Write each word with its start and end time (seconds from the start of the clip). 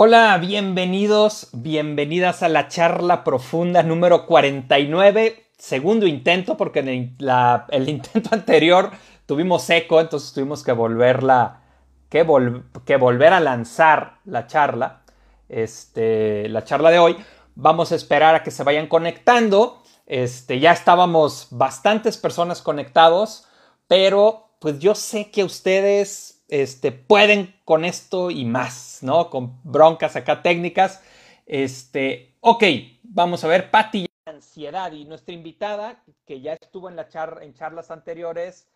Hola, 0.00 0.38
bienvenidos, 0.38 1.48
bienvenidas 1.52 2.44
a 2.44 2.48
la 2.48 2.68
charla 2.68 3.24
profunda 3.24 3.82
número 3.82 4.26
49, 4.26 5.50
segundo 5.58 6.06
intento, 6.06 6.56
porque 6.56 6.78
en 6.78 6.88
el, 6.88 7.88
intento 7.88 8.28
anterior 8.32 8.92
tuvimos 9.26 9.68
eco, 9.70 10.00
entonces 10.00 10.32
tuvimos 10.32 10.62
que 10.62 10.70
volverla, 10.70 11.62
que, 12.08 12.24
vol- 12.24 12.62
que 12.84 12.96
volver 12.96 13.32
a 13.32 13.40
lanzar 13.40 14.20
la 14.24 14.46
charla, 14.46 15.02
este, 15.48 16.48
la 16.48 16.62
charla 16.62 16.90
de 16.90 17.00
hoy. 17.00 17.16
Vamos 17.56 17.90
a 17.90 17.96
esperar 17.96 18.36
a 18.36 18.44
que 18.44 18.52
se 18.52 18.62
vayan 18.62 18.86
conectando. 18.86 19.82
Este, 20.06 20.60
ya 20.60 20.70
estábamos 20.70 21.48
bastantes 21.50 22.18
personas 22.18 22.62
conectados, 22.62 23.48
pero 23.88 24.52
pues 24.60 24.78
yo 24.78 24.94
sé 24.94 25.32
que 25.32 25.42
ustedes 25.42 26.37
este, 26.48 26.92
pueden 26.92 27.54
con 27.64 27.84
esto 27.84 28.30
y 28.30 28.44
más, 28.44 28.98
¿no? 29.02 29.30
Con 29.30 29.60
broncas 29.64 30.16
acá 30.16 30.42
técnicas. 30.42 31.02
Este, 31.46 32.36
ok, 32.40 32.64
vamos 33.02 33.44
a 33.44 33.48
ver, 33.48 33.70
Pati. 33.70 34.06
Ansiedad 34.26 34.92
y 34.92 35.04
nuestra 35.04 35.34
invitada, 35.34 36.02
que 36.26 36.40
ya 36.40 36.54
estuvo 36.54 36.88
en, 36.88 36.96
la 36.96 37.08
en 37.40 37.54
charlas 37.54 37.90
anteriores, 37.90 38.68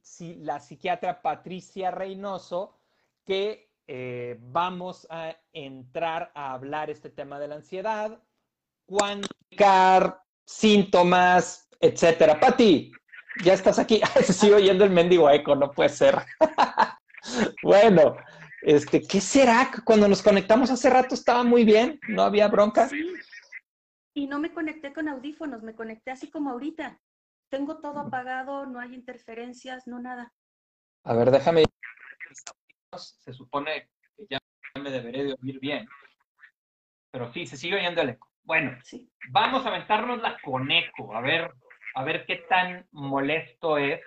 si- 0.00 0.36
la 0.36 0.58
psiquiatra 0.60 1.22
Patricia 1.22 1.90
Reynoso, 1.90 2.78
que 3.24 3.70
eh, 3.88 4.36
vamos 4.40 5.06
a 5.10 5.36
entrar 5.52 6.32
a 6.34 6.52
hablar 6.52 6.90
este 6.90 7.08
tema 7.10 7.38
de 7.38 7.48
la 7.48 7.54
ansiedad, 7.56 8.18
cuantificar 8.84 10.22
síntomas, 10.44 11.68
etcétera. 11.80 12.40
Pati, 12.40 12.92
ya 13.44 13.52
estás 13.54 13.78
aquí. 13.78 14.00
Se 14.24 14.32
sigue 14.32 14.54
oyendo 14.54 14.84
el 14.84 14.90
mendigo 14.90 15.30
eco, 15.30 15.54
no 15.54 15.70
puede 15.72 15.88
ser. 15.90 16.16
bueno, 17.62 18.16
este, 18.62 19.02
¿qué 19.02 19.20
será? 19.20 19.70
Cuando 19.84 20.08
nos 20.08 20.22
conectamos 20.22 20.70
hace 20.70 20.90
rato 20.90 21.14
estaba 21.14 21.42
muy 21.44 21.64
bien, 21.64 22.00
no 22.08 22.22
había 22.22 22.48
bronca. 22.48 22.88
Sí. 22.88 23.14
Y 24.14 24.26
no 24.26 24.38
me 24.38 24.52
conecté 24.52 24.92
con 24.94 25.08
audífonos, 25.08 25.62
me 25.62 25.74
conecté 25.74 26.10
así 26.10 26.30
como 26.30 26.50
ahorita. 26.50 26.98
Tengo 27.50 27.78
todo 27.80 28.00
apagado, 28.00 28.66
no 28.66 28.80
hay 28.80 28.94
interferencias, 28.94 29.86
no 29.86 30.00
nada. 30.00 30.32
A 31.04 31.14
ver, 31.14 31.30
déjame. 31.30 31.64
Se 32.96 33.32
supone 33.34 33.90
que 34.16 34.26
ya 34.30 34.38
me 34.80 34.90
deberé 34.90 35.24
de 35.24 35.36
oír 35.40 35.60
bien. 35.60 35.86
Pero 37.10 37.32
sí, 37.32 37.46
se 37.46 37.56
sigue 37.56 37.76
oyendo 37.76 38.00
el 38.02 38.10
eco. 38.10 38.28
Bueno, 38.42 38.78
Sí. 38.82 39.10
vamos 39.30 39.64
a 39.64 39.68
aventárnosla 39.68 40.38
con 40.42 40.70
eco, 40.70 41.14
a 41.14 41.20
ver, 41.20 41.52
a 41.96 42.04
ver 42.04 42.26
qué 42.26 42.36
tan 42.48 42.86
molesto 42.92 43.78
es 43.78 44.02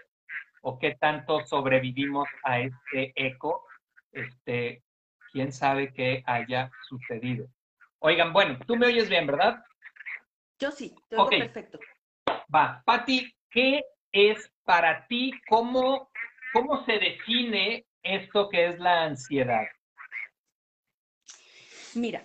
o 0.61 0.77
qué 0.77 0.95
tanto 0.95 1.43
sobrevivimos 1.45 2.29
a 2.43 2.59
este 2.59 3.13
eco. 3.15 3.65
Este, 4.11 4.83
quién 5.31 5.51
sabe 5.51 5.91
qué 5.93 6.23
haya 6.27 6.71
sucedido. 6.87 7.47
Oigan, 7.97 8.31
bueno, 8.31 8.59
tú 8.67 8.75
me 8.75 8.85
oyes 8.85 9.09
bien, 9.09 9.25
¿verdad? 9.25 9.63
Yo 10.59 10.71
sí, 10.71 10.95
te 11.07 11.15
oigo 11.15 11.29
perfecto. 11.29 11.79
Va, 12.53 12.83
Patti, 12.85 13.35
¿qué 13.49 13.83
es 14.11 14.51
para 14.63 15.07
ti? 15.07 15.31
¿Cómo, 15.47 16.11
¿Cómo 16.53 16.85
se 16.85 16.93
define 16.99 17.87
esto 18.03 18.49
que 18.49 18.67
es 18.67 18.79
la 18.79 19.05
ansiedad? 19.05 19.65
Mira, 21.95 22.23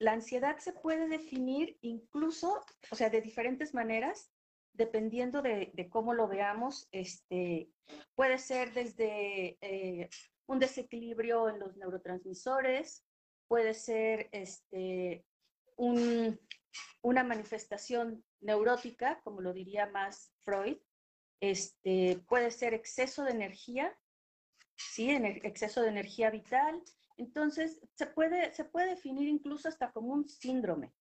la 0.00 0.12
ansiedad 0.12 0.58
se 0.58 0.72
puede 0.72 1.06
definir 1.06 1.78
incluso, 1.82 2.64
o 2.90 2.96
sea, 2.96 3.10
de 3.10 3.20
diferentes 3.20 3.74
maneras, 3.74 4.33
dependiendo 4.74 5.40
de, 5.42 5.72
cómo 5.90 6.14
lo 6.14 6.28
veamos. 6.28 6.88
Este, 6.92 7.70
puede 8.14 8.38
ser 8.38 8.72
desde 8.72 9.56
eh, 9.60 10.10
un 10.46 10.58
desequilibrio 10.58 11.48
en 11.48 11.58
los 11.60 11.76
neurotransmisores, 11.76 13.04
puede 13.48 13.74
ser 13.74 14.28
este, 14.32 15.24
un- 15.76 16.38
una 17.02 17.24
manifestación 17.24 18.24
neurótica, 18.40 19.20
como 19.22 19.40
lo 19.40 19.52
diría 19.52 19.86
más 19.86 20.32
Freud, 20.44 20.76
este, 21.40 22.18
puede 22.28 22.50
ser 22.50 22.74
exceso 22.74 23.24
de 23.24 23.30
energía, 23.32 23.96
¿sí? 24.76 25.10
ener- 25.10 25.40
exceso 25.44 25.82
de 25.82 25.88
energía 25.88 26.30
vital. 26.30 26.82
Entonces, 27.16 27.80
se 27.94 28.06
puede, 28.06 28.52
se 28.54 28.64
puede 28.64 28.88
definir 28.90 29.28
incluso 29.28 29.68
hasta 29.68 29.92
como 29.92 30.12
un 30.12 30.28
síndrome, 30.28 30.92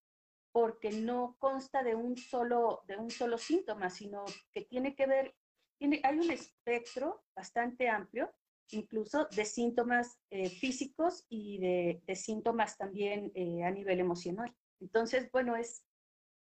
porque 0.54 0.92
no 0.92 1.36
consta 1.40 1.84
de 1.84 1.96
un 1.96 2.16
solo, 2.16 2.84
de 2.88 2.96
un 2.96 3.10
solo 3.10 3.38
síntoma, 3.38 3.90
sino 3.90 4.24
que 4.54 4.62
tiene 4.62 4.96
que 4.96 5.08
ver, 5.08 5.36
tiene, 5.80 6.00
hay 6.04 6.20
un 6.20 6.32
espectro 6.32 7.24
bastante 7.36 7.90
amplio, 7.90 8.32
incluso 8.72 9.28
de 9.36 9.46
síntomas 9.46 10.20
eh, 10.30 10.50
físicos 10.50 11.26
y 11.28 11.58
de, 11.58 12.02
de 12.06 12.16
síntomas 12.16 12.78
también 12.78 13.32
eh, 13.34 13.64
a 13.64 13.72
nivel 13.72 14.00
emocional. 14.00 14.54
Entonces, 14.80 15.30
bueno, 15.32 15.56
es, 15.56 15.86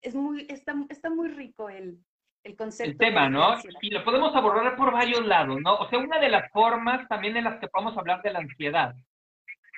es 0.02 0.16
muy, 0.16 0.48
está, 0.50 0.74
está 0.90 1.12
muy 1.12 1.30
rico 1.30 1.70
el, 1.70 2.04
el 2.44 2.56
concepto. 2.56 2.92
El 2.92 2.98
tema, 2.98 3.30
¿no? 3.30 3.58
Y 3.82 3.92
lo 3.92 4.04
podemos 4.04 4.36
abordar 4.36 4.76
por 4.76 4.92
varios 4.92 5.24
lados, 5.26 5.60
¿no? 5.62 5.76
O 5.76 5.88
sea, 5.88 6.00
una 6.00 6.20
de 6.20 6.30
las 6.30 6.52
formas 6.52 7.08
también 7.08 7.38
en 7.38 7.44
las 7.44 7.60
que 7.60 7.68
podemos 7.68 7.96
hablar 7.96 8.24
de 8.24 8.34
la 8.34 8.40
ansiedad. 8.40 8.96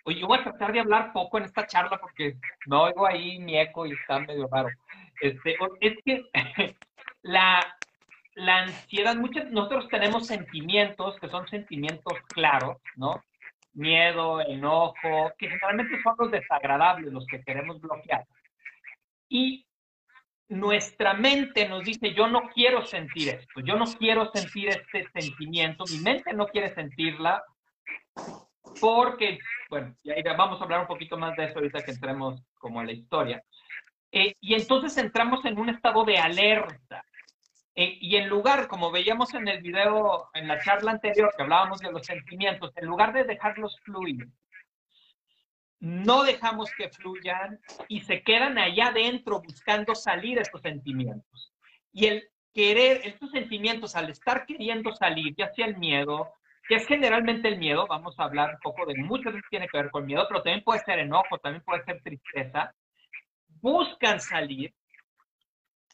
Oye, 0.05 0.19
yo 0.19 0.27
voy 0.27 0.39
a 0.39 0.43
tratar 0.43 0.71
de 0.71 0.79
hablar 0.79 1.13
poco 1.13 1.37
en 1.37 1.45
esta 1.45 1.67
charla 1.67 1.97
porque 1.99 2.35
no 2.65 2.83
oigo 2.83 3.05
ahí 3.05 3.39
mi 3.39 3.57
eco 3.57 3.85
y 3.85 3.93
está 3.93 4.19
medio 4.19 4.47
raro. 4.51 4.69
Este, 5.21 5.55
es 5.79 5.97
que 6.03 6.25
la, 7.21 7.77
la 8.35 8.63
ansiedad, 8.63 9.15
muchos, 9.15 9.45
nosotros 9.51 9.87
tenemos 9.89 10.27
sentimientos 10.27 11.19
que 11.19 11.29
son 11.29 11.47
sentimientos 11.47 12.13
claros, 12.29 12.77
¿no? 12.95 13.23
Miedo, 13.73 14.41
enojo, 14.41 15.31
que 15.37 15.47
generalmente 15.47 16.01
son 16.01 16.15
los 16.17 16.31
desagradables, 16.31 17.13
los 17.13 17.25
que 17.27 17.41
queremos 17.43 17.79
bloquear. 17.79 18.25
Y 19.29 19.65
nuestra 20.49 21.13
mente 21.13 21.69
nos 21.69 21.85
dice, 21.85 22.13
yo 22.13 22.27
no 22.27 22.49
quiero 22.53 22.85
sentir 22.85 23.29
esto, 23.29 23.61
yo 23.61 23.77
no 23.77 23.85
quiero 23.85 24.29
sentir 24.33 24.67
este 24.67 25.07
sentimiento, 25.13 25.85
mi 25.89 25.99
mente 25.99 26.33
no 26.33 26.47
quiere 26.47 26.73
sentirla 26.73 27.41
porque, 28.79 29.39
bueno, 29.69 29.95
y 30.03 30.11
ahí 30.11 30.21
vamos 30.23 30.59
a 30.59 30.63
hablar 30.63 30.81
un 30.81 30.87
poquito 30.87 31.17
más 31.17 31.35
de 31.35 31.45
eso 31.45 31.55
ahorita 31.55 31.83
que 31.83 31.91
entremos 31.91 32.41
como 32.57 32.81
en 32.81 32.87
la 32.87 32.93
historia. 32.93 33.43
Eh, 34.11 34.35
y 34.39 34.55
entonces 34.55 34.97
entramos 34.97 35.43
en 35.45 35.57
un 35.57 35.69
estado 35.69 36.03
de 36.03 36.17
alerta. 36.17 37.03
Eh, 37.75 37.97
y 38.01 38.17
en 38.17 38.27
lugar, 38.27 38.67
como 38.67 38.91
veíamos 38.91 39.33
en 39.33 39.47
el 39.47 39.61
video, 39.61 40.29
en 40.33 40.47
la 40.47 40.61
charla 40.61 40.91
anterior 40.91 41.33
que 41.35 41.43
hablábamos 41.43 41.79
de 41.79 41.91
los 41.91 42.05
sentimientos, 42.05 42.71
en 42.75 42.85
lugar 42.85 43.13
de 43.13 43.23
dejarlos 43.23 43.79
fluir, 43.81 44.27
no 45.79 46.23
dejamos 46.23 46.69
que 46.77 46.89
fluyan 46.89 47.59
y 47.87 48.01
se 48.01 48.21
quedan 48.21 48.57
allá 48.57 48.87
adentro 48.87 49.41
buscando 49.41 49.95
salir 49.95 50.37
estos 50.37 50.61
sentimientos. 50.61 51.53
Y 51.91 52.05
el 52.05 52.29
querer, 52.53 53.01
estos 53.05 53.31
sentimientos, 53.31 53.95
al 53.95 54.09
estar 54.09 54.45
queriendo 54.45 54.93
salir, 54.93 55.33
ya 55.35 55.51
sea 55.53 55.65
el 55.65 55.77
miedo, 55.77 56.33
que 56.67 56.75
es 56.75 56.87
generalmente 56.87 57.47
el 57.47 57.57
miedo, 57.57 57.87
vamos 57.87 58.19
a 58.19 58.23
hablar 58.23 58.55
un 58.55 58.59
poco 58.61 58.85
de 58.85 58.95
muchas 58.95 59.33
veces 59.33 59.49
tiene 59.49 59.67
que 59.67 59.77
ver 59.77 59.91
con 59.91 60.05
miedo, 60.05 60.25
pero 60.27 60.41
también 60.43 60.63
puede 60.63 60.79
ser 60.81 60.99
enojo, 60.99 61.37
también 61.39 61.63
puede 61.63 61.83
ser 61.83 62.01
tristeza, 62.01 62.73
buscan 63.61 64.19
salir 64.19 64.73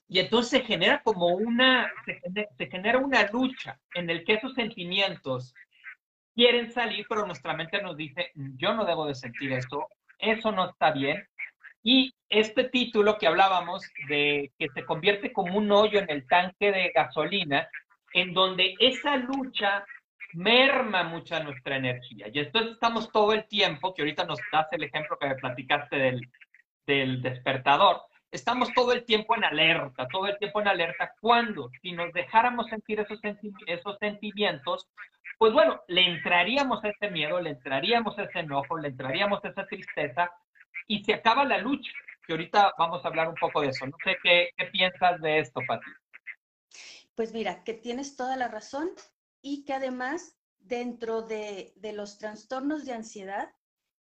y 0.09 0.19
entonces 0.19 0.51
se 0.51 0.65
genera 0.65 1.01
como 1.03 1.27
una, 1.27 1.91
se 2.05 2.21
se 2.57 2.67
genera 2.67 2.97
una 2.97 3.27
lucha 3.31 3.77
en 3.93 4.09
el 4.09 4.23
que 4.23 4.35
esos 4.35 4.53
sentimientos 4.53 5.53
quieren 6.33 6.71
salir, 6.71 7.05
pero 7.09 7.25
nuestra 7.25 7.53
mente 7.53 7.81
nos 7.81 7.97
dice, 7.97 8.31
yo 8.35 8.73
no 8.73 8.85
debo 8.85 9.07
de 9.07 9.15
sentir 9.15 9.51
eso, 9.51 9.87
eso 10.19 10.51
no 10.51 10.69
está 10.69 10.91
bien. 10.91 11.27
Y 11.83 12.13
este 12.29 12.65
título 12.65 13.17
que 13.17 13.27
hablábamos 13.27 13.83
de 14.07 14.51
que 14.57 14.67
se 14.69 14.85
convierte 14.85 15.33
como 15.33 15.57
un 15.57 15.71
hoyo 15.71 15.99
en 15.99 16.09
el 16.09 16.27
tanque 16.27 16.71
de 16.71 16.91
gasolina, 16.93 17.67
en 18.13 18.33
donde 18.33 18.75
esa 18.79 19.17
lucha 19.17 19.85
merma 20.33 21.03
mucha 21.03 21.41
nuestra 21.41 21.77
energía. 21.77 22.27
Y 22.31 22.39
entonces 22.39 22.73
estamos 22.73 23.11
todo 23.11 23.33
el 23.33 23.45
tiempo, 23.47 23.93
que 23.93 24.01
ahorita 24.01 24.25
nos 24.25 24.39
das 24.51 24.67
el 24.71 24.83
ejemplo 24.83 25.17
que 25.19 25.27
me 25.27 25.35
platicaste 25.35 25.95
del, 25.95 26.21
del 26.85 27.21
despertador, 27.21 28.01
estamos 28.31 28.73
todo 28.73 28.91
el 28.91 29.05
tiempo 29.05 29.35
en 29.35 29.43
alerta, 29.43 30.07
todo 30.07 30.27
el 30.27 30.37
tiempo 30.37 30.61
en 30.61 30.67
alerta, 30.67 31.13
cuando 31.19 31.69
si 31.81 31.91
nos 31.91 32.11
dejáramos 32.13 32.67
sentir 32.67 32.99
esos, 32.99 33.19
esos 33.67 33.97
sentimientos, 33.99 34.87
pues 35.37 35.53
bueno, 35.53 35.81
le 35.87 36.05
entraríamos 36.07 36.83
ese 36.83 37.11
miedo, 37.11 37.39
le 37.39 37.51
entraríamos 37.51 38.17
ese 38.17 38.39
enojo, 38.39 38.77
le 38.77 38.89
entraríamos 38.89 39.43
esa 39.45 39.65
tristeza 39.65 40.31
y 40.87 41.03
se 41.03 41.13
acaba 41.13 41.45
la 41.45 41.57
lucha, 41.57 41.91
que 42.25 42.33
ahorita 42.33 42.73
vamos 42.77 43.03
a 43.03 43.07
hablar 43.07 43.29
un 43.29 43.35
poco 43.35 43.61
de 43.61 43.69
eso. 43.69 43.85
No 43.85 43.95
sé 44.03 44.17
qué, 44.23 44.49
qué 44.57 44.65
piensas 44.65 45.21
de 45.21 45.39
esto, 45.39 45.61
Pati. 45.67 45.85
Pues 47.15 47.33
mira, 47.33 47.63
que 47.63 47.73
tienes 47.73 48.15
toda 48.15 48.35
la 48.35 48.47
razón 48.47 48.89
y 49.41 49.63
que 49.65 49.73
además 49.73 50.37
dentro 50.57 51.21
de, 51.21 51.73
de 51.77 51.93
los 51.93 52.17
trastornos 52.17 52.85
de 52.85 52.93
ansiedad, 52.93 53.49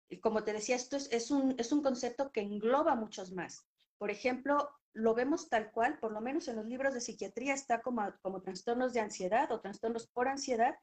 y 0.10 0.20
como 0.20 0.44
te 0.44 0.54
decía, 0.54 0.76
esto 0.76 0.96
es, 0.98 1.10
es, 1.12 1.32
un, 1.32 1.56
es 1.58 1.72
un 1.72 1.84
concepto 1.84 2.32
que 2.32 2.42
engloba 2.42 2.96
muchos 2.96 3.32
más. 3.32 3.68
Por 3.98 4.10
ejemplo, 4.10 4.70
lo 4.94 5.14
vemos 5.14 5.50
tal 5.50 5.72
cual, 5.72 6.00
por 6.00 6.12
lo 6.12 6.22
menos 6.22 6.48
en 6.48 6.56
los 6.56 6.66
libros 6.66 6.94
de 6.94 7.02
psiquiatría 7.02 7.54
está 7.54 7.82
como, 7.82 8.14
como 8.22 8.42
trastornos 8.42 8.94
de 8.94 9.02
ansiedad 9.02 9.52
o 9.52 9.62
trastornos 9.62 10.08
por 10.08 10.28
ansiedad, 10.28 10.76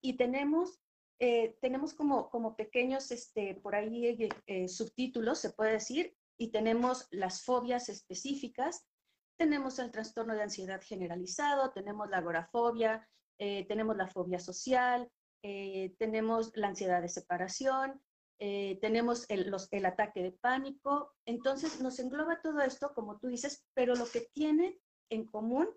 y 0.00 0.16
tenemos 0.16 0.80
eh, 1.24 1.56
tenemos 1.60 1.94
como, 1.94 2.28
como 2.30 2.56
pequeños, 2.56 3.12
este, 3.12 3.54
por 3.54 3.76
ahí 3.76 4.06
eh, 4.08 4.28
eh, 4.46 4.68
subtítulos, 4.68 5.38
se 5.38 5.50
puede 5.50 5.70
decir, 5.70 6.16
y 6.36 6.50
tenemos 6.50 7.06
las 7.12 7.44
fobias 7.44 7.88
específicas, 7.88 8.84
tenemos 9.36 9.78
el 9.78 9.92
trastorno 9.92 10.34
de 10.34 10.42
ansiedad 10.42 10.80
generalizado, 10.82 11.70
tenemos 11.70 12.10
la 12.10 12.16
agorafobia, 12.18 13.08
tenemos 13.38 13.96
la 13.96 14.08
fobia 14.08 14.38
social, 14.38 15.10
tenemos 15.98 16.52
la 16.54 16.68
ansiedad 16.68 17.02
de 17.02 17.08
separación, 17.08 18.00
tenemos 18.38 19.24
el, 19.28 19.50
los, 19.50 19.68
el 19.72 19.86
ataque 19.86 20.22
de 20.22 20.32
pánico. 20.32 21.14
Entonces 21.26 21.80
nos 21.80 21.98
engloba 21.98 22.40
todo 22.40 22.60
esto, 22.60 22.92
como 22.94 23.18
tú 23.18 23.28
dices, 23.28 23.64
pero 23.74 23.94
lo 23.94 24.06
que 24.06 24.28
tiene 24.32 24.78
en 25.10 25.26
común, 25.26 25.68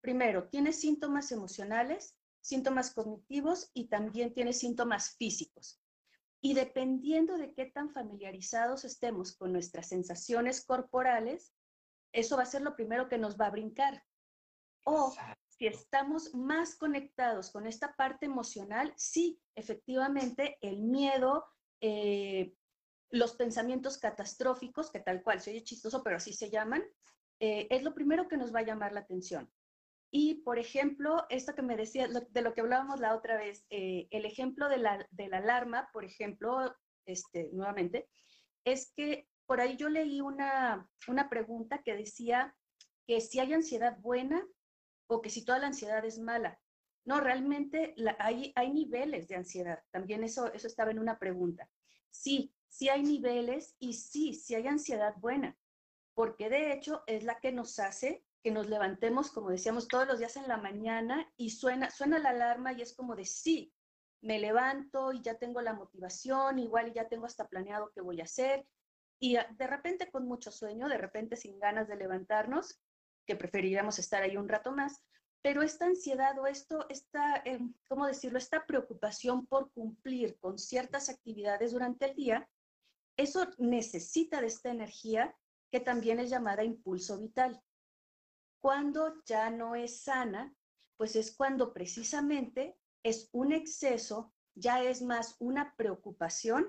primero, 0.00 0.48
tiene 0.48 0.72
síntomas 0.72 1.32
emocionales, 1.32 2.16
síntomas 2.40 2.94
cognitivos 2.94 3.70
y 3.74 3.88
también 3.88 4.32
tiene 4.32 4.52
síntomas 4.52 5.16
físicos. 5.16 5.80
Y 6.40 6.54
dependiendo 6.54 7.38
de 7.38 7.52
qué 7.54 7.66
tan 7.66 7.90
familiarizados 7.90 8.84
estemos 8.84 9.36
con 9.36 9.52
nuestras 9.52 9.88
sensaciones 9.88 10.64
corporales, 10.64 11.52
eso 12.12 12.36
va 12.36 12.44
a 12.44 12.46
ser 12.46 12.62
lo 12.62 12.76
primero 12.76 13.08
que 13.08 13.18
nos 13.18 13.36
va 13.36 13.46
a 13.46 13.50
brincar. 13.50 14.04
O 14.84 15.12
si 15.58 15.66
estamos 15.66 16.34
más 16.34 16.76
conectados 16.76 17.50
con 17.50 17.66
esta 17.66 17.94
parte 17.94 18.26
emocional, 18.26 18.92
sí, 18.96 19.40
efectivamente, 19.54 20.58
el 20.60 20.82
miedo, 20.82 21.46
eh, 21.80 22.54
los 23.10 23.34
pensamientos 23.36 23.98
catastróficos, 23.98 24.90
que 24.90 25.00
tal 25.00 25.22
cual, 25.22 25.40
se 25.40 25.50
oye 25.50 25.64
chistoso, 25.64 26.02
pero 26.02 26.16
así 26.16 26.32
se 26.32 26.50
llaman, 26.50 26.82
eh, 27.40 27.66
es 27.70 27.82
lo 27.82 27.94
primero 27.94 28.28
que 28.28 28.36
nos 28.36 28.54
va 28.54 28.60
a 28.60 28.66
llamar 28.66 28.92
la 28.92 29.00
atención. 29.00 29.50
Y, 30.10 30.42
por 30.42 30.58
ejemplo, 30.58 31.24
esto 31.30 31.54
que 31.54 31.62
me 31.62 31.76
decía, 31.76 32.08
de 32.08 32.42
lo 32.42 32.54
que 32.54 32.60
hablábamos 32.60 33.00
la 33.00 33.14
otra 33.14 33.36
vez, 33.36 33.64
eh, 33.70 34.08
el 34.10 34.24
ejemplo 34.24 34.68
de 34.68 34.78
la, 34.78 35.06
de 35.10 35.28
la, 35.28 35.38
alarma, 35.38 35.88
por 35.92 36.04
ejemplo, 36.04 36.74
este, 37.06 37.50
nuevamente, 37.52 38.08
es 38.64 38.92
que 38.94 39.28
por 39.46 39.60
ahí 39.60 39.76
yo 39.76 39.88
leí 39.88 40.20
una, 40.20 40.88
una 41.08 41.28
pregunta 41.28 41.82
que 41.82 41.96
decía 41.96 42.54
que 43.06 43.20
si 43.20 43.38
hay 43.38 43.52
ansiedad 43.52 43.96
buena 44.00 44.44
o 45.06 45.20
que 45.20 45.30
si 45.30 45.44
toda 45.44 45.58
la 45.58 45.68
ansiedad 45.68 46.04
es 46.04 46.18
mala. 46.18 46.60
No, 47.04 47.20
realmente 47.20 47.94
hay, 48.18 48.52
hay 48.56 48.72
niveles 48.72 49.28
de 49.28 49.36
ansiedad. 49.36 49.82
También 49.90 50.24
eso, 50.24 50.52
eso 50.52 50.66
estaba 50.66 50.90
en 50.90 50.98
una 50.98 51.18
pregunta. 51.18 51.70
Sí, 52.10 52.52
sí 52.68 52.88
hay 52.88 53.02
niveles 53.02 53.76
y 53.78 53.94
sí, 53.94 54.34
sí 54.34 54.54
hay 54.54 54.66
ansiedad 54.66 55.14
buena, 55.18 55.56
porque 56.14 56.48
de 56.48 56.72
hecho 56.72 57.02
es 57.06 57.24
la 57.24 57.38
que 57.40 57.52
nos 57.52 57.78
hace 57.78 58.24
que 58.42 58.52
nos 58.52 58.68
levantemos, 58.68 59.32
como 59.32 59.50
decíamos, 59.50 59.88
todos 59.88 60.06
los 60.06 60.20
días 60.20 60.36
en 60.36 60.46
la 60.46 60.56
mañana 60.56 61.28
y 61.36 61.50
suena, 61.50 61.90
suena 61.90 62.20
la 62.20 62.28
alarma 62.28 62.72
y 62.72 62.80
es 62.80 62.94
como 62.94 63.16
de 63.16 63.24
sí, 63.24 63.74
me 64.20 64.38
levanto 64.38 65.12
y 65.12 65.20
ya 65.20 65.36
tengo 65.36 65.60
la 65.62 65.74
motivación, 65.74 66.60
igual 66.60 66.92
ya 66.92 67.08
tengo 67.08 67.26
hasta 67.26 67.48
planeado 67.48 67.90
qué 67.92 68.00
voy 68.02 68.20
a 68.20 68.24
hacer. 68.24 68.64
Y 69.18 69.34
de 69.34 69.66
repente 69.66 70.12
con 70.12 70.28
mucho 70.28 70.52
sueño, 70.52 70.88
de 70.88 70.96
repente 70.96 71.34
sin 71.34 71.58
ganas 71.58 71.88
de 71.88 71.96
levantarnos, 71.96 72.80
que 73.26 73.36
preferiríamos 73.36 73.98
estar 73.98 74.22
ahí 74.22 74.36
un 74.36 74.48
rato 74.48 74.72
más, 74.72 75.02
pero 75.42 75.62
esta 75.62 75.86
ansiedad 75.86 76.38
o 76.38 76.46
esto, 76.46 76.86
esta, 76.88 77.36
eh, 77.44 77.60
¿cómo 77.88 78.06
decirlo? 78.06 78.38
Esta 78.38 78.66
preocupación 78.66 79.46
por 79.46 79.70
cumplir 79.72 80.38
con 80.38 80.58
ciertas 80.58 81.08
actividades 81.08 81.72
durante 81.72 82.06
el 82.06 82.16
día, 82.16 82.48
eso 83.16 83.46
necesita 83.58 84.40
de 84.40 84.48
esta 84.48 84.70
energía 84.70 85.36
que 85.70 85.80
también 85.80 86.18
es 86.18 86.30
llamada 86.30 86.64
impulso 86.64 87.18
vital. 87.18 87.62
Cuando 88.60 89.22
ya 89.24 89.50
no 89.50 89.74
es 89.74 90.00
sana, 90.00 90.54
pues 90.96 91.14
es 91.16 91.34
cuando 91.36 91.72
precisamente 91.72 92.76
es 93.02 93.28
un 93.32 93.52
exceso, 93.52 94.34
ya 94.54 94.82
es 94.82 95.02
más 95.02 95.36
una 95.38 95.74
preocupación 95.76 96.66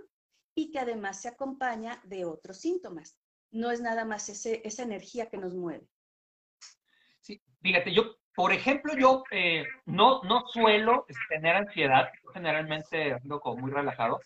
y 0.54 0.72
que 0.72 0.80
además 0.80 1.22
se 1.22 1.30
acompaña 1.30 2.02
de 2.06 2.26
otros 2.26 2.58
síntomas. 2.58 3.18
No 3.50 3.72
es 3.72 3.82
nada 3.82 4.06
más 4.06 4.30
esa 4.30 4.84
energía 4.84 5.30
que 5.30 5.38
nos 5.38 5.56
mueve. 5.56 5.90
Sí, 7.28 7.42
fíjate, 7.62 7.94
yo, 7.94 8.16
por 8.34 8.54
ejemplo, 8.54 8.94
yo 8.98 9.24
eh, 9.32 9.66
no, 9.86 10.22
no 10.24 10.48
suelo 10.48 11.06
tener 11.28 11.58
ansiedad, 11.58 12.10
generalmente 12.34 13.12
ando 13.12 13.42
como 13.42 13.58
muy 13.64 13.72
relajado, 13.72 14.22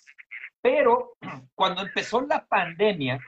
pero 0.62 1.14
cuando 1.56 1.82
empezó 1.82 2.22
la 2.22 2.46
pandemia, 2.46 3.20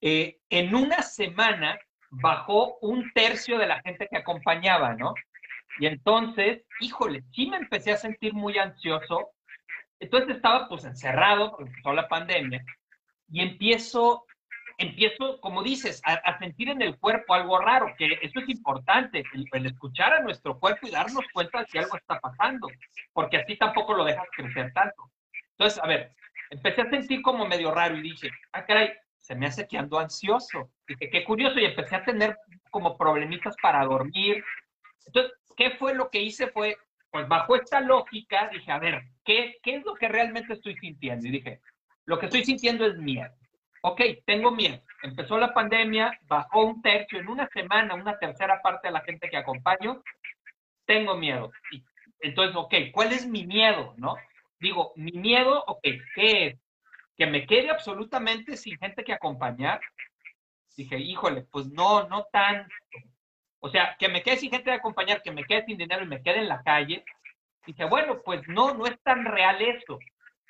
eh, 0.00 0.38
en 0.48 0.76
una 0.76 1.02
semana 1.02 1.76
bajó 2.10 2.78
un 2.82 3.10
tercio 3.12 3.58
de 3.58 3.66
la 3.66 3.80
gente 3.80 4.06
que 4.08 4.18
acompañaba, 4.18 4.94
¿no? 4.94 5.12
Y 5.80 5.86
entonces, 5.86 6.62
híjole, 6.78 7.24
sí 7.32 7.48
me 7.48 7.56
empecé 7.56 7.90
a 7.90 7.96
sentir 7.96 8.32
muy 8.32 8.58
ansioso. 8.58 9.30
Entonces 9.98 10.36
estaba 10.36 10.68
pues 10.68 10.84
encerrado 10.84 11.50
porque 11.50 11.70
empezó 11.70 11.92
la 11.92 12.06
pandemia 12.06 12.64
y 13.28 13.40
empiezo, 13.40 14.24
empiezo, 14.78 15.40
como 15.40 15.62
dices, 15.62 16.00
a, 16.04 16.38
sentir 16.38 16.70
en 16.70 16.80
el 16.80 16.96
cuerpo 16.98 17.34
algo 17.34 17.58
raro, 17.58 17.92
que 17.98 18.18
eso 18.22 18.38
es 18.38 18.48
importante, 18.48 19.24
el, 19.52 19.66
escuchar 19.66 20.12
a 20.14 20.20
nuestro 20.20 20.58
cuerpo 20.58 20.86
y 20.86 20.92
darnos 20.92 21.24
cuenta 21.32 21.60
de 21.60 21.66
que 21.66 21.80
algo 21.80 21.96
está 21.96 22.18
pasando, 22.20 22.68
porque 23.12 23.38
así 23.38 23.56
tampoco 23.56 23.92
lo 23.94 24.04
dejas 24.04 24.26
crecer 24.34 24.72
tanto. 24.72 25.10
Entonces, 25.50 25.82
a 25.82 25.86
ver, 25.88 26.12
empecé 26.50 26.82
a 26.82 26.90
sentir 26.90 27.20
como 27.22 27.44
medio 27.44 27.72
raro 27.72 27.96
y 27.96 28.02
dije, 28.02 28.30
ah, 28.52 28.64
caray, 28.64 28.92
se 29.18 29.34
me 29.34 29.46
hace 29.46 29.66
que 29.66 29.76
ando 29.76 29.98
ansioso. 29.98 30.70
Dije, 30.86 31.10
qué 31.10 31.24
curioso, 31.24 31.58
y 31.58 31.64
empecé 31.64 31.96
a 31.96 32.04
tener 32.04 32.36
como 32.70 32.96
problemitas 32.96 33.56
para 33.60 33.84
dormir. 33.84 34.44
Entonces, 35.06 35.32
¿qué 35.56 35.72
fue 35.72 35.94
lo 35.94 36.08
que 36.08 36.22
hice? 36.22 36.46
Fue, 36.46 36.76
pues 37.10 37.26
bajo 37.26 37.56
esta 37.56 37.80
lógica, 37.80 38.48
dije, 38.52 38.70
a 38.70 38.78
ver, 38.78 39.02
¿qué, 39.24 39.56
¿qué 39.60 39.74
es 39.76 39.84
lo 39.84 39.94
que 39.94 40.06
realmente 40.06 40.52
estoy 40.52 40.76
sintiendo? 40.76 41.26
Y 41.26 41.32
dije, 41.32 41.60
lo 42.04 42.18
que 42.18 42.26
estoy 42.26 42.44
sintiendo 42.44 42.86
es 42.86 42.96
miedo. 42.96 43.34
Ok, 43.90 44.00
tengo 44.26 44.50
miedo. 44.50 44.80
Empezó 45.02 45.38
la 45.38 45.54
pandemia, 45.54 46.18
bajó 46.22 46.64
un 46.64 46.82
tercio, 46.82 47.20
en 47.20 47.28
una 47.28 47.48
semana, 47.48 47.94
una 47.94 48.18
tercera 48.18 48.60
parte 48.62 48.88
de 48.88 48.92
la 48.92 49.00
gente 49.00 49.28
que 49.28 49.36
acompaño, 49.36 50.02
tengo 50.86 51.16
miedo. 51.16 51.50
Y 51.70 51.82
entonces, 52.20 52.56
ok, 52.56 52.74
¿cuál 52.92 53.12
es 53.12 53.26
mi 53.26 53.46
miedo? 53.46 53.94
¿No? 53.96 54.16
Digo, 54.60 54.92
mi 54.96 55.12
miedo, 55.12 55.62
ok, 55.66 55.82
¿qué 56.14 56.46
es? 56.46 56.58
que 57.18 57.26
me 57.26 57.46
quede 57.46 57.68
absolutamente 57.68 58.56
sin 58.56 58.78
gente 58.78 59.02
que 59.02 59.12
acompañar, 59.12 59.80
dije, 60.76 60.98
híjole, 60.98 61.42
pues 61.50 61.66
no, 61.66 62.08
no 62.08 62.26
tanto. 62.30 62.72
O 63.58 63.68
sea, 63.68 63.96
que 63.98 64.08
me 64.08 64.22
quede 64.22 64.36
sin 64.36 64.52
gente 64.52 64.66
que 64.66 64.76
acompañar, 64.76 65.20
que 65.20 65.32
me 65.32 65.42
quede 65.44 65.64
sin 65.64 65.76
dinero 65.76 66.04
y 66.04 66.08
me 66.08 66.22
quede 66.22 66.38
en 66.38 66.48
la 66.48 66.62
calle. 66.62 67.04
Dije, 67.66 67.84
bueno, 67.86 68.22
pues 68.24 68.46
no, 68.46 68.72
no 68.74 68.86
es 68.86 69.02
tan 69.02 69.24
real 69.24 69.60
eso. 69.60 69.98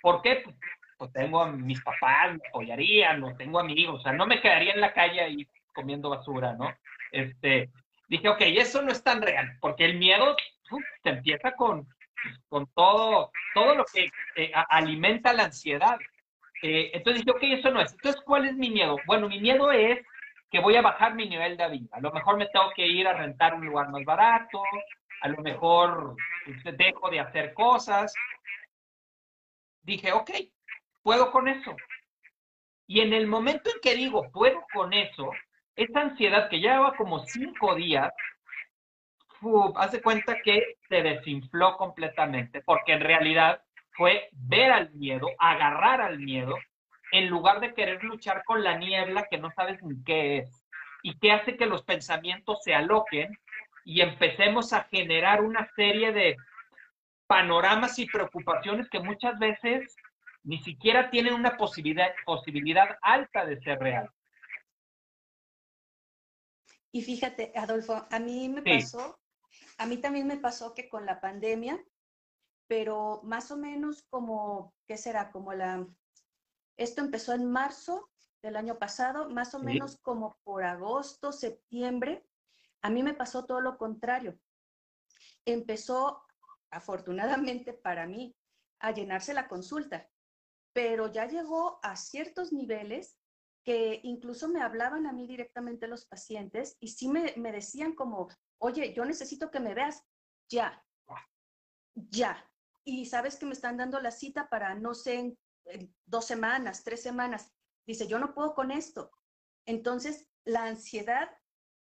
¿Por 0.02 0.20
qué? 0.20 0.43
Pues, 0.44 0.55
pues 0.98 1.12
tengo 1.12 1.42
a 1.42 1.52
mis 1.52 1.80
papás, 1.82 2.32
me 2.32 2.48
apoyarían, 2.48 3.20
no 3.20 3.37
tengo 3.37 3.61
amigos, 3.61 4.00
o 4.00 4.02
sea, 4.02 4.12
no 4.12 4.26
me 4.26 4.40
quedaría 4.40 4.75
en 4.75 4.80
la 4.80 4.92
calle 4.92 5.20
ahí 5.20 5.49
comiendo 5.73 6.11
basura, 6.11 6.54
¿no? 6.54 6.75
Este, 7.12 7.70
dije, 8.08 8.28
ok, 8.28 8.40
eso 8.40 8.82
no 8.82 8.90
es 8.90 9.02
tan 9.02 9.23
real, 9.23 9.56
porque 9.61 9.84
el 9.84 9.96
miedo 9.96 10.37
se 11.02 11.11
empieza 11.11 11.52
con, 11.52 11.87
con 12.49 12.66
todo, 12.75 13.30
todo 13.54 13.75
lo 13.76 13.84
que 13.84 14.11
eh, 14.37 14.52
alimenta 14.68 15.32
la 15.32 15.44
ansiedad. 15.44 15.96
Eh, 16.62 16.90
entonces 16.92 17.25
dije, 17.25 17.37
ok, 17.37 17.61
eso 17.61 17.70
no 17.70 17.80
es. 17.80 17.92
Entonces, 17.92 18.20
¿cuál 18.25 18.46
es 18.46 18.54
mi 18.54 18.70
miedo? 18.70 18.96
Bueno, 19.06 19.28
mi 19.28 19.40
miedo 19.40 19.70
es 19.70 20.00
que 20.50 20.61
voy 20.61 20.76
a 20.76 20.82
bajar 20.82 21.14
mi 21.14 21.28
nivel 21.28 21.56
de 21.56 21.68
vida. 21.68 21.88
A 21.92 22.00
lo 22.00 22.11
mejor 22.11 22.37
me 22.37 22.46
tengo 22.46 22.70
que 22.75 22.87
ir 22.87 23.06
a 23.06 23.12
rentar 23.12 23.54
un 23.54 23.66
lugar 23.66 23.88
más 23.90 24.04
barato, 24.04 24.62
a 25.20 25.28
lo 25.28 25.42
mejor 25.42 26.16
pues, 26.44 26.76
dejo 26.76 27.11
de 27.11 27.20
hacer 27.20 27.54
cosas. 27.54 28.12
Dije, 29.82 30.12
ok, 30.12 30.30
puedo 31.02 31.31
con 31.31 31.49
eso. 31.49 31.76
Y 32.87 33.00
en 33.00 33.12
el 33.12 33.26
momento 33.26 33.71
en 33.71 33.81
que 33.83 33.95
digo, 33.95 34.31
puedo 34.33 34.64
con 34.73 34.93
eso, 34.93 35.31
esa 35.76 36.00
ansiedad 36.00 36.49
que 36.49 36.61
llevaba 36.61 36.97
como 36.97 37.25
cinco 37.26 37.75
días, 37.75 38.12
hace 39.76 40.02
cuenta 40.02 40.37
que 40.43 40.76
se 40.88 41.02
desinfló 41.02 41.76
completamente, 41.76 42.62
porque 42.62 42.93
en 42.93 43.00
realidad 43.00 43.62
fue 43.93 44.28
ver 44.33 44.73
al 44.73 44.90
miedo, 44.95 45.28
agarrar 45.38 46.00
al 46.00 46.19
miedo, 46.19 46.55
en 47.12 47.28
lugar 47.28 47.61
de 47.61 47.75
querer 47.75 48.02
luchar 48.05 48.43
con 48.45 48.62
la 48.62 48.76
niebla 48.76 49.26
que 49.31 49.38
no 49.38 49.50
sabes 49.52 49.83
ni 49.83 50.02
qué 50.05 50.38
es 50.38 50.64
y 51.02 51.19
que 51.19 51.33
hace 51.33 51.57
que 51.57 51.67
los 51.67 51.83
pensamientos 51.85 52.62
se 52.62 52.75
aloquen 52.75 53.38
y 53.85 54.00
empecemos 54.00 54.73
a 54.73 54.85
generar 54.85 55.43
una 55.43 55.67
serie 55.75 56.12
de 56.12 56.37
panoramas 57.26 57.99
y 57.99 58.07
preocupaciones 58.07 58.88
que 58.90 59.00
muchas 59.00 59.38
veces 59.38 59.97
ni 60.49 60.62
siquiera 60.62 61.11
tienen 61.11 61.35
una 61.35 61.57
posibilidad, 61.57 62.09
posibilidad 62.25 62.99
alta 63.02 63.45
de 63.45 63.61
ser 63.61 63.78
real. 63.78 64.11
Y 66.90 67.02
fíjate, 67.02 67.52
Adolfo, 67.55 68.07
a 68.11 68.19
mí 68.19 68.49
me 68.49 68.62
pasó, 68.62 69.21
a 69.76 69.87
mí 69.87 69.99
también 69.99 70.26
me 70.26 70.38
pasó 70.38 70.75
que 70.75 70.88
con 70.88 71.07
la 71.07 71.21
pandemia 71.21 71.78
pero 72.69 73.21
más 73.25 73.50
o 73.50 73.57
menos 73.57 74.05
como, 74.11 74.75
¿qué 74.87 74.97
será? 74.97 75.33
Como 75.33 75.55
la, 75.55 75.88
esto 76.76 77.00
empezó 77.00 77.33
en 77.33 77.50
marzo 77.50 78.11
del 78.43 78.57
año 78.57 78.78
pasado, 78.78 79.28
más 79.31 79.55
o 79.55 79.59
menos 79.59 79.99
como 80.02 80.38
por 80.45 80.62
agosto, 80.62 81.33
septiembre, 81.33 82.25
a 82.83 82.90
mí 82.90 83.02
me 83.02 83.14
pasó 83.14 83.47
todo 83.47 83.61
lo 83.61 83.78
contrario. 83.78 84.38
Empezó, 85.47 86.23
afortunadamente 86.71 87.73
para 87.73 88.07
mí, 88.07 88.37
a 88.81 88.93
llenarse 88.93 89.33
la 89.33 89.49
consulta, 89.49 90.09
pero 90.78 91.11
ya 91.12 91.26
llegó 91.26 91.80
a 91.82 91.97
ciertos 91.97 92.52
niveles 92.52 93.18
que 93.64 93.99
incluso 94.04 94.49
me 94.49 94.62
hablaban 94.62 95.08
a 95.08 95.12
mí 95.12 95.26
directamente 95.26 95.88
los 95.88 96.06
pacientes 96.06 96.76
y 96.78 96.87
sí 96.87 97.08
me, 97.08 97.35
me 97.37 97.50
decían 97.50 97.97
como, 97.97 98.28
oye, 98.58 98.94
yo 98.94 99.04
necesito 99.04 99.50
que 99.50 99.58
me 99.58 99.75
veas 99.75 100.04
ya, 100.49 100.87
ya. 101.94 102.49
Y 102.85 103.06
sabes 103.06 103.35
que 103.35 103.47
me 103.47 103.54
están 103.54 103.76
dando 103.76 103.99
la 103.99 104.12
cita 104.12 104.49
para, 104.49 104.76
no 104.76 104.94
sé, 104.94 105.37
dos 106.06 106.26
semanas, 106.26 106.85
tres 106.85 107.02
semanas. 107.02 107.52
Dice, 107.85 108.06
yo 108.06 108.20
no 108.20 108.32
puedo 108.32 108.54
con 108.54 108.70
esto. 108.70 109.11
Entonces, 109.66 110.30
la 110.44 110.66
ansiedad 110.66 111.28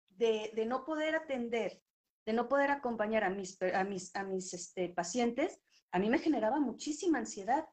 de, 0.09 0.51
de 0.55 0.65
no 0.65 0.85
poder 0.85 1.13
atender, 1.13 1.83
de 2.25 2.33
no 2.33 2.49
poder 2.49 2.71
acompañar 2.71 3.23
a 3.23 3.29
mis, 3.29 3.61
a 3.61 3.83
mis, 3.83 4.15
a 4.15 4.23
mis 4.23 4.55
este, 4.55 4.89
pacientes, 4.89 5.61
a 5.91 5.99
mí 5.99 6.09
me 6.09 6.17
generaba 6.17 6.59
muchísima 6.59 7.19
ansiedad. 7.19 7.69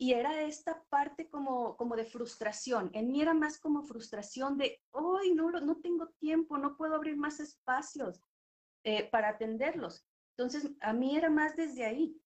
Y 0.00 0.12
era 0.12 0.42
esta 0.42 0.82
parte 0.88 1.28
como, 1.28 1.76
como 1.76 1.96
de 1.96 2.04
frustración. 2.04 2.90
En 2.94 3.10
mí 3.10 3.20
era 3.20 3.34
más 3.34 3.58
como 3.58 3.82
frustración 3.82 4.56
de, 4.56 4.80
hoy 4.92 5.34
no, 5.34 5.50
no 5.50 5.76
tengo 5.80 6.08
tiempo, 6.20 6.56
no 6.56 6.76
puedo 6.76 6.94
abrir 6.94 7.16
más 7.16 7.40
espacios 7.40 8.22
eh, 8.84 9.08
para 9.10 9.30
atenderlos. 9.30 10.06
Entonces, 10.36 10.70
a 10.80 10.92
mí 10.92 11.16
era 11.16 11.28
más 11.28 11.56
desde 11.56 11.84
ahí. 11.84 12.16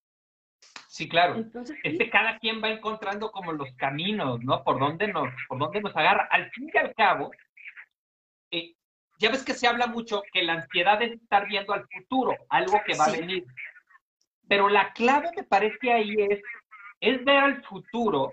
Sí, 0.87 1.09
claro. 1.09 1.37
Entonces, 1.37 1.79
este, 1.83 2.11
cada 2.11 2.39
quien 2.39 2.63
va 2.63 2.69
encontrando 2.69 3.33
como 3.33 3.53
los 3.53 3.75
caminos, 3.77 4.41
¿no? 4.45 4.63
Por 4.63 4.79
dónde 4.79 5.09
nos, 5.09 5.29
por 5.49 5.59
dónde 5.59 5.81
nos 5.81 5.97
agarra. 5.97 6.29
Al 6.31 6.51
fin 6.51 6.71
y 6.73 6.77
al 6.77 6.95
cabo, 6.95 7.31
eh, 8.51 8.75
ya 9.19 9.31
ves 9.31 9.43
que 9.43 9.55
se 9.55 9.67
habla 9.67 9.87
mucho 9.87 10.23
que 10.33 10.43
la 10.43 10.55
ansiedad 10.55 11.01
es 11.01 11.13
estar 11.13 11.49
viendo 11.49 11.73
al 11.73 11.89
futuro, 11.89 12.37
algo 12.51 12.79
que 12.85 12.95
va 12.95 13.07
a 13.07 13.13
venir. 13.13 13.47
Pero 14.47 14.69
la 14.69 14.93
clave 14.93 15.31
me 15.35 15.45
parece 15.45 15.91
ahí 15.91 16.15
es, 16.19 16.43
es 17.03 17.23
ver 17.25 17.39
al 17.39 17.63
futuro, 17.65 18.33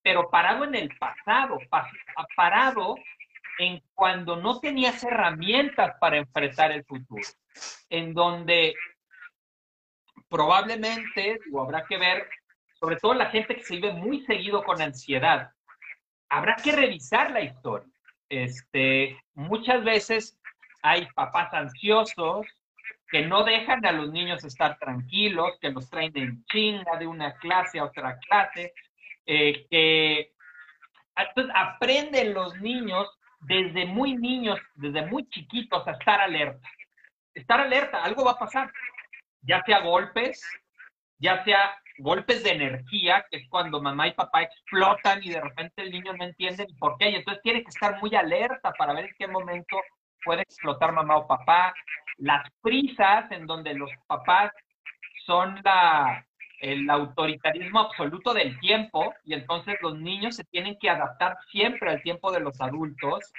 pero 0.00 0.30
parado 0.30 0.64
en 0.64 0.76
el 0.76 0.96
pasado, 0.96 1.58
parado 2.36 2.94
en 3.58 3.82
cuando 3.94 4.36
no 4.36 4.60
tenías 4.60 5.02
herramientas 5.02 5.96
para 6.00 6.18
enfrentar 6.18 6.70
el 6.70 6.84
futuro, 6.84 7.22
en 7.90 8.14
donde 8.14 8.74
probablemente, 10.28 11.40
o 11.52 11.60
habrá 11.60 11.84
que 11.84 11.98
ver, 11.98 12.28
sobre 12.78 12.96
todo 12.96 13.14
la 13.14 13.30
gente 13.30 13.56
que 13.56 13.64
se 13.64 13.74
vive 13.74 13.92
muy 13.92 14.24
seguido 14.24 14.62
con 14.62 14.80
ansiedad, 14.80 15.50
habrá 16.28 16.54
que 16.56 16.72
revisar 16.72 17.32
la 17.32 17.40
historia. 17.40 17.92
Este, 18.28 19.18
muchas 19.34 19.82
veces 19.82 20.38
hay 20.82 21.08
papás 21.14 21.52
ansiosos 21.52 22.46
que 23.10 23.22
no 23.22 23.44
dejan 23.44 23.84
a 23.86 23.92
los 23.92 24.10
niños 24.10 24.44
estar 24.44 24.78
tranquilos, 24.78 25.58
que 25.60 25.70
los 25.70 25.88
traen 25.88 26.12
en 26.16 26.44
chinga 26.46 26.96
de 26.98 27.06
una 27.06 27.34
clase 27.36 27.78
a 27.78 27.84
otra 27.84 28.18
clase, 28.18 28.72
eh, 29.26 29.66
que 29.70 30.32
entonces 31.16 31.54
aprenden 31.56 32.34
los 32.34 32.60
niños 32.60 33.08
desde 33.40 33.86
muy 33.86 34.16
niños, 34.16 34.58
desde 34.74 35.06
muy 35.06 35.28
chiquitos 35.28 35.86
a 35.86 35.92
estar 35.92 36.20
alerta. 36.20 36.68
Estar 37.34 37.60
alerta, 37.60 38.02
algo 38.02 38.24
va 38.24 38.32
a 38.32 38.38
pasar 38.38 38.70
ya 39.46 39.62
sea 39.64 39.80
golpes, 39.80 40.44
ya 41.18 41.42
sea 41.44 41.76
golpes 41.98 42.44
de 42.44 42.50
energía, 42.50 43.24
que 43.30 43.38
es 43.38 43.48
cuando 43.48 43.80
mamá 43.80 44.08
y 44.08 44.12
papá 44.12 44.42
explotan 44.42 45.22
y 45.22 45.30
de 45.30 45.40
repente 45.40 45.82
el 45.82 45.92
niño 45.92 46.12
no 46.12 46.24
entiende 46.24 46.66
por 46.78 46.98
qué, 46.98 47.10
y 47.10 47.14
entonces 47.14 47.42
tiene 47.42 47.62
que 47.62 47.70
estar 47.70 48.00
muy 48.00 48.14
alerta 48.14 48.72
para 48.72 48.92
ver 48.92 49.06
en 49.06 49.14
qué 49.18 49.26
momento 49.28 49.76
puede 50.24 50.42
explotar 50.42 50.92
mamá 50.92 51.16
o 51.16 51.26
papá. 51.26 51.74
Las 52.18 52.48
prisas 52.62 53.30
en 53.30 53.46
donde 53.46 53.74
los 53.74 53.90
papás 54.06 54.52
son 55.26 55.60
la, 55.64 56.26
el 56.60 56.88
autoritarismo 56.88 57.80
absoluto 57.80 58.32
del 58.32 58.58
tiempo 58.60 59.14
y 59.24 59.34
entonces 59.34 59.76
los 59.82 59.98
niños 59.98 60.36
se 60.36 60.44
tienen 60.44 60.78
que 60.78 60.90
adaptar 60.90 61.36
siempre 61.50 61.90
al 61.90 62.02
tiempo 62.02 62.32
de 62.32 62.40
los 62.40 62.60
adultos 62.60 63.32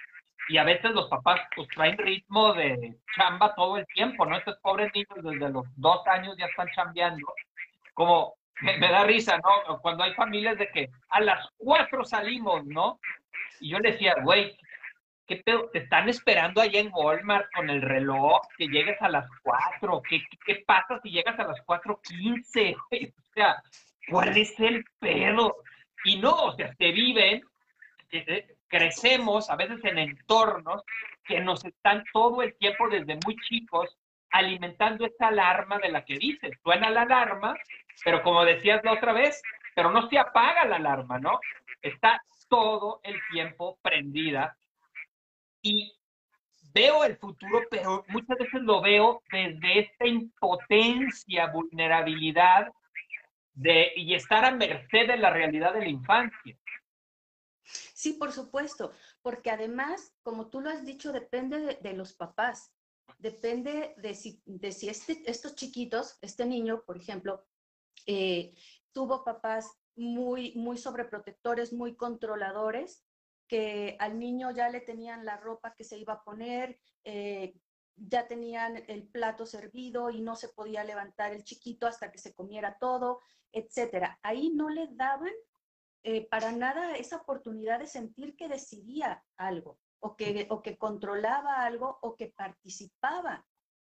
y 0.49 0.57
a 0.57 0.63
veces 0.63 0.91
los 0.91 1.09
papás 1.09 1.41
pues 1.55 1.67
traen 1.69 1.97
ritmo 1.97 2.53
de 2.53 2.95
chamba 3.15 3.53
todo 3.55 3.77
el 3.77 3.85
tiempo, 3.87 4.25
¿no? 4.25 4.37
Estos 4.37 4.57
pobres 4.59 4.91
niños 4.93 5.23
desde 5.23 5.51
los 5.51 5.65
dos 5.75 6.05
años 6.07 6.35
ya 6.37 6.45
están 6.45 6.69
chambeando. 6.73 7.27
Como 7.93 8.35
me, 8.61 8.77
da 8.79 9.03
risa, 9.03 9.37
¿no? 9.37 9.79
Cuando 9.81 10.03
hay 10.03 10.13
familias 10.13 10.57
de 10.57 10.69
que 10.69 10.89
a 11.09 11.21
las 11.21 11.49
cuatro 11.57 12.05
salimos, 12.05 12.65
¿no? 12.65 12.99
Y 13.59 13.69
yo 13.69 13.79
le 13.79 13.91
decía, 13.91 14.15
güey, 14.23 14.57
¿qué 15.27 15.37
pedo? 15.37 15.69
¿Te 15.71 15.79
están 15.79 16.09
esperando 16.09 16.61
allá 16.61 16.79
en 16.79 16.91
Walmart 16.93 17.47
con 17.53 17.69
el 17.69 17.81
reloj 17.81 18.41
que 18.57 18.67
llegues 18.67 19.01
a 19.01 19.09
las 19.09 19.27
cuatro? 19.43 20.01
¿Qué, 20.09 20.21
qué, 20.45 20.63
pasa 20.65 20.99
si 21.03 21.11
llegas 21.11 21.37
a 21.39 21.47
las 21.47 21.61
cuatro 21.65 22.01
quince? 22.01 22.75
O 23.29 23.39
sea, 23.39 23.61
¿cuál 24.09 24.35
es 24.35 24.59
el 24.59 24.83
pedo? 24.97 25.57
Y 26.05 26.17
no, 26.17 26.31
o 26.31 26.55
sea, 26.55 26.73
se 26.73 26.91
viven 26.91 27.43
eh, 28.11 28.23
eh, 28.27 28.55
crecemos 28.67 29.49
a 29.49 29.55
veces 29.55 29.79
en 29.83 29.97
entornos 29.97 30.81
que 31.23 31.39
nos 31.39 31.63
están 31.65 32.03
todo 32.13 32.41
el 32.41 32.57
tiempo 32.57 32.89
desde 32.89 33.19
muy 33.23 33.35
chicos 33.47 33.97
alimentando 34.31 35.05
esta 35.05 35.27
alarma 35.27 35.77
de 35.77 35.89
la 35.89 36.03
que 36.03 36.17
dices. 36.17 36.51
Suena 36.63 36.89
la 36.89 37.03
alarma, 37.03 37.55
pero 38.03 38.23
como 38.23 38.43
decías 38.43 38.83
la 38.83 38.93
otra 38.93 39.13
vez, 39.13 39.41
pero 39.75 39.91
no 39.91 40.09
se 40.09 40.17
apaga 40.17 40.65
la 40.65 40.77
alarma, 40.77 41.19
¿no? 41.19 41.39
Está 41.81 42.21
todo 42.49 43.01
el 43.03 43.19
tiempo 43.31 43.77
prendida 43.81 44.57
y 45.67 45.93
veo 46.73 47.03
el 47.03 47.17
futuro, 47.17 47.61
pero 47.69 48.05
muchas 48.09 48.37
veces 48.37 48.61
lo 48.61 48.81
veo 48.81 49.21
desde 49.31 49.79
esta 49.79 50.07
impotencia, 50.07 51.47
vulnerabilidad 51.47 52.71
de, 53.53 53.91
y 53.95 54.13
estar 54.13 54.45
a 54.45 54.51
merced 54.51 55.07
de 55.07 55.17
la 55.17 55.31
realidad 55.31 55.73
de 55.73 55.79
la 55.79 55.89
infancia. 55.89 56.57
Sí, 57.63 58.13
por 58.13 58.31
supuesto, 58.31 58.93
porque 59.21 59.49
además, 59.49 60.15
como 60.21 60.49
tú 60.49 60.61
lo 60.61 60.69
has 60.69 60.85
dicho, 60.85 61.11
depende 61.11 61.79
de, 61.81 61.93
los 61.93 62.13
papás, 62.13 62.71
depende 63.17 63.93
de 63.97 64.13
si, 64.13 64.41
de 64.45 64.71
si 64.71 64.87
este, 64.87 65.23
estos 65.29 65.55
chiquitos, 65.55 66.17
este 66.21 66.45
niño, 66.45 66.83
por 66.85 66.97
ejemplo, 66.97 67.45
eh, 68.05 68.53
tuvo 68.93 69.25
papás 69.25 69.69
muy, 69.95 70.53
muy 70.55 70.77
sobreprotectores, 70.77 71.73
muy 71.73 71.95
controladores, 71.95 73.06
que 73.47 73.95
al 73.99 74.19
niño 74.19 74.51
ya 74.51 74.69
le 74.69 74.81
tenían 74.81 75.25
la 75.25 75.37
ropa 75.37 75.73
que 75.73 75.83
se 75.83 75.97
iba 75.97 76.13
a 76.13 76.23
poner, 76.23 76.79
eh, 77.03 77.55
ya 77.95 78.27
tenían 78.27 78.83
el 78.87 79.07
plato 79.07 79.45
servido 79.45 80.09
y 80.09 80.21
no 80.21 80.35
se 80.35 80.49
podía 80.49 80.83
levantar 80.83 81.33
el 81.33 81.43
chiquito 81.43 81.87
hasta 81.87 82.11
que 82.11 82.19
se 82.19 82.33
comiera 82.33 82.77
todo, 82.79 83.21
etcétera. 83.51 84.19
Ahí 84.21 84.49
no 84.49 84.69
le 84.69 84.87
daban 84.91 85.33
eh, 86.03 86.27
para 86.29 86.51
nada 86.51 86.95
esa 86.95 87.17
oportunidad 87.17 87.79
de 87.79 87.87
sentir 87.87 88.35
que 88.35 88.47
decidía 88.47 89.25
algo 89.35 89.79
o 89.99 90.15
que, 90.15 90.47
o 90.49 90.61
que 90.61 90.77
controlaba 90.77 91.65
algo 91.65 91.97
o 92.01 92.15
que 92.15 92.27
participaba 92.27 93.45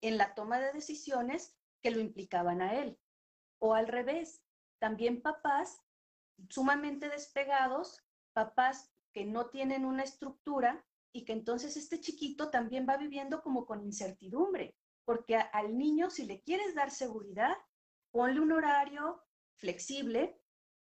en 0.01 0.17
la 0.17 0.35
toma 0.35 0.61
de 0.61 0.73
decisiones 0.73 1.57
que 1.83 1.91
lo 1.91 2.01
implicaban 2.01 2.63
a 2.63 2.75
él. 2.75 2.99
O 3.59 3.75
al 3.75 3.89
revés, 3.89 4.43
también 4.79 5.23
papás 5.23 5.83
sumamente 6.49 7.09
despegados, 7.09 8.01
papás 8.33 8.93
que 9.19 9.25
no 9.25 9.47
tienen 9.47 9.85
una 9.85 10.05
estructura 10.05 10.87
y 11.13 11.25
que 11.25 11.33
entonces 11.33 11.77
este 11.77 11.99
chiquito 11.99 12.51
también 12.51 12.87
va 12.89 12.97
viviendo 12.97 13.43
como 13.43 13.67
con 13.67 13.83
incertidumbre, 13.83 14.77
porque 15.05 15.35
al 15.35 15.77
niño 15.77 16.09
si 16.09 16.25
le 16.25 16.41
quieres 16.41 16.77
dar 16.77 16.93
seguridad, 16.93 17.57
ponle 18.13 18.39
un 18.39 18.53
horario 18.53 19.21
flexible, 19.57 20.41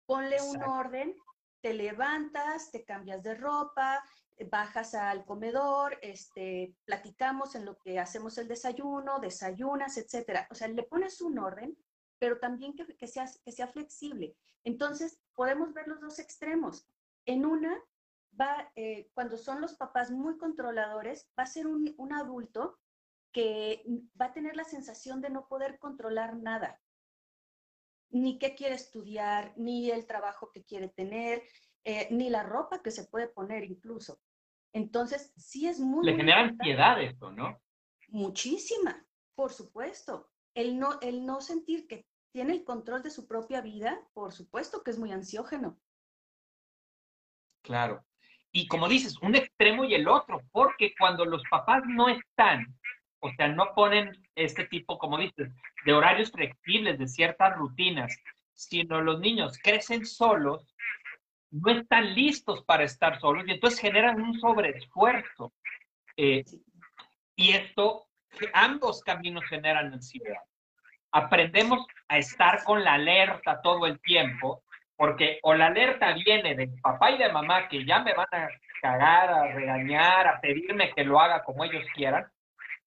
ponle 0.07 0.41
un 0.43 0.63
orden, 0.63 1.17
te 1.61 1.75
levantas, 1.75 2.71
te 2.71 2.85
cambias 2.85 3.25
de 3.25 3.35
ropa, 3.35 4.01
bajas 4.49 4.95
al 4.95 5.25
comedor, 5.25 5.99
este, 6.01 6.77
platicamos 6.85 7.57
en 7.57 7.65
lo 7.65 7.81
que 7.81 7.99
hacemos 7.99 8.39
el 8.39 8.47
desayuno, 8.47 9.19
desayunas, 9.19 9.97
etcétera. 9.97 10.47
O 10.53 10.55
sea, 10.55 10.69
le 10.69 10.85
pones 10.85 11.21
un 11.21 11.41
orden, 11.41 11.77
pero 12.21 12.39
también 12.39 12.77
que, 12.77 13.09
sea, 13.09 13.29
que 13.45 13.51
sea 13.51 13.67
flexible. 13.67 14.37
Entonces, 14.63 15.19
podemos 15.35 15.75
ver 15.75 15.89
los 15.89 16.01
dos 16.01 16.21
extremos. 16.21 16.87
En 17.27 17.45
una, 17.45 17.77
va, 18.39 18.71
eh, 18.75 19.11
cuando 19.15 19.37
son 19.37 19.61
los 19.61 19.75
papás 19.75 20.11
muy 20.11 20.37
controladores, 20.39 21.31
va 21.39 21.45
a 21.45 21.47
ser 21.47 21.67
un, 21.67 21.95
un 21.97 22.13
adulto 22.13 22.79
que 23.33 23.85
va 24.21 24.27
a 24.27 24.33
tener 24.33 24.57
la 24.57 24.65
sensación 24.65 25.21
de 25.21 25.31
no 25.31 25.47
poder 25.49 25.79
controlar 25.79 26.37
nada 26.37 26.81
ni 28.11 28.39
qué 28.39 28.55
quiere 28.55 28.75
estudiar, 28.75 29.53
ni 29.57 29.91
el 29.91 30.07
trabajo 30.07 30.51
que 30.53 30.65
quiere 30.65 30.89
tener, 30.89 31.43
eh, 31.85 32.09
ni 32.11 32.29
la 32.29 32.43
ropa 32.43 32.83
que 32.83 32.91
se 32.91 33.05
puede 33.05 33.29
poner 33.29 33.65
incluso. 33.65 34.21
Entonces, 34.73 35.33
sí 35.37 35.67
es 35.67 35.81
muy... 35.81 36.05
Le 36.05 36.17
genera 36.17 36.41
ansiedad 36.41 37.01
esto, 37.03 37.31
¿no? 37.31 37.61
Muchísima, 38.09 39.05
por 39.35 39.53
supuesto. 39.53 40.29
El 40.55 40.79
no, 40.79 41.01
el 41.01 41.25
no 41.25 41.41
sentir 41.41 41.87
que 41.87 42.07
tiene 42.33 42.53
el 42.53 42.65
control 42.65 43.03
de 43.03 43.11
su 43.11 43.27
propia 43.27 43.61
vida, 43.61 44.01
por 44.13 44.33
supuesto 44.33 44.83
que 44.83 44.91
es 44.91 44.99
muy 44.99 45.13
ansiógeno. 45.13 45.79
Claro. 47.63 48.05
Y 48.53 48.67
como 48.67 48.89
dices, 48.89 49.17
un 49.23 49.35
extremo 49.37 49.85
y 49.85 49.95
el 49.95 50.09
otro, 50.09 50.43
porque 50.53 50.95
cuando 50.99 51.25
los 51.25 51.43
papás 51.51 51.83
no 51.87 52.09
están 52.09 52.67
o 53.21 53.31
sea, 53.33 53.49
no 53.49 53.75
ponen 53.75 54.17
este 54.35 54.65
tipo, 54.65 54.99
como 54.99 55.19
dices, 55.19 55.51
de 55.85 55.93
horarios 55.93 56.33
flexibles, 56.33 56.99
de 56.99 57.07
ciertas 57.07 57.57
rutinas, 57.57 58.17
sino 58.55 59.01
los 59.03 59.21
niños 59.21 59.59
crecen 59.63 60.07
solos, 60.07 60.75
no 61.51 61.71
están 61.71 62.15
listos 62.15 62.65
para 62.65 62.85
estar 62.85 63.21
solos 63.21 63.45
y 63.47 63.53
entonces 63.53 63.81
generan 63.81 64.21
un 64.21 64.39
sobreesfuerzo. 64.41 65.53
Eh, 66.17 66.45
y 67.37 67.53
esto, 67.53 68.07
ambos 68.55 69.03
caminos 69.03 69.45
generan 69.45 69.93
ansiedad. 69.93 70.41
Aprendemos 71.13 71.87
a 72.09 72.19
estar 72.19 72.65
con 72.65 72.85
la 72.85 72.95
alerta 72.95 73.61
todo 73.63 73.87
el 73.87 74.01
tiempo, 74.01 74.63
porque 75.01 75.39
o 75.45 75.55
la 75.55 75.69
alerta 75.69 76.13
viene 76.13 76.55
de 76.55 76.69
papá 76.83 77.11
y 77.11 77.17
de 77.17 77.33
mamá 77.33 77.71
que 77.71 77.87
ya 77.87 78.01
me 78.01 78.13
van 78.13 78.29
a 78.33 78.49
cagar, 78.83 79.31
a 79.31 79.55
regañar, 79.55 80.29
a 80.29 80.39
pedirme 80.43 80.93
que 80.95 81.05
lo 81.05 81.19
haga 81.19 81.43
como 81.43 81.65
ellos 81.65 81.87
quieran, 81.95 82.31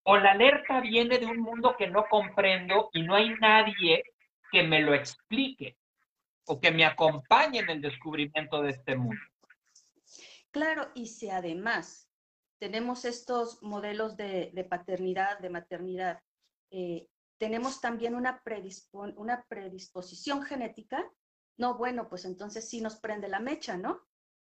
o 0.03 0.17
la 0.17 0.33
alerta 0.33 0.79
viene 0.79 1.17
de 1.17 1.25
un 1.25 1.39
mundo 1.39 1.75
que 1.75 1.87
no 1.87 2.05
comprendo 2.07 2.91
y 2.93 3.01
no 3.01 3.15
hay 3.15 3.31
nadie 3.39 4.03
que 4.51 4.61
me 4.61 4.81
lo 4.81 4.93
explique 4.93 5.75
o 6.45 6.61
que 6.61 6.69
me 6.69 6.85
acompañe 6.85 7.61
en 7.61 7.69
el 7.71 7.81
descubrimiento 7.81 8.61
de 8.61 8.69
este 8.69 8.95
mundo. 8.95 9.19
Claro, 10.51 10.91
y 10.93 11.07
si 11.07 11.31
además 11.31 12.11
tenemos 12.59 13.05
estos 13.05 13.63
modelos 13.63 14.17
de, 14.17 14.67
paternidad, 14.69 15.39
de 15.39 15.49
maternidad, 15.49 16.19
eh, 16.69 17.07
tenemos 17.39 17.81
también 17.81 18.13
una, 18.13 18.39
una 19.15 19.43
predisposición 19.49 20.43
genética, 20.43 21.03
no, 21.57 21.77
bueno, 21.77 22.09
pues 22.09 22.25
entonces 22.25 22.67
sí 22.67 22.81
nos 22.81 22.97
prende 22.97 23.27
la 23.27 23.39
mecha, 23.39 23.77
¿no? 23.77 24.01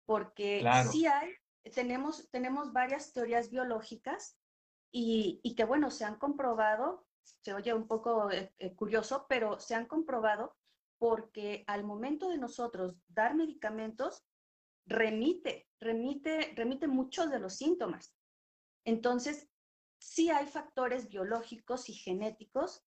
Porque 0.06 0.64
sí 0.92 1.06
hay, 1.06 1.34
tenemos, 1.74 2.30
tenemos 2.32 2.74
varias 2.74 3.14
teorías 3.14 3.50
biológicas 3.50 4.38
y, 4.92 5.56
que, 5.56 5.64
bueno, 5.64 5.90
se 5.90 6.06
han 6.06 6.18
comprobado, 6.18 7.08
se 7.24 7.54
oye 7.54 7.74
un 7.74 7.88
poco 7.88 8.30
eh, 8.32 8.54
eh, 8.60 8.76
curioso, 8.76 9.26
pero 9.30 9.60
se 9.60 9.76
han 9.76 9.86
comprobado 9.86 10.58
porque 11.00 11.64
al 11.68 11.84
momento 11.84 12.30
de 12.30 12.38
nosotros 12.38 12.96
dar 13.08 13.36
medicamentos, 13.36 14.24
remite, 14.86 15.68
remite, 15.80 16.54
remite 16.56 16.88
muchos 16.88 17.32
de 17.32 17.40
los 17.40 17.56
síntomas. 17.56 18.14
Entonces, 18.86 19.50
sí 20.00 20.30
hay 20.30 20.46
factores 20.46 21.08
biológicos 21.08 21.90
y 21.90 21.94
genéticos 21.94 22.84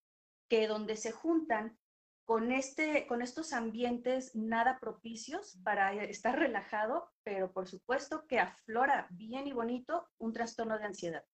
que 0.48 0.68
donde 0.68 0.96
se 0.96 1.10
juntan 1.10 1.78
con, 2.24 2.52
este, 2.52 3.06
con 3.06 3.22
estos 3.22 3.52
ambientes 3.52 4.34
nada 4.34 4.78
propicios 4.80 5.58
para 5.62 5.92
estar 5.94 6.38
relajado, 6.38 7.10
pero 7.22 7.52
por 7.52 7.66
supuesto 7.66 8.24
que 8.26 8.38
aflora 8.38 9.06
bien 9.10 9.46
y 9.46 9.52
bonito 9.52 10.08
un 10.18 10.32
trastorno 10.32 10.78
de 10.78 10.84
ansiedad. 10.84 11.24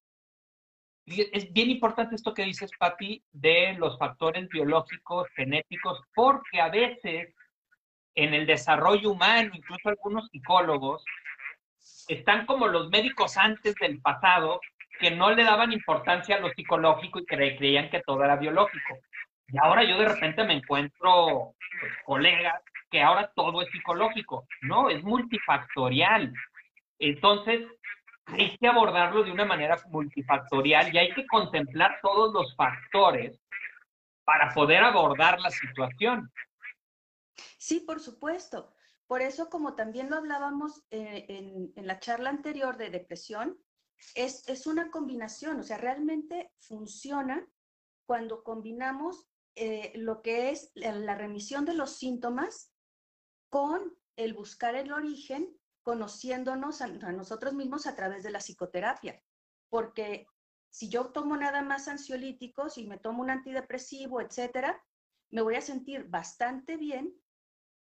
Es 1.07 1.53
bien 1.53 1.71
importante 1.71 2.15
esto 2.15 2.35
que 2.35 2.45
dices, 2.45 2.71
Pati, 2.79 3.25
de 3.33 3.75
los 3.75 3.99
factores 3.99 4.49
biológicos, 4.49 5.29
genéticos, 5.35 6.01
porque 6.15 6.61
a 6.61 6.69
veces 6.69 7.35
en 8.15 8.35
el 8.35 8.47
desarrollo 8.47 9.11
humano, 9.11 9.51
incluso 9.55 9.89
algunos 9.89 10.29
psicólogos, 10.29 11.05
están 12.09 12.47
como 12.47 12.69
los 12.69 12.91
médicos 12.91 13.37
antes 13.37 13.75
del 13.81 14.01
pasado, 14.01 14.61
que 15.01 15.11
no 15.11 15.31
le 15.31 15.45
daban 15.45 15.73
importancia 15.73 16.37
a 16.37 16.41
lo 16.41 16.51
psicológico 16.51 17.21
y 17.21 17.25
creían 17.25 17.91
que 17.91 18.03
todo 18.03 18.23
era 18.23 18.37
biológico. 18.37 18.99
Y 19.53 19.59
ahora 19.59 19.85
yo 19.85 19.99
de 19.99 20.09
repente 20.09 20.45
me 20.45 20.55
encuentro 20.55 21.55
pues, 21.81 21.93
colegas 22.05 22.63
que 22.91 23.03
ahora 23.03 23.31
todo 23.35 23.63
es 23.63 23.71
psicológico. 23.71 24.47
No, 24.63 24.91
es 24.91 25.03
multifactorial. 25.03 26.33
Entonces, 26.99 27.67
hay 28.27 28.57
que 28.59 28.69
abordarlo 28.69 29.25
de 29.25 29.33
una 29.33 29.45
manera 29.45 29.79
multifactorial 29.89 30.95
y 30.95 30.99
hay 30.99 31.15
que 31.15 31.27
contemplar 31.27 31.99
todos 32.03 32.33
los 32.33 32.55
factores 32.57 33.41
para 34.25 34.53
poder 34.53 34.83
abordar 34.83 35.41
la 35.41 35.51
situación. 35.51 36.31
Sí, 37.59 37.81
por 37.81 38.01
supuesto. 38.01 38.73
Por 39.07 39.23
eso, 39.23 39.51
como 39.51 39.75
también 39.75 40.09
lo 40.09 40.17
hablábamos 40.17 40.85
eh, 40.91 41.27
en, 41.29 41.73
en, 41.75 41.87
la 41.87 41.99
charla 41.99 42.31
anterior 42.31 42.77
de 42.77 42.91
depresión, 42.91 43.59
es, 44.15 44.49
es, 44.49 44.67
una 44.67 44.91
combinación, 44.91 45.59
o 45.59 45.63
sea, 45.63 45.79
realmente 45.79 46.53
funciona 46.61 47.45
cuando 48.07 48.45
combinamos 48.45 49.30
eh, 49.57 49.93
lo 49.97 50.23
que 50.23 50.51
es 50.51 50.73
la 50.75 51.15
remisión 51.15 51.65
de 51.65 51.75
los 51.75 51.97
síntomas 51.97 52.73
con 53.49 53.97
el 54.17 54.35
buscar 54.35 54.75
el 54.75 54.93
origen, 54.93 55.57
conociéndonos 55.83 56.83
a, 56.83 56.87
nosotros 56.89 57.55
mismos 57.55 57.87
a 57.87 57.97
través 57.97 58.23
de 58.23 58.31
la 58.31 58.39
psicoterapia. 58.39 59.21
Porque 59.69 60.27
si 60.71 60.89
yo 60.89 61.11
tomo 61.13 61.37
nada 61.37 61.63
más 61.63 61.89
ansiolíticos 61.89 62.79
y 62.79 62.87
me 62.87 62.99
tomo 62.99 63.23
un 63.23 63.31
antidepresivo, 63.31 64.21
etcétera, 64.21 64.83
me 65.31 65.43
voy 65.43 65.57
a 65.57 65.61
sentir 65.61 66.09
bastante 66.09 66.77
bien, 66.77 67.15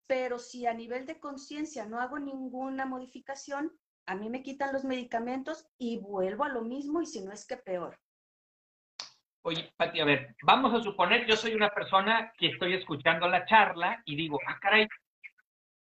pero 0.07 0.39
si 0.39 0.65
a 0.65 0.73
nivel 0.73 1.05
de 1.05 1.19
conciencia 1.19 1.85
no 1.85 1.99
hago 1.99 2.19
ninguna 2.19 2.85
modificación, 2.85 3.79
a 4.07 4.15
mí 4.15 4.29
me 4.29 4.41
quitan 4.41 4.73
los 4.73 4.85
medicamentos 4.85 5.67
y 5.77 5.99
vuelvo 5.99 6.43
a 6.43 6.49
lo 6.49 6.63
mismo 6.63 7.01
y 7.01 7.05
si 7.05 7.21
no 7.21 7.31
es 7.31 7.45
que 7.45 7.57
peor. 7.57 7.99
Oye, 9.41 9.71
Pati, 9.77 10.01
a 10.01 10.05
ver, 10.05 10.35
vamos 10.43 10.73
a 10.73 10.83
suponer, 10.83 11.25
yo 11.25 11.37
soy 11.37 11.53
una 11.53 11.69
persona 11.69 12.33
que 12.37 12.47
estoy 12.47 12.73
escuchando 12.73 13.27
la 13.29 13.45
charla 13.45 14.01
y 14.05 14.15
digo, 14.15 14.39
ah, 14.45 14.57
caray, 14.59 14.87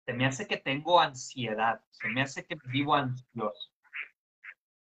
se 0.07 0.13
me 0.13 0.27
hace 0.27 0.47
que 0.47 0.59
tengo 0.59 1.01
ansiedad, 1.01 1.81
se 1.91 2.09
me 2.09 2.23
hace 2.23 2.47
que 2.47 2.57
vivo 2.67 2.95
ansioso. 2.95 3.71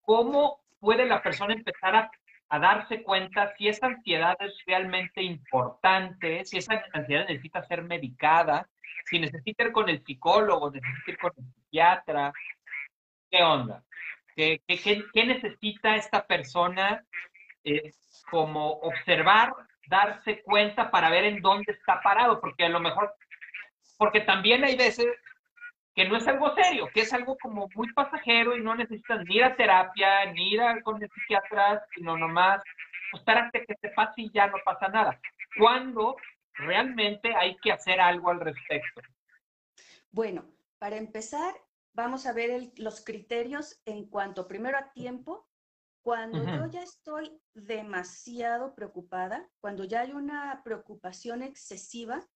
¿Cómo 0.02 0.62
puede 0.80 1.06
la 1.06 1.22
persona 1.22 1.54
empezar 1.54 1.96
a, 1.96 2.12
darse 2.60 3.04
cuenta 3.04 3.54
si 3.56 3.68
esa 3.68 3.88
ansiedad 3.88 4.36
es 4.40 4.54
realmente 4.66 5.22
importante, 5.22 6.46
si 6.46 6.58
esa 6.58 6.84
ansiedad 6.94 7.28
necesita 7.28 7.64
ser 7.64 7.84
medicada, 7.84 8.68
si 9.06 9.20
necesita 9.20 9.66
ir 9.66 9.72
con 9.72 9.88
el 9.90 10.04
psicólogo, 10.04 10.72
necesita 10.72 11.12
ir 11.12 11.18
con 11.18 11.32
el 11.38 11.46
psiquiatra? 11.54 12.34
¿Qué 13.30 13.44
onda? 13.44 13.84
¿Qué, 14.36 14.62
qué, 14.68 15.04
qué 15.14 15.26
necesita 15.26 15.96
esta 15.96 16.26
persona 16.26 17.04
eh, 17.64 17.92
como 18.30 18.72
observar, 18.74 19.54
darse 19.88 20.42
cuenta 20.44 20.92
para 20.92 21.10
ver 21.10 21.26
en 21.26 21.42
dónde 21.42 21.72
está 21.72 22.02
parado, 22.02 22.40
porque 22.40 22.66
a 22.66 22.70
lo 22.70 22.80
mejor, 22.80 23.14
porque 23.98 24.22
también 24.22 24.64
hay 24.64 24.76
veces 24.76 25.08
que 25.96 26.08
no 26.08 26.16
es 26.18 26.28
algo 26.28 26.54
serio, 26.56 26.90
que 26.94 27.02
es 27.02 27.14
algo 27.14 27.38
como 27.38 27.68
muy 27.76 27.92
pasajero 27.94 28.56
y 28.56 28.62
no 28.62 28.76
necesitas 28.76 29.26
ni 29.26 29.38
ir 29.38 29.44
a 29.44 29.56
terapia, 29.56 30.26
ni 30.32 30.54
ir 30.54 30.62
a, 30.62 30.82
con 30.82 31.02
el 31.02 31.10
psiquiatra, 31.10 31.84
sino 31.96 32.16
nomás 32.16 32.62
espérate 33.14 33.66
que 33.66 33.76
te 33.76 33.90
pase 33.90 34.22
y 34.22 34.32
ya 34.32 34.48
no 34.48 34.58
pasa 34.64 34.88
nada. 34.88 35.20
Cuando 35.58 36.16
realmente 36.60 37.34
hay 37.36 37.58
que 37.58 37.72
hacer 37.72 38.00
algo 38.00 38.30
al 38.30 38.40
respecto? 38.40 39.02
Bueno, 40.12 40.46
para 40.78 40.98
empezar, 40.98 41.54
vamos 41.94 42.26
a 42.26 42.34
ver 42.34 42.72
los 42.78 43.04
criterios 43.04 43.82
en 43.86 44.10
cuanto 44.10 44.48
primero 44.48 44.78
a 44.78 44.92
tiempo 44.92 45.49
cuando 46.10 46.44
yo 46.44 46.66
ya 46.66 46.82
estoy 46.82 47.40
demasiado 47.54 48.74
preocupada, 48.74 49.48
cuando 49.62 49.84
ya 49.84 50.00
hay 50.00 50.12
una 50.12 50.60
preocupación 50.64 51.44
excesiva, 51.44 52.28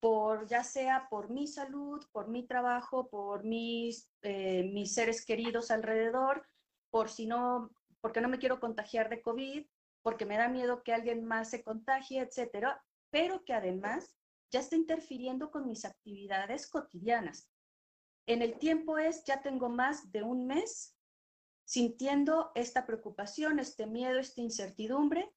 por 0.00 0.48
ya 0.48 0.64
sea 0.64 1.06
por 1.08 1.30
mi 1.30 1.46
salud, 1.46 2.04
por 2.10 2.26
mi 2.26 2.44
trabajo, 2.44 3.08
por 3.08 3.44
mis, 3.44 4.10
eh, 4.22 4.68
mis 4.72 4.94
seres 4.94 5.24
queridos 5.24 5.70
alrededor, 5.70 6.44
por 6.90 7.08
si 7.08 7.28
no, 7.28 7.70
porque 8.00 8.20
no 8.20 8.28
me 8.28 8.40
quiero 8.40 8.58
contagiar 8.58 9.08
de 9.08 9.22
COVID, 9.22 9.64
porque 10.02 10.26
me 10.26 10.36
da 10.36 10.48
miedo 10.48 10.82
que 10.82 10.92
alguien 10.92 11.24
más 11.24 11.50
se 11.50 11.62
contagie, 11.62 12.20
etcétera, 12.20 12.84
pero 13.10 13.44
que 13.44 13.54
además 13.54 14.16
ya 14.50 14.58
está 14.58 14.74
interfiriendo 14.74 15.52
con 15.52 15.68
mis 15.68 15.84
actividades 15.84 16.66
cotidianas. 16.66 17.48
En 18.26 18.42
el 18.42 18.58
tiempo 18.58 18.98
es, 18.98 19.22
ya 19.22 19.40
tengo 19.40 19.68
más 19.68 20.10
de 20.10 20.24
un 20.24 20.48
mes 20.48 20.93
sintiendo 21.64 22.52
esta 22.54 22.86
preocupación, 22.86 23.58
este 23.58 23.86
miedo, 23.86 24.18
esta 24.18 24.40
incertidumbre, 24.40 25.32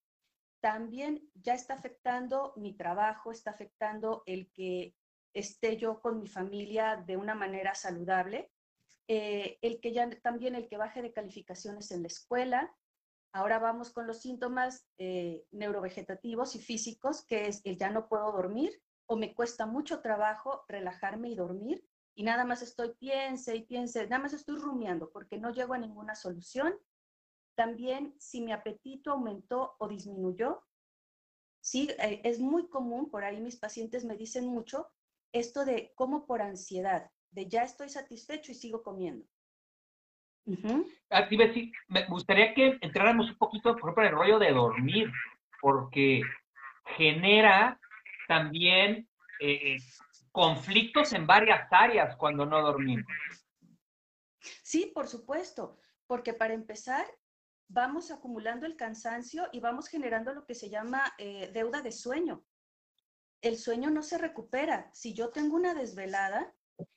también 0.59 1.29
ya 1.35 1.53
está 1.53 1.75
afectando 1.75 2.53
mi 2.57 2.75
trabajo, 2.75 3.31
está 3.31 3.51
afectando 3.51 4.23
el 4.25 4.51
que 4.51 4.95
esté 5.33 5.77
yo 5.77 6.01
con 6.01 6.19
mi 6.19 6.27
familia 6.27 6.97
de 6.97 7.15
una 7.15 7.35
manera 7.35 7.75
saludable, 7.75 8.51
eh, 9.07 9.57
el 9.61 9.79
que 9.79 9.93
ya 9.93 10.09
también 10.21 10.55
el 10.55 10.67
que 10.67 10.77
baje 10.77 11.01
de 11.01 11.13
calificaciones 11.13 11.91
en 11.91 12.01
la 12.01 12.07
escuela. 12.07 12.75
Ahora 13.31 13.59
vamos 13.59 13.91
con 13.91 14.07
los 14.07 14.21
síntomas 14.21 14.87
eh, 14.97 15.45
neurovegetativos 15.51 16.55
y 16.55 16.59
físicos, 16.59 17.25
que 17.25 17.47
es 17.47 17.61
el 17.65 17.77
ya 17.77 17.91
no 17.91 18.07
puedo 18.07 18.31
dormir 18.31 18.81
o 19.05 19.15
me 19.15 19.33
cuesta 19.33 19.65
mucho 19.65 20.01
trabajo 20.01 20.65
relajarme 20.67 21.29
y 21.29 21.35
dormir 21.35 21.87
y 22.17 22.23
nada 22.23 22.45
más 22.45 22.63
estoy 22.63 22.95
piense 22.99 23.55
y 23.55 23.61
piense, 23.61 24.07
nada 24.07 24.23
más 24.23 24.33
estoy 24.33 24.57
rumiando 24.57 25.11
porque 25.11 25.37
no 25.37 25.51
llego 25.51 25.75
a 25.75 25.77
ninguna 25.77 26.15
solución. 26.15 26.73
También 27.53 28.15
si 28.17 28.41
mi 28.41 28.51
apetito 28.51 29.11
aumentó 29.11 29.75
o 29.77 29.87
disminuyó, 29.87 30.63
sí, 31.61 31.91
eh, 31.99 32.21
es 32.23 32.39
muy 32.39 32.69
común, 32.69 33.11
por 33.11 33.23
ahí 33.23 33.39
mis 33.39 33.57
pacientes 33.57 34.03
me 34.03 34.17
dicen 34.17 34.47
mucho, 34.47 34.87
esto 35.31 35.63
de 35.63 35.93
como 35.93 36.25
por 36.25 36.41
ansiedad, 36.41 37.11
de 37.29 37.47
ya 37.47 37.61
estoy 37.61 37.89
satisfecho 37.89 38.51
y 38.51 38.55
sigo 38.55 38.81
comiendo. 38.81 39.23
Ah, 41.11 41.27
me 41.87 42.05
gustaría 42.07 42.55
que 42.55 42.79
entráramos 42.81 43.29
un 43.29 43.37
poquito, 43.37 43.75
por 43.75 43.91
ejemplo, 43.91 44.03
en 44.03 44.09
el 44.09 44.15
rollo 44.15 44.39
de 44.39 44.53
dormir, 44.53 45.11
porque 45.61 46.21
genera 46.95 47.79
también 48.27 49.07
eh, 49.39 49.77
conflictos 50.37 51.13
en 51.13 51.25
varias 51.25 51.67
áreas 51.71 52.15
cuando 52.15 52.45
no 52.45 52.61
dormimos. 52.61 53.11
Sí, 54.61 54.91
por 54.93 55.07
supuesto, 55.07 55.79
porque 56.05 56.31
para 56.31 56.53
empezar, 56.53 57.07
vamos 57.67 58.11
acumulando 58.11 58.67
el 58.67 58.75
cansancio 58.75 59.47
y 59.51 59.61
vamos 59.61 59.87
generando 59.87 60.35
lo 60.35 60.45
que 60.45 60.53
se 60.53 60.69
llama 60.69 61.01
eh, 61.17 61.49
deuda 61.55 61.81
de 61.81 61.91
sueño. 61.91 62.45
El 63.41 63.57
sueño 63.57 63.89
no 63.89 64.03
se 64.03 64.19
recupera. 64.19 64.91
Si 64.93 65.15
yo 65.15 65.31
tengo 65.31 65.55
una 65.55 65.73
desvelada, 65.73 66.53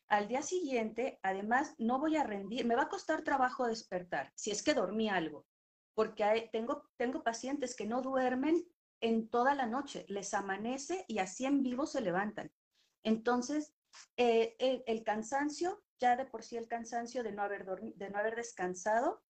al 0.09 0.29
día 0.29 0.43
siguiente, 0.43 1.19
además, 1.23 1.75
no 1.79 1.99
voy 1.99 2.17
a 2.17 2.25
rendir, 2.25 2.67
me 2.67 2.77
va 2.77 2.83
a 2.83 2.89
costar 2.91 3.23
trabajo 3.23 3.67
despertar, 3.67 4.31
si 4.35 4.51
es 4.51 4.63
que 4.63 4.75
dormí 4.75 5.09
algo, 5.09 5.47
porque 5.95 6.51
tengo, 6.53 6.91
tengo 6.99 7.23
pacientes 7.23 7.75
que 7.75 7.87
no 7.87 8.03
duermen 8.03 8.67
en 9.01 9.31
toda 9.31 9.55
la 9.55 9.65
noche, 9.65 10.05
les 10.09 10.35
amanece 10.35 11.07
y 11.09 11.21
así 11.21 11.47
en 11.47 11.63
vivo 11.63 11.87
se 11.87 12.03
levantan. 12.03 12.53
Entonces, 13.03 13.75
eh, 14.17 14.57
el, 14.87 15.03
cansancio, 15.03 15.83
ya 15.99 16.17
de 16.17 16.27
por 16.27 16.43
sí 16.43 16.57
el 16.57 16.69
cansancio 16.69 17.23
de 17.23 17.33
no 17.33 17.43
haber, 17.43 17.65
de 17.67 18.11
no 18.11 18.19
haber 18.19 18.37
descansado, 18.37 19.23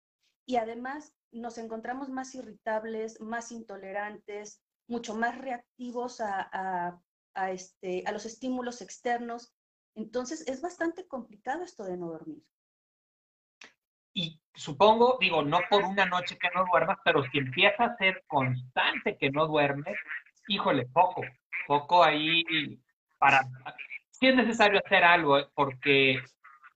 y 0.46 0.56
además 0.56 1.14
nos 1.32 1.58
encontramos 1.58 2.08
más 2.08 2.34
irritables, 2.34 3.20
más 3.20 3.52
intolerantes, 3.52 4.62
mucho 4.88 5.14
más 5.14 5.38
reactivos 5.38 6.20
a, 6.20 7.00
este, 7.52 8.02
a 8.06 8.12
los 8.12 8.26
estímulos 8.26 8.82
externos. 8.82 9.54
Entonces, 9.94 10.46
es 10.48 10.60
bastante 10.60 11.06
complicado 11.06 11.62
esto 11.62 11.84
de 11.84 11.96
no 11.96 12.10
dormir. 12.10 12.42
Y 14.12 14.40
supongo, 14.54 15.18
digo, 15.20 15.42
no 15.42 15.60
por 15.70 15.84
una 15.84 16.04
noche 16.04 16.36
que 16.36 16.50
no 16.52 16.64
duermas, 16.66 16.98
pero 17.04 17.22
si 17.30 17.38
empieza 17.38 17.84
a 17.84 17.96
ser 17.96 18.24
constante 18.26 19.16
que 19.16 19.30
no 19.30 19.46
duermes, 19.46 19.96
híjole, 20.48 20.86
poco, 20.86 21.22
poco 21.68 22.02
ahí 22.02 22.42
para... 23.20 23.42
Si 24.10 24.26
es 24.26 24.34
necesario 24.34 24.80
hacer 24.84 25.04
algo, 25.04 25.38
¿eh? 25.38 25.46
porque 25.54 26.20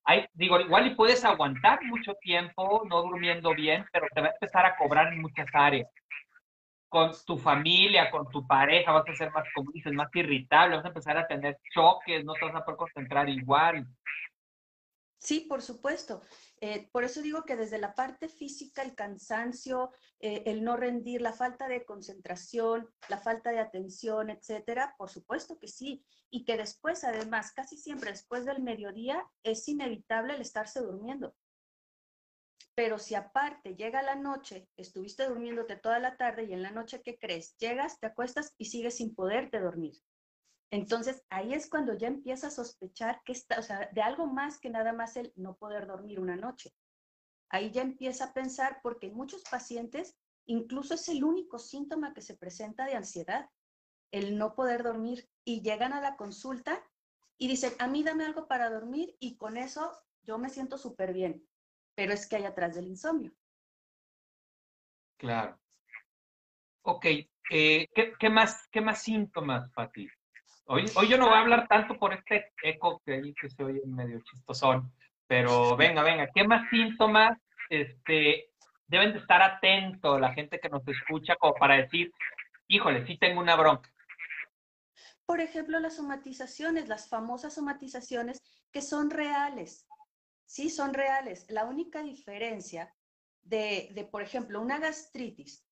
hay, 0.04 0.26
digo, 0.34 0.60
igual 0.60 0.86
y 0.86 0.94
puedes 0.94 1.24
aguantar 1.24 1.82
mucho 1.84 2.14
tiempo 2.20 2.84
no 2.88 3.02
durmiendo 3.02 3.54
bien, 3.54 3.84
pero 3.92 4.06
te 4.14 4.20
va 4.20 4.28
a 4.28 4.32
empezar 4.32 4.64
a 4.64 4.76
cobrar 4.76 5.12
en 5.12 5.20
muchas 5.20 5.48
áreas. 5.52 5.88
Con 6.88 7.10
tu 7.26 7.36
familia, 7.36 8.10
con 8.10 8.30
tu 8.30 8.46
pareja, 8.46 8.92
vas 8.92 9.08
a 9.08 9.14
ser 9.16 9.32
más, 9.32 9.44
como 9.54 9.72
dices, 9.72 9.92
más 9.92 10.08
irritable, 10.14 10.76
vas 10.76 10.84
a 10.84 10.88
empezar 10.88 11.16
a 11.16 11.26
tener 11.26 11.58
choques, 11.74 12.24
no 12.24 12.34
te 12.34 12.44
vas 12.44 12.54
a 12.54 12.64
poder 12.64 12.78
concentrar 12.78 13.28
igual. 13.28 13.86
Sí, 15.18 15.46
por 15.48 15.60
supuesto. 15.60 16.22
Eh, 16.66 16.88
por 16.92 17.04
eso 17.04 17.20
digo 17.20 17.44
que 17.44 17.56
desde 17.56 17.76
la 17.76 17.94
parte 17.94 18.26
física, 18.26 18.80
el 18.80 18.94
cansancio, 18.94 19.90
eh, 20.18 20.44
el 20.46 20.64
no 20.64 20.78
rendir, 20.78 21.20
la 21.20 21.34
falta 21.34 21.68
de 21.68 21.84
concentración, 21.84 22.88
la 23.10 23.18
falta 23.18 23.50
de 23.50 23.58
atención, 23.58 24.30
etcétera, 24.30 24.94
por 24.96 25.10
supuesto 25.10 25.58
que 25.58 25.68
sí. 25.68 26.06
Y 26.30 26.46
que 26.46 26.56
después, 26.56 27.04
además, 27.04 27.52
casi 27.52 27.76
siempre 27.76 28.12
después 28.12 28.46
del 28.46 28.62
mediodía, 28.62 29.30
es 29.42 29.68
inevitable 29.68 30.36
el 30.36 30.40
estarse 30.40 30.80
durmiendo. 30.80 31.36
Pero 32.74 32.98
si 32.98 33.14
aparte 33.14 33.76
llega 33.76 34.00
la 34.00 34.14
noche, 34.14 34.66
estuviste 34.78 35.28
durmiéndote 35.28 35.76
toda 35.76 35.98
la 35.98 36.16
tarde 36.16 36.44
y 36.44 36.54
en 36.54 36.62
la 36.62 36.70
noche, 36.70 37.02
¿qué 37.02 37.18
crees? 37.18 37.58
Llegas, 37.58 38.00
te 38.00 38.06
acuestas 38.06 38.54
y 38.56 38.64
sigues 38.64 38.96
sin 38.96 39.14
poderte 39.14 39.60
dormir. 39.60 39.96
Entonces, 40.70 41.24
ahí 41.30 41.54
es 41.54 41.68
cuando 41.68 41.94
ya 41.94 42.08
empieza 42.08 42.48
a 42.48 42.50
sospechar 42.50 43.22
que 43.24 43.32
está, 43.32 43.58
o 43.58 43.62
sea, 43.62 43.88
de 43.92 44.02
algo 44.02 44.26
más 44.26 44.58
que 44.58 44.70
nada 44.70 44.92
más 44.92 45.16
el 45.16 45.32
no 45.36 45.56
poder 45.56 45.86
dormir 45.86 46.18
una 46.18 46.36
noche. 46.36 46.74
Ahí 47.50 47.70
ya 47.70 47.82
empieza 47.82 48.26
a 48.26 48.32
pensar, 48.34 48.80
porque 48.82 49.08
en 49.08 49.14
muchos 49.14 49.42
pacientes 49.44 50.16
incluso 50.46 50.94
es 50.94 51.08
el 51.08 51.24
único 51.24 51.58
síntoma 51.58 52.12
que 52.12 52.20
se 52.20 52.36
presenta 52.36 52.84
de 52.86 52.94
ansiedad, 52.94 53.48
el 54.10 54.36
no 54.36 54.54
poder 54.54 54.82
dormir. 54.82 55.28
Y 55.44 55.62
llegan 55.62 55.92
a 55.92 56.00
la 56.00 56.16
consulta 56.16 56.82
y 57.38 57.48
dicen, 57.48 57.72
a 57.78 57.86
mí 57.86 58.02
dame 58.02 58.24
algo 58.24 58.48
para 58.48 58.70
dormir 58.70 59.16
y 59.20 59.36
con 59.36 59.56
eso 59.56 59.92
yo 60.22 60.38
me 60.38 60.48
siento 60.48 60.78
súper 60.78 61.12
bien. 61.12 61.46
Pero 61.94 62.12
es 62.12 62.26
que 62.26 62.36
hay 62.36 62.44
atrás 62.44 62.74
del 62.74 62.88
insomnio. 62.88 63.32
Claro. 65.18 65.58
Ok, 66.82 67.06
eh, 67.50 67.88
¿qué, 67.94 68.30
más, 68.30 68.68
¿qué 68.70 68.80
más 68.80 69.02
síntomas, 69.02 69.70
Pati? 69.72 70.08
Hoy, 70.66 70.86
hoy 70.96 71.08
yo 71.08 71.18
no 71.18 71.26
voy 71.26 71.34
a 71.34 71.40
hablar 71.40 71.68
tanto 71.68 71.98
por 71.98 72.14
este 72.14 72.52
eco 72.62 73.02
que 73.04 73.14
ahí 73.14 73.34
que 73.34 73.50
se 73.50 73.62
oye 73.62 73.82
medio 73.84 74.20
chistosón, 74.20 74.90
pero 75.26 75.76
venga, 75.76 76.02
venga, 76.02 76.28
¿qué 76.34 76.46
más 76.46 76.68
síntomas 76.70 77.38
este, 77.68 78.50
deben 78.86 79.12
de 79.12 79.18
estar 79.18 79.42
atentos 79.42 80.18
la 80.18 80.32
gente 80.32 80.58
que 80.58 80.70
nos 80.70 80.86
escucha 80.88 81.36
como 81.36 81.54
para 81.54 81.76
decir, 81.76 82.10
híjole, 82.66 83.06
sí 83.06 83.18
tengo 83.18 83.40
una 83.40 83.56
bronca? 83.56 83.92
Por 85.26 85.40
ejemplo, 85.40 85.78
las 85.80 85.96
somatizaciones, 85.96 86.88
las 86.88 87.08
famosas 87.10 87.54
somatizaciones 87.54 88.40
que 88.72 88.80
son 88.80 89.10
reales. 89.10 89.86
Sí, 90.46 90.70
son 90.70 90.94
reales. 90.94 91.46
La 91.50 91.64
única 91.64 92.02
diferencia 92.02 92.94
de, 93.42 93.90
de 93.92 94.04
por 94.04 94.22
ejemplo, 94.22 94.60
una 94.60 94.78
gastritis 94.78 95.66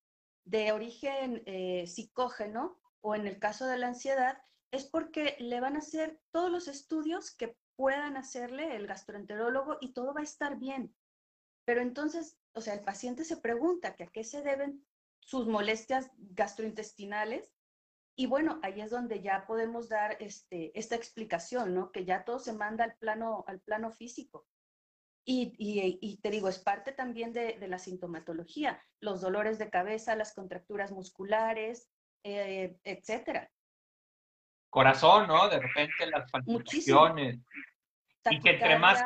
de 0.45 0.73
origen 0.73 1.43
eh, 1.47 1.87
psicógeno 1.87 2.79
o 3.01 3.15
en 3.15 3.27
el 3.27 3.39
caso 3.39 3.67
de 3.67 3.79
la 3.79 3.89
ansiedad, 3.89 4.39
es 4.73 4.87
porque 4.87 5.37
le 5.39 5.61
van 5.61 5.77
a 5.77 5.81
hacer 5.81 6.19
todos 6.33 6.51
los 6.51 6.67
estudios 6.67 7.31
que 7.31 7.57
puedan 7.77 8.17
hacerle 8.17 8.75
el 8.75 8.87
gastroenterólogo 8.87 9.77
y 9.81 9.93
todo 9.93 10.15
va 10.15 10.21
a 10.21 10.25
estar 10.25 10.59
bien. 10.59 10.95
Pero 11.65 11.83
entonces, 11.83 12.39
o 12.55 12.61
sea, 12.61 12.75
el 12.75 12.81
paciente 12.81 13.25
se 13.25 13.37
pregunta 13.37 13.95
que 13.95 14.05
a 14.05 14.09
qué 14.09 14.25
se 14.25 14.43
deben 14.43 14.85
sus 15.21 15.47
molestias 15.47 16.11
gastrointestinales 16.17 17.53
y 18.17 18.27
bueno, 18.27 18.61
ahí 18.63 18.81
es 18.81 18.91
donde 18.91 19.23
ya 19.23 19.47
podemos 19.47 19.89
dar 19.89 20.17
este, 20.21 20.77
esta 20.79 20.97
explicación, 20.97 21.75
¿no? 21.75 21.93
Que 21.93 22.05
ya 22.05 22.25
todo 22.25 22.39
se 22.39 22.53
manda 22.53 22.85
al 22.85 22.97
plano, 22.97 23.45
al 23.47 23.61
plano 23.61 23.91
físico. 23.91 24.47
Y, 25.25 25.55
y, 25.57 26.17
te 26.17 26.31
digo, 26.31 26.49
es 26.49 26.59
parte 26.59 26.93
también 26.93 27.33
de, 27.33 27.57
de, 27.59 27.69
la 27.69 27.79
sintomatología, 27.79 28.83
los 29.01 29.21
dolores 29.21 29.57
de 29.59 29.71
cabeza, 29.71 30.17
las 30.17 30.35
contracturas 30.35 30.91
musculares, 30.91 31.89
eh, 32.25 32.77
etcétera 32.83 33.49
corazón, 34.73 35.29
¿no? 35.29 35.49
De 35.49 35.61
repente 35.61 36.07
las 36.07 36.29
palpitaciones. 36.31 37.39
Y 38.31 38.41
que 38.41 38.51
entre 38.51 38.79
más, 38.79 39.05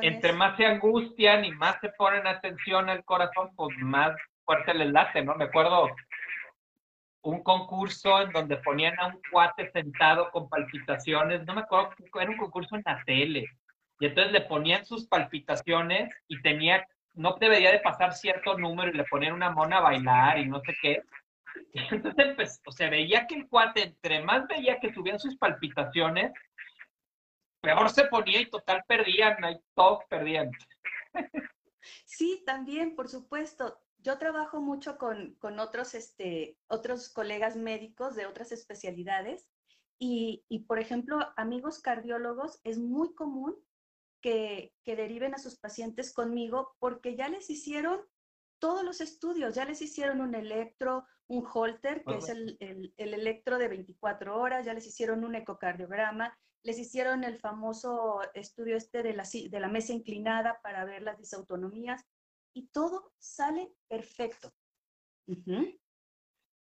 entre 0.00 0.32
más 0.32 0.56
se 0.56 0.66
angustian 0.66 1.44
y 1.44 1.50
más 1.52 1.76
se 1.80 1.88
ponen 1.90 2.26
atención 2.26 2.88
al 2.88 3.04
corazón, 3.04 3.50
pues 3.56 3.76
más 3.78 4.12
fuerte 4.44 4.74
les 4.74 4.92
late, 4.92 5.22
¿no? 5.22 5.34
Me 5.34 5.46
acuerdo 5.46 5.88
un 7.22 7.42
concurso 7.42 8.20
en 8.20 8.30
donde 8.30 8.58
ponían 8.58 8.98
a 9.00 9.06
un 9.06 9.20
cuate 9.32 9.70
sentado 9.72 10.30
con 10.30 10.48
palpitaciones, 10.48 11.44
no 11.44 11.54
me 11.54 11.62
acuerdo, 11.62 11.90
era 12.20 12.30
un 12.30 12.36
concurso 12.36 12.76
en 12.76 12.82
la 12.86 13.02
tele, 13.04 13.46
y 13.98 14.06
entonces 14.06 14.32
le 14.32 14.42
ponían 14.42 14.84
sus 14.84 15.08
palpitaciones 15.08 16.14
y 16.28 16.40
tenía, 16.42 16.86
no 17.14 17.36
debería 17.40 17.72
de 17.72 17.80
pasar 17.80 18.12
cierto 18.12 18.56
número 18.56 18.90
y 18.90 18.96
le 18.96 19.04
ponían 19.04 19.32
una 19.32 19.50
mona 19.50 19.78
a 19.78 19.80
bailar 19.80 20.38
y 20.38 20.46
no 20.46 20.60
sé 20.60 20.76
qué, 20.80 21.02
entonces, 21.90 22.34
pues, 22.36 22.60
o 22.66 22.72
sea, 22.72 22.90
veía 22.90 23.26
que 23.26 23.36
el 23.36 23.48
cuate, 23.48 23.82
entre 23.82 24.22
más 24.22 24.46
veía 24.48 24.78
que 24.80 24.92
subían 24.92 25.18
sus 25.18 25.36
palpitaciones, 25.36 26.32
peor 27.60 27.90
se 27.90 28.04
ponía 28.04 28.40
y 28.40 28.50
total 28.50 28.84
perdían, 28.86 29.36
todos 29.74 30.04
perdían. 30.08 30.50
Sí, 32.04 32.42
también, 32.46 32.96
por 32.96 33.08
supuesto. 33.08 33.78
Yo 33.98 34.18
trabajo 34.18 34.60
mucho 34.60 34.98
con, 34.98 35.34
con 35.34 35.58
otros, 35.58 35.94
este, 35.94 36.58
otros 36.68 37.08
colegas 37.12 37.56
médicos 37.56 38.14
de 38.14 38.26
otras 38.26 38.52
especialidades 38.52 39.48
y, 39.98 40.44
y, 40.48 40.60
por 40.60 40.78
ejemplo, 40.78 41.18
amigos 41.36 41.80
cardiólogos, 41.80 42.60
es 42.62 42.78
muy 42.78 43.14
común 43.14 43.56
que, 44.20 44.74
que 44.84 44.96
deriven 44.96 45.34
a 45.34 45.38
sus 45.38 45.58
pacientes 45.58 46.12
conmigo 46.12 46.74
porque 46.78 47.16
ya 47.16 47.28
les 47.28 47.50
hicieron 47.50 48.00
todos 48.58 48.84
los 48.84 49.00
estudios, 49.00 49.54
ya 49.54 49.64
les 49.64 49.82
hicieron 49.82 50.20
un 50.20 50.34
electro, 50.34 51.06
un 51.28 51.44
holter, 51.52 52.04
que 52.04 52.16
es 52.16 52.28
el, 52.28 52.56
el, 52.60 53.14
electro 53.14 53.58
de 53.58 53.68
24 53.68 54.38
horas, 54.38 54.64
ya 54.64 54.74
les 54.74 54.86
hicieron 54.86 55.24
un 55.24 55.34
ecocardiograma, 55.34 56.36
les 56.62 56.78
hicieron 56.78 57.24
el 57.24 57.38
famoso 57.38 58.20
estudio 58.34 58.76
este 58.76 59.02
de 59.02 59.14
la, 59.14 59.24
de 59.24 59.60
la 59.60 59.68
mesa 59.68 59.92
inclinada 59.92 60.60
para 60.62 60.84
ver 60.84 61.02
las 61.02 61.18
disautonomías 61.18 62.04
y 62.52 62.68
todo 62.68 63.12
sale 63.18 63.70
perfecto. 63.88 64.52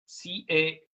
Sí, 0.04 0.44
eh, 0.48 0.84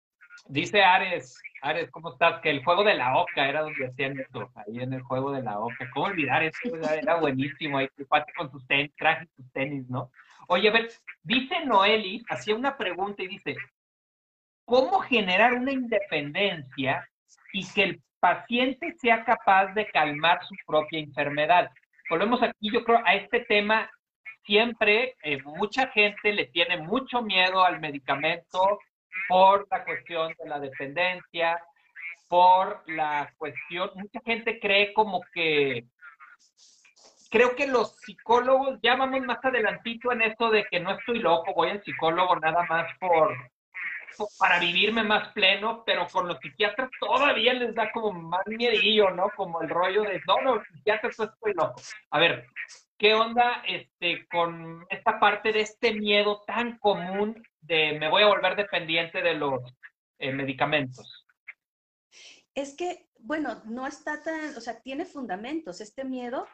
dice 0.49 0.83
Ares, 0.83 1.39
Ares, 1.63 1.91
¿cómo 1.91 2.13
estás? 2.13 2.41
Que 2.43 2.51
el 2.51 2.65
juego 2.65 2.83
de 2.85 2.95
la 2.95 3.17
oca 3.17 3.49
era 3.49 3.63
donde 3.63 3.87
hacían 3.87 4.19
esto, 4.19 4.51
ahí 4.55 4.81
en 4.81 4.93
el 4.93 5.03
juego 5.03 5.31
de 5.33 5.43
la 5.43 5.61
oca. 5.61 5.89
¿Cómo 5.95 6.07
olvidar 6.07 6.43
eso? 6.43 6.59
Era 6.93 7.17
buenísimo, 7.21 7.79
ahí 7.79 7.89
con 8.37 8.51
sus 8.51 8.67
tenis, 8.67 8.93
trajes 8.97 9.29
sus 9.37 9.51
tenis, 9.53 9.89
¿no? 9.89 10.11
Oye, 10.49 10.69
a 10.69 10.73
ver, 10.73 10.91
dice 11.23 11.65
Noeli, 11.65 12.23
hacía 12.29 12.55
una 12.55 12.77
pregunta 12.77 13.23
y 13.23 13.29
dice, 13.29 13.57
¿cómo 14.65 15.01
generar 15.01 15.55
una 15.55 15.73
independencia 15.73 17.09
y 17.53 17.67
que 17.73 17.83
el 17.83 18.03
paciente 18.21 18.95
sea 19.01 19.25
capaz 19.25 19.73
de 19.75 19.87
calmar 19.87 20.41
su 20.45 20.55
propia 20.67 21.01
enfermedad? 21.01 21.71
Volvemos 22.11 22.43
aquí, 22.43 22.71
yo 22.73 22.85
creo, 22.85 23.01
a 23.05 23.15
este 23.15 23.41
tema, 23.41 23.91
siempre 24.45 25.17
eh, 25.23 25.43
mucha 25.43 25.89
gente 25.89 26.33
le 26.33 26.47
tiene 26.47 26.79
mucho 26.79 27.23
miedo 27.23 27.65
al 27.65 27.81
medicamento 27.81 28.79
por 29.29 29.67
la 29.71 29.85
cuestión 29.85 30.35
de 30.43 30.49
la 30.49 30.59
dependencia, 30.59 31.63
por 32.29 32.83
la 32.87 33.33
cuestión, 33.37 33.91
mucha 33.95 34.21
gente 34.25 34.59
cree 34.59 34.95
como 34.95 35.21
que, 35.35 35.85
creo 37.33 37.57
que 37.57 37.67
los 37.67 37.97
psicólogos, 37.97 38.79
ya 38.83 38.95
vamos 38.95 39.23
más 39.23 39.43
adelantito 39.43 40.13
en 40.13 40.21
esto 40.21 40.51
de 40.51 40.67
que 40.71 40.79
no 40.79 40.93
estoy 40.93 41.19
loco, 41.19 41.55
voy 41.55 41.71
al 41.71 41.83
psicólogo 41.83 42.37
nada 42.37 42.63
más 42.69 42.87
por, 43.01 43.35
para 44.39 44.61
vivirme 44.61 45.03
más 45.03 45.33
pleno, 45.33 45.83
pero 45.87 46.07
con 46.09 46.29
los 46.29 46.39
psiquiatras 46.41 46.91
todavía 47.01 47.55
les 47.55 47.75
da 47.75 47.91
como 47.91 48.13
más 48.13 48.47
miedillo, 48.47 49.11
¿no? 49.11 49.31
Como 49.35 49.63
el 49.63 49.71
rollo 49.71 50.03
de, 50.03 50.21
no, 50.27 50.43
no, 50.43 50.63
psiquiatras 50.63 51.19
estoy 51.19 51.55
loco. 51.55 51.81
A 52.11 52.19
ver, 52.19 52.47
¿qué 52.99 53.15
onda 53.15 53.63
este, 53.67 54.27
con 54.29 54.85
esta 54.91 55.19
parte 55.19 55.53
de 55.53 55.61
este 55.63 55.95
miedo 55.95 56.43
tan 56.47 56.79
común 56.79 57.43
de 57.63 57.99
me 57.99 58.11
voy 58.11 58.25
a 58.25 58.29
volver 58.29 58.57
dependiente 58.57 59.23
de 59.23 59.35
los 59.35 59.59
eh, 60.19 60.33
medicamentos? 60.33 61.27
Es 62.55 62.77
que, 62.77 63.09
bueno, 63.19 63.63
no 63.65 63.87
está 63.87 64.23
tan, 64.23 64.55
o 64.55 64.61
sea, 64.61 64.83
tiene 64.83 65.07
fundamentos. 65.07 65.81
Este 65.81 66.05
miedo 66.05 66.47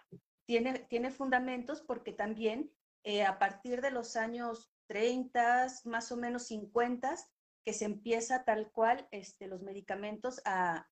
tiene, 0.49 0.79
tiene 0.89 1.11
fundamentos 1.11 1.83
porque 1.83 2.11
también 2.11 2.73
eh, 3.05 3.23
a 3.23 3.39
partir 3.39 3.83
de 3.83 3.91
los 3.91 4.17
años 4.17 4.73
30, 4.87 5.67
más 5.85 6.11
o 6.11 6.17
menos 6.17 6.47
50, 6.47 7.17
que 7.63 7.75
se 7.75 7.85
empieza 7.85 8.45
tal 8.45 8.71
cual 8.73 9.07
este, 9.11 9.47
los 9.47 9.61
medicamentos 9.63 10.41
a, 10.47 10.89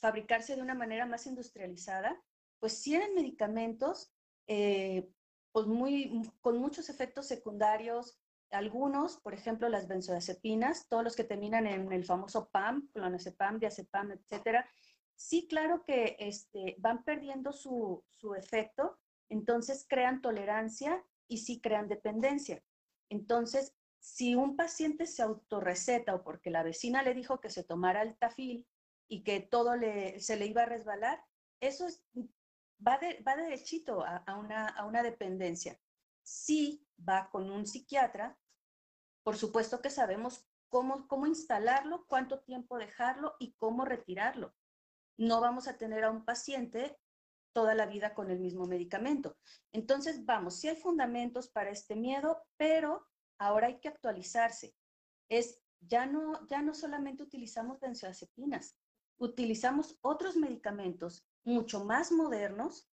fabricarse 0.00 0.54
de 0.54 0.62
una 0.62 0.74
manera 0.74 1.04
más 1.04 1.26
industrializada, 1.26 2.22
pues 2.60 2.86
eran 2.86 3.14
medicamentos 3.14 4.12
eh, 4.46 5.08
pues 5.52 5.66
muy, 5.66 6.22
con 6.40 6.58
muchos 6.58 6.88
efectos 6.88 7.26
secundarios, 7.26 8.20
algunos, 8.50 9.18
por 9.18 9.34
ejemplo, 9.34 9.68
las 9.68 9.88
benzodiazepinas, 9.88 10.86
todos 10.88 11.02
los 11.02 11.16
que 11.16 11.24
terminan 11.24 11.66
en 11.66 11.92
el 11.92 12.04
famoso 12.04 12.48
PAM, 12.50 12.88
clonazepam, 12.92 13.58
diazepam, 13.58 14.12
etcétera, 14.12 14.68
sí, 15.16 15.46
claro 15.48 15.82
que 15.84 16.16
este, 16.20 16.76
van 16.78 17.02
perdiendo 17.02 17.52
su, 17.52 18.04
efecto, 18.36 18.98
entonces 19.28 19.86
crean 19.88 20.20
tolerancia 20.20 21.04
y 21.28 21.38
sí 21.38 21.60
crean 21.60 21.88
dependencia. 21.88 22.62
Entonces, 23.08 23.74
si 23.98 24.34
un 24.34 24.56
paciente 24.56 25.06
se 25.06 25.22
autorreceta 25.22 26.14
o 26.14 26.22
porque 26.22 26.50
la 26.50 26.62
vecina 26.62 27.02
le 27.02 27.14
dijo 27.14 27.40
que 27.40 27.50
se 27.50 27.64
tomara 27.64 28.02
el 28.02 28.16
tafil 28.16 28.66
y 29.08 29.22
que 29.22 29.40
todo 29.40 29.72
se 30.18 30.36
le 30.36 30.46
iba 30.46 30.62
a 30.62 30.66
resbalar, 30.66 31.24
eso 31.60 31.86
va, 32.86 33.00
va 33.26 33.36
derechito 33.36 34.04
a, 34.04 34.36
una, 34.36 35.02
dependencia. 35.02 35.80
Si 36.22 36.86
va 36.96 37.30
con 37.30 37.50
un 37.50 37.66
psiquiatra, 37.66 38.38
por 39.22 39.36
supuesto 39.36 39.80
que 39.80 39.90
sabemos 39.90 40.46
cómo 40.68 41.26
instalarlo, 41.26 42.06
cuánto 42.06 42.40
tiempo 42.40 42.76
dejarlo 42.76 43.34
y 43.38 43.54
cómo 43.54 43.84
retirarlo. 43.84 44.54
No 45.18 45.40
vamos 45.40 45.68
a 45.68 45.76
tener 45.76 46.04
a 46.04 46.10
un 46.10 46.24
paciente 46.24 46.98
toda 47.52 47.74
la 47.74 47.86
vida 47.86 48.12
con 48.12 48.30
el 48.30 48.38
mismo 48.38 48.66
medicamento. 48.66 49.38
Entonces, 49.72 50.26
vamos, 50.26 50.56
si 50.56 50.68
hay 50.68 50.76
fundamentos 50.76 51.48
para 51.48 51.70
este 51.70 51.96
miedo, 51.96 52.42
pero 52.58 53.06
ahora 53.38 53.68
hay 53.68 53.80
que 53.80 53.88
actualizarse. 53.88 54.74
Es, 55.30 55.62
ya 55.80 56.06
no, 56.06 56.46
ya 56.48 56.60
no 56.60 56.74
solamente 56.74 57.22
utilizamos 57.22 57.80
benzodiazepinas, 57.80 58.76
utilizamos 59.18 59.98
otros 60.02 60.36
medicamentos 60.36 61.26
mucho 61.44 61.84
más 61.84 62.12
modernos 62.12 62.90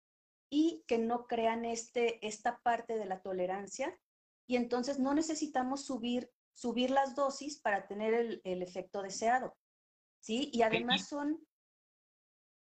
y 0.49 0.83
que 0.87 0.97
no 0.97 1.27
crean 1.27 1.65
este, 1.65 2.25
esta 2.25 2.59
parte 2.59 2.95
de 2.97 3.05
la 3.05 3.21
tolerancia 3.21 3.99
y 4.47 4.55
entonces 4.55 4.99
no 4.99 5.13
necesitamos 5.13 5.85
subir, 5.85 6.31
subir 6.53 6.91
las 6.91 7.15
dosis 7.15 7.59
para 7.59 7.87
tener 7.87 8.13
el, 8.13 8.41
el 8.43 8.61
efecto 8.61 9.01
deseado. 9.01 9.57
¿Sí? 10.19 10.49
Y 10.53 10.61
además 10.61 11.07
son... 11.07 11.45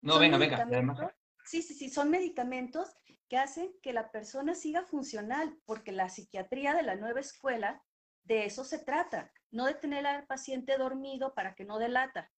No, 0.01 0.19
venga, 0.19 0.37
venga. 0.37 1.15
Sí, 1.45 1.61
sí, 1.61 1.73
sí, 1.73 1.89
son 1.89 2.09
medicamentos 2.09 2.93
que 3.29 3.37
hacen 3.37 3.73
que 3.81 3.93
la 3.93 4.11
persona 4.11 4.55
siga 4.55 4.83
funcional, 4.83 5.57
porque 5.65 5.91
la 5.91 6.09
psiquiatría 6.09 6.73
de 6.73 6.83
la 6.83 6.95
nueva 6.95 7.19
escuela, 7.19 7.83
de 8.23 8.45
eso 8.45 8.63
se 8.63 8.79
trata, 8.79 9.31
no 9.51 9.65
de 9.65 9.73
tener 9.73 10.05
al 10.05 10.25
paciente 10.25 10.77
dormido 10.77 11.33
para 11.33 11.55
que 11.55 11.65
no 11.65 11.79
delata, 11.79 12.31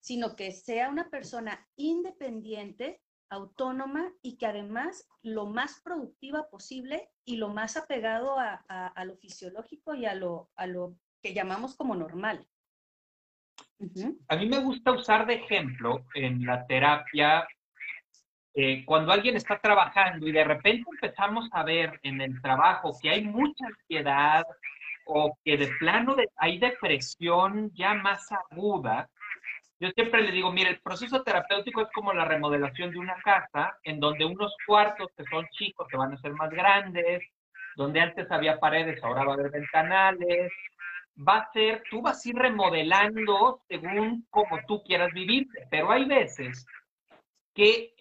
sino 0.00 0.36
que 0.36 0.52
sea 0.52 0.88
una 0.88 1.10
persona 1.10 1.68
independiente, 1.76 3.02
autónoma 3.28 4.12
y 4.22 4.36
que 4.36 4.46
además 4.46 5.08
lo 5.22 5.46
más 5.46 5.80
productiva 5.82 6.48
posible 6.48 7.10
y 7.24 7.36
lo 7.36 7.48
más 7.48 7.76
apegado 7.76 8.36
a, 8.38 9.04
lo 9.04 9.16
fisiológico 9.16 9.94
y 9.94 10.06
a 10.06 10.14
lo, 10.14 10.50
a 10.54 10.66
lo 10.66 10.96
que 11.22 11.34
llamamos 11.34 11.76
como 11.76 11.96
normal. 11.96 12.46
A 14.28 14.36
mí 14.36 14.46
me 14.46 14.58
gusta 14.58 14.92
usar 14.92 15.26
de 15.26 15.34
ejemplo 15.34 16.06
en 16.14 16.44
la 16.44 16.66
terapia 16.66 17.46
eh, 18.54 18.84
cuando 18.86 19.12
alguien 19.12 19.36
está 19.36 19.58
trabajando 19.58 20.26
y 20.26 20.32
de 20.32 20.42
repente 20.42 20.88
empezamos 20.90 21.48
a 21.52 21.62
ver 21.62 22.00
en 22.02 22.22
el 22.22 22.40
trabajo 22.40 22.96
que 23.02 23.10
hay 23.10 23.22
mucha 23.22 23.66
ansiedad 23.66 24.44
o 25.06 25.36
que 25.44 25.58
de 25.58 25.68
plano 25.78 26.16
hay 26.36 26.58
depresión 26.58 27.70
ya 27.74 27.92
más 27.92 28.26
aguda, 28.32 29.10
yo 29.78 29.90
siempre 29.90 30.22
le 30.22 30.32
digo, 30.32 30.50
mire, 30.50 30.70
el 30.70 30.80
proceso 30.80 31.22
terapéutico 31.22 31.82
es 31.82 31.88
como 31.92 32.14
la 32.14 32.24
remodelación 32.24 32.92
de 32.92 32.98
una 32.98 33.16
casa, 33.22 33.76
en 33.82 34.00
donde 34.00 34.24
unos 34.24 34.54
cuartos 34.66 35.08
que 35.14 35.24
son 35.24 35.46
chicos 35.50 35.86
se 35.90 35.98
van 35.98 36.14
a 36.14 36.16
ser 36.16 36.32
más 36.32 36.48
grandes, 36.48 37.22
donde 37.76 38.00
antes 38.00 38.30
había 38.30 38.58
paredes, 38.58 39.04
ahora 39.04 39.24
va 39.24 39.32
a 39.32 39.34
haber 39.34 39.50
ventanales, 39.50 40.50
va 41.16 41.38
a 41.38 41.52
ser, 41.52 41.82
tú 41.90 42.02
vas 42.02 42.24
a 42.24 42.28
ir 42.28 42.36
remodelando 42.36 43.62
según 43.68 44.26
como 44.30 44.58
tú 44.66 44.82
quieras 44.82 45.12
vivir, 45.12 45.46
pero 45.70 45.90
hay 45.90 46.04
veces 46.04 46.66
que 47.56 47.94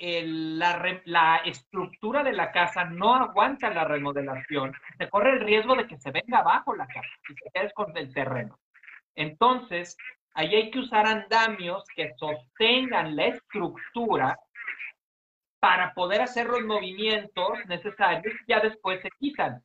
la, 1.05 1.37
estructura 1.45 2.23
de 2.23 2.33
la 2.33 2.51
casa 2.51 2.83
no 2.83 3.15
aguanta 3.15 3.69
la 3.69 3.85
remodelación, 3.85 4.73
se 4.97 5.09
corre 5.09 5.31
el 5.31 5.39
riesgo 5.39 5.75
de 5.75 5.87
que 5.87 5.97
se 5.97 6.11
venga 6.11 6.39
abajo 6.39 6.75
la 6.75 6.85
casa 6.87 7.07
y 7.29 7.33
se 7.35 7.49
quede 7.53 7.71
con 7.71 7.95
el 7.97 8.13
terreno. 8.13 8.59
Entonces, 9.15 9.95
ahí 10.33 10.53
hay 10.53 10.71
que 10.71 10.79
usar 10.79 11.07
andamios 11.07 11.85
que 11.95 12.13
sostengan 12.17 13.15
la 13.15 13.27
estructura 13.27 14.37
para 15.61 15.93
poder 15.93 16.21
hacer 16.21 16.47
los 16.47 16.61
movimientos 16.63 17.57
necesarios, 17.67 18.35
ya 18.47 18.59
después 18.59 19.01
se 19.01 19.09
quitan. 19.19 19.63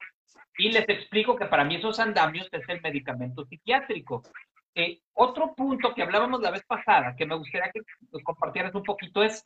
Y 0.59 0.71
les 0.71 0.89
explico 0.89 1.37
que 1.37 1.47
para 1.47 1.65
mí 1.65 1.77
esos 1.77 1.99
andamios 2.01 2.49
es 2.53 2.69
el 2.69 2.81
medicamento 2.81 3.45
psiquiátrico. 3.47 4.23
Eh, 4.75 5.01
otro 5.15 5.55
punto 5.55 5.95
que 5.95 6.03
hablábamos 6.03 6.41
la 6.41 6.51
vez 6.51 6.65
pasada, 6.65 7.15
que 7.17 7.27
me 7.27 7.35
gustaría 7.35 7.71
que 7.73 7.81
compartieras 8.23 8.75
un 8.75 8.83
poquito, 8.83 9.23
es 9.23 9.43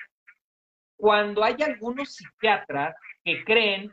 cuando 0.96 1.42
hay 1.42 1.56
algunos 1.62 2.14
psiquiatras 2.14 2.94
que 3.24 3.44
creen 3.44 3.92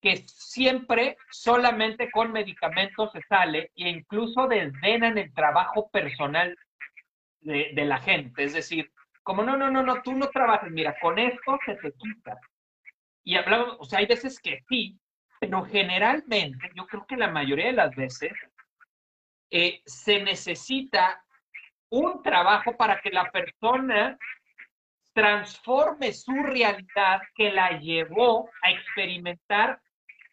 que 0.00 0.24
siempre 0.26 1.16
solamente 1.30 2.10
con 2.10 2.32
medicamentos 2.32 3.12
se 3.12 3.22
sale 3.22 3.70
e 3.76 3.88
incluso 3.88 4.48
desdenan 4.48 5.16
el 5.16 5.32
trabajo 5.32 5.88
personal 5.90 6.56
de, 7.40 7.70
de, 7.72 7.84
la 7.84 7.98
gente. 7.98 8.42
Es 8.42 8.52
decir, 8.52 8.90
como 9.22 9.44
no, 9.44 9.56
no, 9.56 9.70
no, 9.70 9.82
no, 9.82 10.02
tú 10.02 10.12
no 10.12 10.28
trabajas, 10.28 10.70
mira, 10.70 10.96
con 11.00 11.18
esto 11.20 11.58
se 11.64 11.76
te 11.76 11.92
quita. 11.92 12.38
Y 13.24 13.36
hablamos, 13.36 13.76
o 13.78 13.84
sea, 13.84 14.00
hay 14.00 14.06
veces 14.06 14.40
que 14.40 14.58
sí, 14.68 14.98
pero 15.42 15.64
generalmente, 15.64 16.70
yo 16.76 16.86
creo 16.86 17.04
que 17.04 17.16
la 17.16 17.26
mayoría 17.26 17.66
de 17.66 17.72
las 17.72 17.96
veces, 17.96 18.32
eh, 19.50 19.82
se 19.84 20.22
necesita 20.22 21.20
un 21.90 22.22
trabajo 22.22 22.76
para 22.76 23.00
que 23.00 23.10
la 23.10 23.28
persona 23.28 24.16
transforme 25.12 26.12
su 26.12 26.32
realidad 26.32 27.22
que 27.34 27.50
la 27.50 27.76
llevó 27.80 28.50
a 28.62 28.70
experimentar 28.70 29.80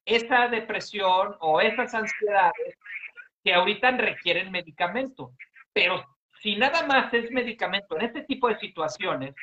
esa 0.06 0.48
depresión 0.48 1.36
o 1.40 1.60
esas 1.60 1.92
ansiedades 1.96 2.78
que 3.44 3.56
ahorita 3.56 3.90
requieren 3.90 4.52
medicamento. 4.52 5.32
Pero 5.74 6.06
si 6.40 6.56
nada 6.56 6.86
más 6.86 7.12
es 7.16 7.32
medicamento 7.32 7.98
en 7.98 8.04
este 8.04 8.22
tipo 8.26 8.48
de 8.48 8.60
situaciones, 8.60 9.34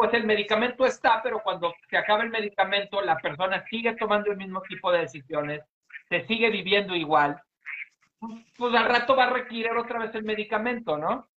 pues 0.00 0.14
el 0.14 0.24
medicamento 0.24 0.86
está, 0.86 1.22
pero 1.22 1.42
cuando 1.42 1.74
se 1.90 1.98
acaba 1.98 2.22
el 2.22 2.30
medicamento, 2.30 3.02
la 3.02 3.18
persona 3.18 3.62
sigue 3.68 3.94
tomando 3.96 4.30
el 4.30 4.38
mismo 4.38 4.62
tipo 4.62 4.90
de 4.90 5.00
decisiones, 5.00 5.60
se 6.08 6.26
sigue 6.26 6.48
viviendo 6.48 6.96
igual, 6.96 7.38
pues 8.56 8.74
al 8.74 8.86
rato 8.86 9.14
va 9.14 9.24
a 9.24 9.30
requerir 9.34 9.70
otra 9.72 9.98
vez 9.98 10.14
el 10.14 10.22
medicamento, 10.22 10.96
¿no? 10.96 11.28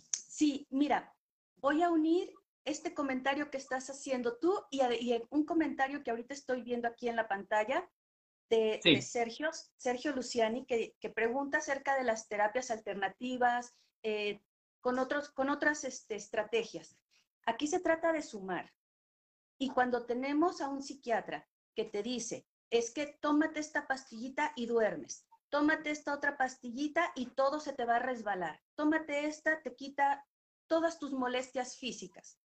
Sí, 0.00 0.66
mira, 0.70 1.14
voy 1.58 1.84
a 1.84 1.90
unir 1.90 2.34
este 2.64 2.92
comentario 2.94 3.48
que 3.48 3.58
estás 3.58 3.90
haciendo 3.90 4.38
tú 4.38 4.52
y, 4.72 4.80
un 5.30 5.46
comentario 5.46 6.02
que 6.02 6.10
ahorita 6.10 6.34
estoy 6.34 6.62
viendo 6.62 6.88
aquí 6.88 7.08
en 7.08 7.14
la 7.14 7.28
pantalla 7.28 7.88
de, 8.50 8.80
Sergio, 9.02 9.50
Sergio 9.76 10.10
Luciani, 10.10 10.66
que, 10.66 10.96
pregunta 11.14 11.58
acerca 11.58 11.96
de 11.96 12.02
las 12.02 12.26
terapias 12.26 12.72
alternativas 12.72 13.72
eh, 14.02 14.40
con, 14.80 14.98
otros, 14.98 15.30
con 15.30 15.48
otras 15.48 15.84
este, 15.84 16.16
estrategias. 16.16 16.98
Aquí 17.46 17.68
se 17.68 17.80
trata 17.80 18.12
de 18.12 18.22
sumar. 18.22 18.72
Y 19.58 19.70
cuando 19.70 20.04
tenemos 20.04 20.60
a 20.60 20.68
un 20.68 20.82
psiquiatra 20.82 21.48
que 21.74 21.84
te 21.84 22.02
dice, 22.02 22.46
es 22.70 22.90
que 22.90 23.06
tómate 23.20 23.60
esta 23.60 23.86
pastillita 23.86 24.52
y 24.56 24.66
duermes, 24.66 25.26
tómate 25.48 25.90
esta 25.90 26.12
otra 26.12 26.36
pastillita 26.36 27.12
y 27.14 27.26
todo 27.26 27.60
se 27.60 27.72
te 27.72 27.84
va 27.84 27.96
a 27.96 28.00
resbalar. 28.00 28.60
Tómate 28.74 29.26
esta, 29.26 29.62
te 29.62 29.76
quita 29.76 30.26
todas 30.66 30.98
tus 30.98 31.12
molestias 31.12 31.76
físicas. 31.76 32.40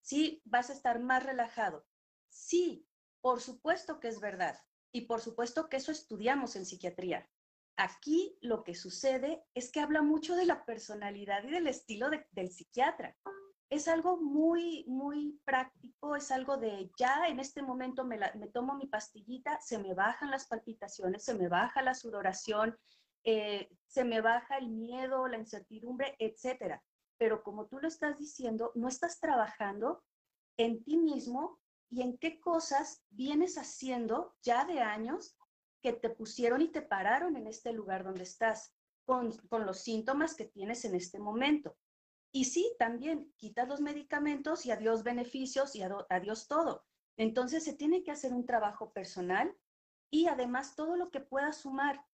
Sí, 0.00 0.40
vas 0.44 0.70
a 0.70 0.72
estar 0.72 1.00
más 1.00 1.22
relajado. 1.22 1.86
Sí, 2.28 2.88
por 3.20 3.40
supuesto 3.40 4.00
que 4.00 4.08
es 4.08 4.20
verdad. 4.20 4.58
Y 4.92 5.02
por 5.02 5.20
supuesto 5.20 5.68
que 5.68 5.76
eso 5.76 5.92
estudiamos 5.92 6.56
en 6.56 6.64
psiquiatría. 6.64 7.28
Aquí 7.76 8.38
lo 8.40 8.64
que 8.64 8.74
sucede 8.74 9.44
es 9.52 9.70
que 9.70 9.80
habla 9.80 10.00
mucho 10.00 10.34
de 10.34 10.46
la 10.46 10.64
personalidad 10.64 11.44
y 11.44 11.50
del 11.50 11.66
estilo 11.66 12.08
del 12.30 12.50
psiquiatra. 12.50 13.14
Es 13.68 13.88
algo 13.88 14.16
muy, 14.16 14.84
muy 14.86 15.40
práctico, 15.44 16.14
es 16.14 16.30
algo 16.30 16.56
de 16.56 16.90
ya 16.98 17.26
en 17.26 17.40
este 17.40 17.62
momento 17.62 18.04
me, 18.04 18.18
me 18.34 18.46
tomo 18.46 18.74
mi 18.74 18.86
pastillita, 18.86 19.60
se 19.60 19.78
me 19.78 19.92
bajan 19.94 20.30
las 20.30 20.46
palpitaciones, 20.46 21.24
se 21.24 21.34
me 21.34 21.48
baja 21.48 21.82
la 21.82 21.94
sudoración, 21.94 22.76
eh, 23.24 23.68
se 23.88 24.04
me 24.04 24.20
baja 24.20 24.58
el 24.58 24.68
miedo, 24.68 25.26
la 25.26 25.38
incertidumbre, 25.38 26.14
etcétera. 26.20 26.80
Pero 27.18 27.42
como 27.42 27.66
tú 27.66 27.80
lo 27.80 27.88
estás 27.88 28.18
diciendo, 28.18 28.70
no 28.76 28.86
estás 28.86 29.18
trabajando 29.18 30.04
en 30.56 30.84
ti 30.84 30.96
mismo 30.96 31.58
y 31.90 32.02
en 32.02 32.18
qué 32.18 32.38
cosas 32.38 33.02
vienes 33.10 33.58
haciendo 33.58 34.36
ya 34.42 34.64
de 34.64 34.80
años 34.80 35.36
que 35.82 35.92
te 35.92 36.10
pusieron 36.10 36.62
y 36.62 36.68
te 36.68 36.82
pararon 36.82 37.36
en 37.36 37.46
este 37.46 37.72
lugar 37.72 38.04
donde 38.04 38.22
estás, 38.22 38.72
con, 39.04 39.32
los 39.64 39.78
síntomas 39.78 40.34
que 40.34 40.46
tienes 40.46 40.84
en 40.84 40.94
este 40.94 41.18
momento. 41.18 41.76
Y 42.36 42.44
sí, 42.44 42.70
también 42.78 43.32
quitas 43.38 43.66
los 43.66 43.80
medicamentos 43.80 44.66
y 44.66 44.70
adiós 44.70 45.02
beneficios 45.02 45.74
y 45.74 45.80
adiós 45.82 46.48
todo. 46.48 46.84
Entonces 47.16 47.64
se 47.64 47.72
tiene 47.72 48.04
que 48.04 48.10
hacer 48.10 48.34
un 48.34 48.44
trabajo 48.44 48.92
personal 48.92 49.56
y 50.10 50.26
además 50.26 50.76
todo 50.76 50.96
lo 50.96 51.10
que 51.10 51.20
pueda 51.20 51.54
sumar. 51.54 52.04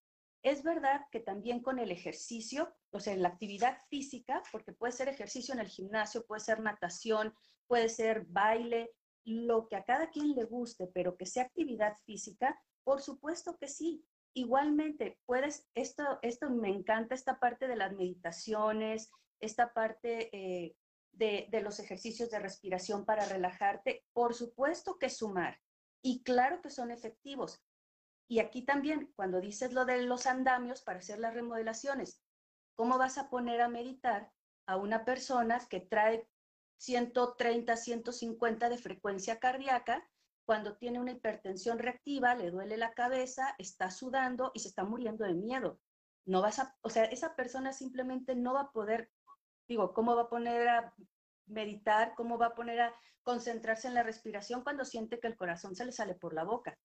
Es 0.44 0.62
verdad 0.62 1.00
que 1.10 1.18
también 1.18 1.60
con 1.60 1.80
el 1.80 1.90
ejercicio, 1.90 2.72
o 2.92 3.00
sea, 3.00 3.16
la 3.16 3.30
actividad 3.30 3.78
física, 3.90 4.44
porque 4.52 4.72
puede 4.72 4.92
ser 4.92 5.08
ejercicio 5.08 5.54
en 5.54 5.58
el 5.58 5.66
gimnasio, 5.66 6.24
puede 6.24 6.38
ser 6.38 6.60
natación, 6.60 7.34
puede 7.66 7.88
ser 7.88 8.24
baile, 8.28 8.92
lo 9.24 9.66
que 9.66 9.74
a 9.74 9.82
cada 9.82 10.08
quien 10.10 10.36
le 10.36 10.44
guste, 10.44 10.86
pero 10.86 11.16
que 11.16 11.26
sea 11.26 11.42
actividad 11.42 11.96
física, 12.06 12.56
por 12.84 13.02
supuesto 13.02 13.56
que 13.58 13.66
sí. 13.66 14.04
Igualmente, 14.34 15.18
puedes, 15.26 15.68
esto, 15.74 16.20
esto 16.22 16.48
me 16.48 16.68
encanta, 16.68 17.16
esta 17.16 17.40
parte 17.40 17.66
de 17.66 17.74
las 17.74 17.92
meditaciones, 17.92 19.10
esta 19.42 19.72
parte 19.72 20.34
eh, 20.36 20.76
de, 21.12 21.48
de 21.50 21.60
los 21.60 21.78
ejercicios 21.78 22.30
de 22.30 22.38
respiración 22.38 23.04
para 23.04 23.26
relajarte, 23.26 24.04
por 24.12 24.34
supuesto 24.34 24.98
que 24.98 25.10
sumar. 25.10 25.60
Y 26.00 26.22
claro 26.22 26.62
que 26.62 26.70
son 26.70 26.90
efectivos. 26.90 27.62
Y 28.28 28.38
aquí 28.38 28.62
también, 28.64 29.12
cuando 29.14 29.40
dices 29.40 29.72
lo 29.72 29.84
de 29.84 30.02
los 30.02 30.26
andamios 30.26 30.82
para 30.82 31.00
hacer 31.00 31.18
las 31.18 31.34
remodelaciones, 31.34 32.22
¿cómo 32.74 32.96
vas 32.96 33.18
a 33.18 33.28
poner 33.28 33.60
a 33.60 33.68
meditar 33.68 34.32
a 34.66 34.76
una 34.76 35.04
persona 35.04 35.60
que 35.68 35.80
trae 35.80 36.26
130, 36.78 37.76
150 37.76 38.68
de 38.68 38.78
frecuencia 38.78 39.38
cardíaca 39.38 40.08
cuando 40.44 40.76
tiene 40.76 40.98
una 40.98 41.12
hipertensión 41.12 41.78
reactiva, 41.78 42.34
le 42.34 42.50
duele 42.50 42.76
la 42.76 42.94
cabeza, 42.94 43.54
está 43.58 43.90
sudando 43.90 44.50
y 44.54 44.60
se 44.60 44.68
está 44.68 44.84
muriendo 44.84 45.24
de 45.24 45.34
miedo. 45.34 45.78
No 46.24 46.42
vas 46.42 46.58
a, 46.58 46.76
o 46.82 46.90
sea, 46.90 47.04
esa 47.04 47.36
persona 47.36 47.72
simplemente 47.72 48.34
no 48.34 48.54
va 48.54 48.62
a 48.62 48.72
poder, 48.72 49.10
digo, 49.68 49.92
¿cómo 49.92 50.16
va 50.16 50.22
a 50.22 50.28
poner 50.28 50.68
a 50.68 50.94
meditar? 51.46 52.14
¿Cómo 52.14 52.38
va 52.38 52.46
a 52.46 52.54
poner 52.54 52.80
a 52.80 52.94
concentrarse 53.22 53.88
en 53.88 53.94
la 53.94 54.02
respiración 54.02 54.62
cuando 54.62 54.84
siente 54.84 55.20
que 55.20 55.28
el 55.28 55.36
corazón 55.36 55.74
se 55.74 55.84
le 55.84 55.92
sale 55.92 56.14
por 56.14 56.34
la 56.34 56.44
boca? 56.44 56.76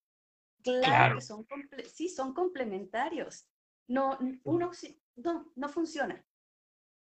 Claro, 0.64 1.16
que 1.16 1.22
son, 1.22 1.48
sí, 1.86 2.10
son 2.10 2.34
complementarios. 2.34 3.48
No, 3.88 4.18
uno, 4.44 4.72
no, 5.16 5.52
no 5.56 5.70
funciona. 5.70 6.24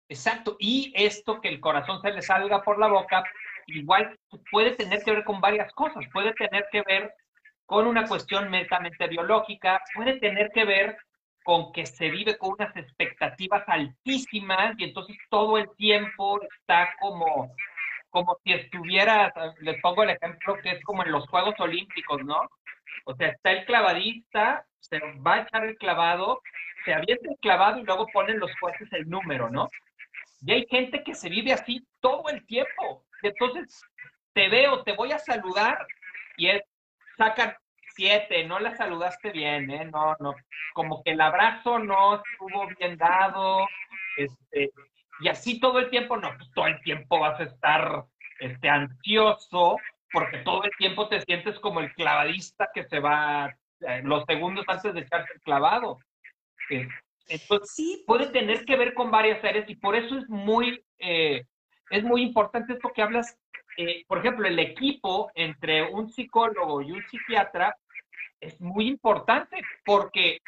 Exacto. 0.09 0.57
Y 0.59 0.93
esto 0.95 1.41
que 1.41 1.49
el 1.49 1.61
corazón 1.61 2.01
se 2.03 2.13
le 2.13 2.23
salga 2.23 2.63
por 2.63 2.79
la 2.79 2.89
boca, 2.89 3.25
igual 3.67 4.19
puede 4.51 4.73
tener 4.77 5.03
que 5.03 5.13
ver 5.13 5.25
con 5.25 5.41
varias 5.41 5.73
cosas. 5.73 6.05
Puede 6.13 6.33
tener 6.35 6.67
que 6.71 6.83
ver 6.83 7.13
con 7.65 7.87
una 7.87 8.07
cuestión 8.07 8.51
netamente 8.51 9.09
biológica, 9.09 9.83
puede 9.95 10.21
tener 10.21 10.51
que 10.53 10.65
ver 10.65 10.97
con 11.47 11.73
que 11.73 11.87
se 11.87 12.11
vive 12.11 12.37
con 12.39 12.55
unas 12.55 12.75
expectativas 12.77 13.63
altísimas 13.69 14.75
y 14.79 14.83
entonces 14.83 15.17
todo 15.31 15.57
el 15.59 15.71
tiempo 15.77 16.43
está 16.43 16.93
como, 16.99 17.55
como 18.11 18.37
si 18.43 18.53
estuviera, 18.53 19.33
les 19.61 19.81
pongo 19.81 20.03
el 20.03 20.11
ejemplo 20.11 20.59
que 20.61 20.73
es 20.73 20.83
como 20.83 21.05
en 21.05 21.13
los 21.13 21.25
Juegos 21.29 21.55
Olímpicos, 21.61 22.25
¿no? 22.25 22.51
O 23.05 23.15
sea, 23.15 23.29
está 23.29 23.53
el 23.53 23.65
clavadista, 23.65 24.67
se 24.81 24.99
va 25.25 25.35
a 25.35 25.43
echar 25.43 25.65
el 25.67 25.79
clavado, 25.79 26.43
se 26.85 26.93
avienta 26.93 27.31
el 27.31 27.39
clavado 27.39 27.79
y 27.79 27.85
luego 27.85 28.09
ponen 28.13 28.41
los 28.41 28.51
jueces 28.59 28.93
el 28.93 29.09
número, 29.09 29.49
¿no? 29.49 29.69
Y 30.41 30.51
hay 30.51 30.67
gente 30.69 31.05
que 31.05 31.15
se 31.15 31.29
vive 31.29 31.53
así 31.53 31.87
todo 32.01 32.29
el 32.29 32.45
tiempo. 32.47 33.05
entonces 33.23 33.85
te 34.33 34.49
veo, 34.49 34.83
te 34.83 34.95
voy 34.95 35.13
a 35.13 35.21
saludar 35.21 35.79
y 36.37 36.49
es, 36.49 36.63
sacan 37.17 37.55
siete, 37.97 38.45
no 38.45 38.61
la 38.61 38.77
saludaste 38.77 39.33
bien, 39.33 39.71
¿eh? 39.71 39.87
No, 39.87 40.15
no, 40.21 40.35
como 40.75 41.03
que 41.03 41.13
el 41.13 41.21
abrazo 41.21 41.79
no 41.79 42.23
estuvo 42.23 42.67
bien 42.79 42.97
dado, 42.97 43.67
este, 44.17 44.71
y 45.21 45.29
así 45.29 45.59
todo 45.59 45.79
el 45.79 45.91
tiempo, 45.91 46.17
no, 46.17 46.31
pues 46.37 46.51
todo 46.53 46.67
el 46.67 46.81
tiempo 46.83 47.19
vas 47.19 47.41
a 47.41 47.45
estar 47.45 48.05
este, 48.39 48.69
ansioso, 48.69 49.79
porque 50.13 50.39
todo 50.39 50.63
el 50.65 50.71
tiempo 50.79 51.09
te 51.09 51.21
sientes 51.23 51.59
como 51.59 51.81
el 51.81 51.93
clavadista 51.95 52.71
que 52.73 52.85
se 52.85 53.01
va 53.01 53.55
eh, 53.81 54.03
los 54.05 54.25
segundos 54.27 54.65
antes 54.69 54.95
de 54.95 55.01
echarse 55.01 55.33
el 55.35 55.41
clavado. 55.41 55.99
Entonces, 57.29 57.71
sí, 57.75 58.05
puede 58.07 58.29
tener 58.29 58.65
que 58.65 58.77
ver 58.77 58.95
con 58.95 59.11
varias 59.11 59.43
áreas 59.45 59.69
y 59.69 59.77
por 59.77 59.97
eso 59.97 60.19
es 60.19 60.29
muy, 60.29 60.85
eh, 60.99 61.45
es 61.91 62.05
muy 62.05 62.23
importante 62.23 62.75
esto 62.75 62.93
que 62.95 63.03
hablas. 63.03 63.37
Eh, 63.79 64.05
por 64.07 64.19
ejemplo, 64.19 64.47
el 64.47 64.59
equipo 64.59 65.31
entre 65.35 65.83
un 65.83 66.11
psicólogo 66.11 66.83
y 66.83 66.93
un 66.93 67.07
psiquiatra 67.09 67.77
es 68.41 68.61
muy 68.61 68.89
importante 68.89 69.63
porque 69.85 70.39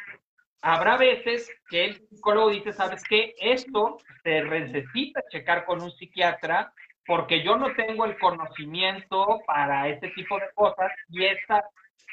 habrá 0.61 0.97
veces 0.97 1.49
que 1.69 1.85
el 1.85 2.07
psicólogo 2.07 2.49
dice, 2.49 2.73
¿sabes 2.73 3.03
qué? 3.03 3.33
Esto 3.39 3.97
se 4.23 4.43
necesita 4.43 5.21
checar 5.29 5.65
con 5.65 5.81
un 5.81 5.91
psiquiatra 5.91 6.73
porque 7.05 7.43
yo 7.43 7.57
no 7.57 7.73
tengo 7.73 8.05
el 8.05 8.17
conocimiento 8.19 9.39
para 9.47 9.87
este 9.87 10.09
tipo 10.09 10.37
de 10.37 10.49
cosas 10.53 10.91
y 11.09 11.25
esta 11.25 11.63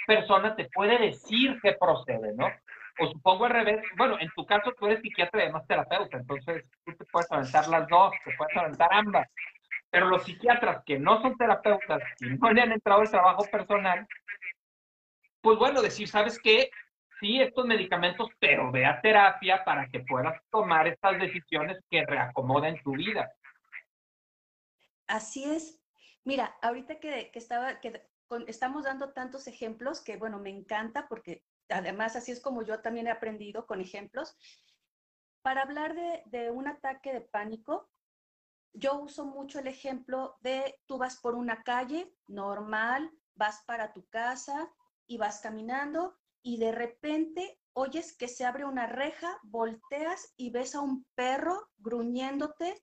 persona 0.06 0.56
te 0.56 0.68
puede 0.72 0.98
decir 0.98 1.58
qué 1.62 1.74
procede, 1.74 2.32
¿no? 2.34 2.48
o 2.98 3.06
supongo 3.08 3.44
al 3.44 3.52
revés, 3.52 3.84
bueno, 3.96 4.16
en 4.18 4.30
tu 4.30 4.44
caso 4.46 4.72
tú 4.78 4.86
eres 4.86 5.00
psiquiatra 5.00 5.40
y 5.40 5.42
además 5.44 5.66
terapeuta, 5.66 6.16
entonces 6.16 6.64
tú 6.84 6.92
te 6.94 7.04
puedes 7.06 7.30
aventar 7.30 7.68
las 7.68 7.88
dos, 7.88 8.14
te 8.24 8.34
puedes 8.36 8.56
aventar 8.56 8.88
ambas. 8.92 9.28
Pero 9.90 10.08
los 10.08 10.24
psiquiatras 10.24 10.82
que 10.84 10.98
no 10.98 11.20
son 11.22 11.36
terapeutas 11.36 12.02
y 12.20 12.26
no 12.26 12.50
le 12.52 12.62
han 12.62 12.72
entrado 12.72 13.02
el 13.02 13.10
trabajo 13.10 13.44
personal, 13.50 14.06
pues 15.46 15.60
bueno, 15.60 15.80
decir, 15.80 16.08
¿sabes 16.08 16.40
qué? 16.42 16.72
Sí, 17.20 17.40
estos 17.40 17.64
medicamentos, 17.66 18.30
pero 18.40 18.72
ve 18.72 18.84
a 18.84 19.00
terapia 19.00 19.64
para 19.64 19.88
que 19.88 20.00
puedas 20.00 20.42
tomar 20.50 20.88
estas 20.88 21.20
decisiones 21.20 21.78
que 21.88 22.04
reacomoden 22.04 22.82
tu 22.82 22.96
vida. 22.96 23.32
Así 25.06 25.44
es. 25.44 25.80
Mira, 26.24 26.56
ahorita 26.62 26.98
que, 26.98 27.30
que 27.30 27.38
estaba, 27.38 27.78
que 27.78 28.02
estamos 28.48 28.82
dando 28.82 29.12
tantos 29.12 29.46
ejemplos 29.46 30.00
que, 30.00 30.16
bueno, 30.16 30.40
me 30.40 30.50
encanta 30.50 31.06
porque 31.06 31.44
además 31.68 32.16
así 32.16 32.32
es 32.32 32.40
como 32.40 32.64
yo 32.64 32.80
también 32.80 33.06
he 33.06 33.12
aprendido 33.12 33.66
con 33.66 33.80
ejemplos. 33.80 34.36
Para 35.42 35.62
hablar 35.62 35.94
de, 36.24 36.50
un 36.50 36.66
ataque 36.66 37.12
de 37.12 37.20
pánico, 37.20 37.88
yo 38.72 38.98
uso 38.98 39.24
mucho 39.24 39.60
el 39.60 39.68
ejemplo 39.68 40.38
de 40.40 40.80
tú 40.86 40.98
vas 40.98 41.20
por 41.20 41.36
una 41.36 41.62
calle 41.62 42.12
normal, 42.26 43.12
vas 43.36 43.62
para 43.64 43.92
tu 43.92 44.04
casa 44.08 44.72
y 45.06 45.18
vas 45.18 45.40
caminando 45.40 46.16
y 46.42 46.58
de 46.58 46.72
repente 46.72 47.58
oyes 47.72 48.16
que 48.16 48.28
se 48.28 48.44
abre 48.44 48.64
una 48.64 48.86
reja, 48.86 49.38
volteas 49.42 50.32
y 50.36 50.50
ves 50.50 50.74
a 50.74 50.80
un 50.80 51.04
perro 51.14 51.68
gruñéndote 51.78 52.82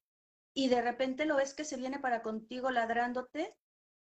y 0.54 0.70
de 0.70 0.82
repente 0.82 1.26
lo 1.26 1.38
ves 1.38 1.54
que 1.54 1.66
se 1.66 1.78
viene 1.78 2.00
para 2.00 2.22
contigo 2.22 2.70
ladrándote 2.70 3.56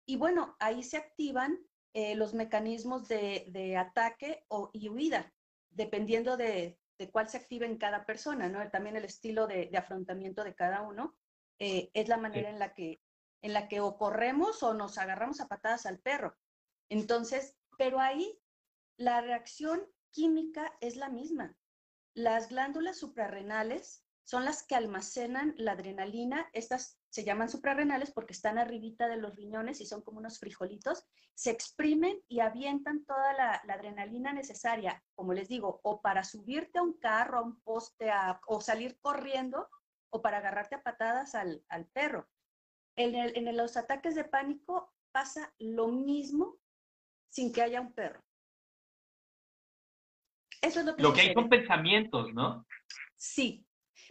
y 0.06 0.16
bueno, 0.16 0.56
ahí 0.58 0.82
se 0.82 0.96
activan 0.96 1.58
eh, 1.92 2.14
los 2.16 2.34
mecanismos 2.34 3.06
de, 3.08 3.76
ataque 3.76 4.44
o, 4.48 4.70
y 4.72 4.88
huida, 4.88 5.32
dependiendo 5.70 6.36
de, 6.36 6.78
cuál 7.12 7.28
se 7.28 7.36
active 7.36 7.66
en 7.66 7.78
cada 7.78 8.04
persona, 8.04 8.48
¿no? 8.48 8.68
También 8.70 8.96
el 8.96 9.04
estilo 9.04 9.46
de, 9.46 9.70
afrontamiento 9.76 10.42
de 10.42 10.54
cada 10.54 10.82
uno 10.82 11.16
eh, 11.58 11.90
es 11.94 12.08
la 12.08 12.16
manera 12.16 12.50
en, 12.50 12.58
la 12.58 12.74
que, 12.74 13.00
en 13.42 13.52
la 13.52 13.68
que 13.68 13.80
o 13.80 13.96
corremos 13.96 14.62
o 14.62 14.74
nos 14.74 14.98
agarramos 14.98 15.40
a 15.40 15.48
patadas 15.48 15.86
al 15.86 16.00
perro. 16.00 16.36
Entonces, 16.88 17.56
pero 17.80 17.98
ahí 17.98 18.38
la 18.98 19.22
reacción 19.22 19.80
química 20.10 20.70
es 20.82 20.96
la 20.96 21.08
misma. 21.08 21.56
Las 22.12 22.50
glándulas 22.50 22.98
suprarrenales 22.98 24.04
son 24.24 24.44
las 24.44 24.62
que 24.62 24.74
almacenan 24.74 25.54
la 25.56 25.72
adrenalina. 25.72 26.50
Estas 26.52 27.00
se 27.08 27.24
llaman 27.24 27.48
suprarrenales 27.48 28.10
porque 28.10 28.34
están 28.34 28.58
arribita 28.58 29.08
de 29.08 29.16
los 29.16 29.34
riñones 29.34 29.80
y 29.80 29.86
son 29.86 30.02
como 30.02 30.18
unos 30.18 30.38
frijolitos. 30.38 31.06
Se 31.34 31.50
exprimen 31.50 32.20
y 32.28 32.40
avientan 32.40 33.06
toda 33.06 33.32
la, 33.32 33.54
adrenalina 33.66 34.34
necesaria, 34.34 35.02
como 35.14 35.32
les 35.32 35.48
digo, 35.48 35.80
o 35.82 36.02
para 36.02 36.22
subirte 36.22 36.80
a 36.80 36.82
un 36.82 36.98
carro, 36.98 37.38
a 37.38 37.42
un 37.42 37.62
poste, 37.62 38.10
o 38.46 38.60
salir 38.60 38.98
corriendo, 39.00 39.70
o 40.10 40.20
para 40.20 40.36
agarrarte 40.36 40.74
a 40.74 40.82
patadas 40.82 41.34
al, 41.34 41.64
perro. 41.94 42.28
En, 42.94 43.14
en 43.14 43.56
los 43.56 43.78
ataques 43.78 44.14
de 44.16 44.24
pánico 44.24 44.92
pasa 45.12 45.54
lo 45.56 45.88
mismo 45.88 46.60
sin 47.30 47.52
que 47.52 47.62
haya 47.62 47.80
un 47.80 47.92
perro. 47.92 48.22
Eso 50.60 50.80
es 50.80 50.86
lo 50.86 50.94
que, 50.94 51.02
lo 51.02 51.12
que 51.12 51.20
hay 51.22 51.32
son 51.32 51.48
pensamientos, 51.48 52.34
¿no? 52.34 52.66
Sí, 53.16 53.66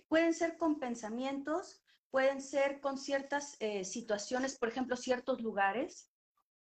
pueden 0.07 0.33
ser 0.33 0.57
con 0.57 0.79
pensamientos, 0.79 1.83
pueden 2.09 2.41
ser 2.41 2.79
con 2.79 2.97
ciertas 2.97 3.55
eh, 3.59 3.85
situaciones, 3.85 4.57
por 4.57 4.69
ejemplo, 4.69 4.95
ciertos 4.95 5.41
lugares 5.41 6.11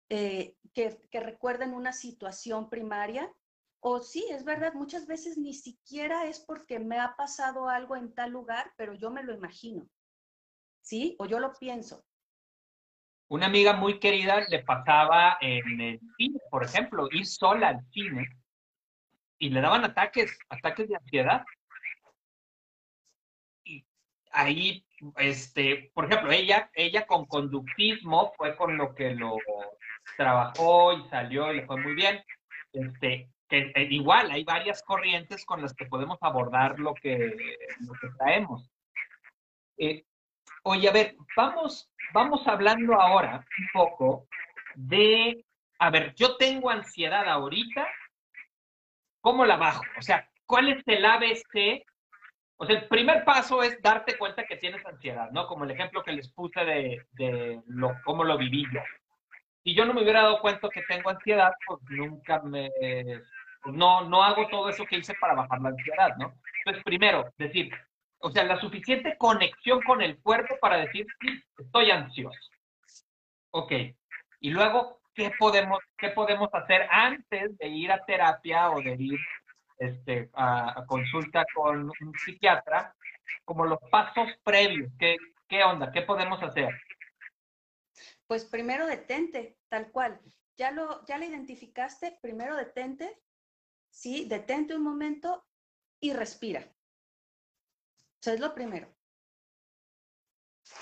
eh, 0.08 0.56
que, 0.72 0.98
que 1.10 1.20
recuerden 1.20 1.74
una 1.74 1.92
situación 1.92 2.70
primaria. 2.70 3.30
O 3.80 4.00
sí, 4.00 4.24
es 4.30 4.44
verdad, 4.44 4.72
muchas 4.72 5.06
veces 5.06 5.36
ni 5.36 5.52
siquiera 5.52 6.26
es 6.26 6.40
porque 6.40 6.78
me 6.78 6.98
ha 6.98 7.14
pasado 7.16 7.68
algo 7.68 7.96
en 7.96 8.14
tal 8.14 8.30
lugar, 8.30 8.72
pero 8.78 8.94
yo 8.94 9.10
me 9.10 9.22
lo 9.22 9.34
imagino. 9.34 9.86
¿Sí? 10.80 11.16
O 11.18 11.26
yo 11.26 11.38
lo 11.38 11.52
pienso. 11.52 12.04
Una 13.34 13.46
amiga 13.46 13.72
muy 13.72 13.98
querida 13.98 14.46
le 14.48 14.62
pasaba 14.62 15.38
en 15.40 15.80
el 15.80 16.00
cine, 16.16 16.38
por 16.48 16.62
ejemplo, 16.62 17.08
ir 17.10 17.26
sola 17.26 17.70
al 17.70 17.84
cine 17.90 18.28
y 19.40 19.48
le 19.48 19.60
daban 19.60 19.84
ataques, 19.84 20.38
ataques 20.48 20.88
de 20.88 20.94
ansiedad. 20.94 21.44
Y 23.64 23.84
ahí, 24.30 24.86
este, 25.16 25.90
por 25.94 26.04
ejemplo, 26.04 26.30
ella, 26.30 26.70
ella 26.74 27.08
con 27.08 27.26
conductismo 27.26 28.32
fue 28.36 28.54
con 28.54 28.76
lo 28.76 28.94
que 28.94 29.16
lo 29.16 29.36
trabajó 30.16 30.92
y 30.92 31.08
salió 31.08 31.52
y 31.52 31.56
le 31.56 31.66
fue 31.66 31.76
muy 31.78 31.96
bien. 31.96 32.22
Este, 32.72 33.30
que 33.48 33.72
eh, 33.74 33.88
igual 33.90 34.30
hay 34.30 34.44
varias 34.44 34.80
corrientes 34.84 35.44
con 35.44 35.60
las 35.60 35.74
que 35.74 35.86
podemos 35.86 36.18
abordar 36.20 36.78
lo 36.78 36.94
que, 36.94 37.34
lo 37.80 37.94
que 37.94 38.08
traemos. 38.16 38.70
Eh, 39.76 40.04
oye, 40.64 40.88
a 40.88 40.92
ver, 40.92 41.16
vamos, 41.36 41.90
vamos 42.12 42.46
hablando 42.46 42.94
ahora 43.00 43.44
un 43.58 43.68
poco 43.72 44.26
de, 44.74 45.44
a 45.78 45.90
ver, 45.90 46.14
yo 46.14 46.36
tengo 46.36 46.68
ansiedad 46.70 47.28
ahorita 47.28 47.88
¿Cómo 49.24 49.46
la 49.46 49.56
bajo? 49.56 49.82
O 49.98 50.02
sea, 50.02 50.28
¿cuál 50.44 50.68
es 50.68 50.82
el 50.84 51.02
ABC? 51.02 51.82
O 52.58 52.66
sea, 52.66 52.76
el 52.76 52.88
primer 52.88 53.24
paso 53.24 53.62
es 53.62 53.80
darte 53.80 54.18
cuenta 54.18 54.44
que 54.44 54.58
tienes 54.58 54.84
ansiedad, 54.84 55.30
¿no? 55.30 55.46
Como 55.46 55.64
el 55.64 55.70
ejemplo 55.70 56.02
que 56.02 56.12
les 56.12 56.30
puse 56.30 56.62
de, 56.62 57.62
cómo 58.04 58.22
lo 58.22 58.36
viví 58.36 58.66
yo. 58.70 58.82
Si 59.62 59.74
yo 59.74 59.86
no 59.86 59.94
me 59.94 60.02
hubiera 60.02 60.24
dado 60.24 60.42
cuenta 60.42 60.68
que 60.68 60.82
tengo 60.82 61.08
ansiedad, 61.08 61.52
pues 61.66 61.80
nunca 61.88 62.42
me... 62.42 62.68
No, 63.64 64.06
no 64.06 64.22
hago 64.22 64.46
todo 64.48 64.68
eso 64.68 64.84
que 64.84 64.98
hice 64.98 65.14
para 65.18 65.32
bajar 65.32 65.58
la 65.58 65.70
ansiedad, 65.70 66.14
¿no? 66.18 66.34
Entonces, 66.58 66.84
primero, 66.84 67.32
decir, 67.38 67.74
o 68.24 68.30
sea, 68.30 68.42
la 68.44 68.58
suficiente 68.58 69.18
conexión 69.18 69.82
con 69.82 70.00
el 70.00 70.18
cuerpo 70.18 70.56
para 70.58 70.78
decir, 70.78 71.06
estoy 71.58 71.90
ansioso. 71.90 72.50
Ok. 73.50 73.72
Y 74.40 74.48
luego, 74.48 74.98
qué 75.14 75.30
podemos, 75.38 75.78
qué 75.98 76.08
podemos 76.08 76.48
hacer 76.54 76.88
antes 76.90 77.56
de 77.58 77.68
ir 77.68 77.92
a 77.92 78.02
terapia 78.06 78.70
o 78.70 78.80
de 78.80 78.96
ir 78.98 79.20
este, 79.76 80.30
a, 80.32 80.84
consulta 80.86 81.44
con 81.54 81.84
un 81.84 82.14
psiquiatra, 82.24 82.94
como 83.44 83.66
los 83.66 83.78
pasos 83.90 84.30
previos. 84.42 84.90
¿Qué, 84.98 85.18
¿Qué 85.46 85.62
onda? 85.62 85.92
¿Qué 85.92 86.00
podemos 86.00 86.42
hacer? 86.42 86.70
Pues 88.26 88.46
primero 88.46 88.86
detente, 88.86 89.58
tal 89.68 89.90
cual. 89.90 90.18
Ya 90.56 90.70
lo, 90.70 91.04
ya 91.04 91.18
lo 91.18 91.26
identificaste, 91.26 92.18
primero 92.22 92.56
detente, 92.56 93.20
sí, 93.90 94.26
detente 94.26 94.74
un 94.74 94.82
momento 94.82 95.44
y 96.00 96.14
respira. 96.14 96.73
Eso 98.24 98.32
es 98.32 98.40
lo 98.40 98.54
primero. 98.54 98.88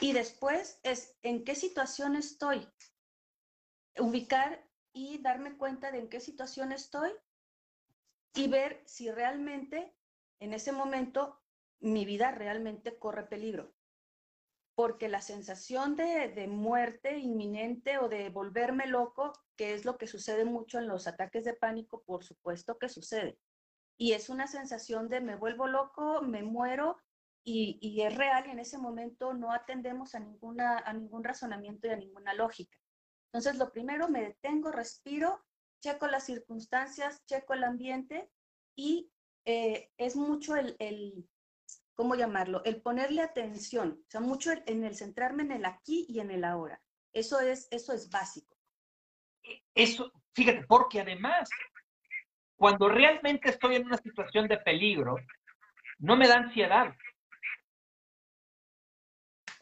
Y 0.00 0.12
después 0.12 0.78
es 0.84 1.18
en 1.24 1.42
qué 1.42 1.56
situación 1.56 2.14
estoy 2.14 2.68
ubicar 3.98 4.64
y 4.92 5.20
darme 5.20 5.58
cuenta 5.58 5.90
de 5.90 5.98
en 5.98 6.08
qué 6.08 6.20
situación 6.20 6.70
estoy 6.70 7.10
y 8.36 8.46
ver 8.46 8.80
si 8.86 9.10
realmente 9.10 9.92
en 10.38 10.54
ese 10.54 10.70
momento 10.70 11.42
mi 11.80 12.04
vida 12.04 12.30
realmente 12.30 12.96
corre 12.96 13.24
peligro. 13.24 13.74
Porque 14.76 15.08
la 15.08 15.20
sensación 15.20 15.96
de, 15.96 16.28
de, 16.28 16.46
muerte 16.46 17.18
inminente 17.18 17.98
o 17.98 18.08
de 18.08 18.30
volverme 18.30 18.86
loco, 18.86 19.32
que 19.56 19.74
es 19.74 19.84
lo 19.84 19.98
que 19.98 20.06
sucede 20.06 20.44
mucho 20.44 20.78
en 20.78 20.86
los 20.86 21.08
ataques 21.08 21.44
de 21.44 21.54
pánico, 21.54 22.04
por 22.04 22.22
supuesto 22.22 22.78
que 22.78 22.88
sucede. 22.88 23.36
Y 23.98 24.12
es 24.12 24.28
una 24.28 24.46
sensación 24.46 25.08
de 25.08 25.20
me 25.20 25.34
vuelvo 25.34 25.66
loco, 25.66 26.22
me 26.22 26.44
muero 26.44 26.98
y, 27.44 27.78
y 27.80 28.02
es 28.02 28.14
real 28.16 28.46
y 28.46 28.50
en 28.50 28.58
ese 28.58 28.78
momento 28.78 29.34
no 29.34 29.52
atendemos 29.52 30.14
a, 30.14 30.20
ninguna, 30.20 30.78
a 30.78 30.92
ningún 30.92 31.24
razonamiento 31.24 31.86
y 31.86 31.90
a 31.90 31.96
ninguna 31.96 32.34
lógica. 32.34 32.78
Entonces, 33.32 33.56
lo 33.58 33.72
primero, 33.72 34.08
me 34.08 34.22
detengo, 34.22 34.70
respiro, 34.70 35.44
checo 35.80 36.06
las 36.06 36.26
circunstancias, 36.26 37.24
checo 37.26 37.54
el 37.54 37.64
ambiente 37.64 38.30
y 38.76 39.10
eh, 39.44 39.90
es 39.96 40.16
mucho 40.16 40.54
el, 40.56 40.76
el, 40.78 41.28
¿cómo 41.94 42.14
llamarlo? 42.14 42.62
El 42.64 42.80
ponerle 42.80 43.22
atención, 43.22 44.02
o 44.06 44.10
sea, 44.10 44.20
mucho 44.20 44.52
en 44.66 44.84
el 44.84 44.94
centrarme 44.94 45.42
en 45.42 45.52
el 45.52 45.64
aquí 45.64 46.06
y 46.08 46.20
en 46.20 46.30
el 46.30 46.44
ahora. 46.44 46.80
Eso 47.12 47.40
es, 47.40 47.68
eso 47.70 47.92
es 47.92 48.10
básico. 48.10 48.56
Eso, 49.74 50.12
fíjate, 50.32 50.64
porque 50.66 51.00
además, 51.00 51.50
cuando 52.56 52.88
realmente 52.88 53.50
estoy 53.50 53.76
en 53.76 53.86
una 53.86 53.96
situación 53.96 54.46
de 54.46 54.58
peligro, 54.58 55.16
no 55.98 56.16
me 56.16 56.28
da 56.28 56.36
ansiedad. 56.36 56.94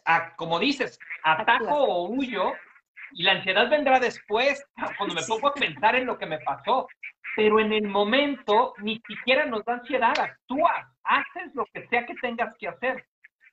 Ah, 0.06 0.34
como 0.36 0.58
dices, 0.58 0.98
ataco 1.22 1.74
o 1.74 2.08
huyo 2.08 2.52
y 3.12 3.22
la 3.22 3.32
ansiedad 3.32 3.68
vendrá 3.68 3.98
después, 3.98 4.64
cuando 4.96 5.14
me 5.14 5.22
pongo 5.22 5.48
a 5.48 5.54
pensar 5.54 5.96
en 5.96 6.06
lo 6.06 6.18
que 6.18 6.26
me 6.26 6.38
pasó. 6.38 6.86
Pero 7.36 7.60
en 7.60 7.72
el 7.72 7.86
momento 7.86 8.74
ni 8.78 9.00
siquiera 9.06 9.46
nos 9.46 9.64
da 9.64 9.74
ansiedad, 9.74 10.18
actúas, 10.18 10.86
haces 11.04 11.54
lo 11.54 11.64
que 11.72 11.86
sea 11.88 12.04
que 12.04 12.14
tengas 12.16 12.54
que 12.58 12.68
hacer. 12.68 13.06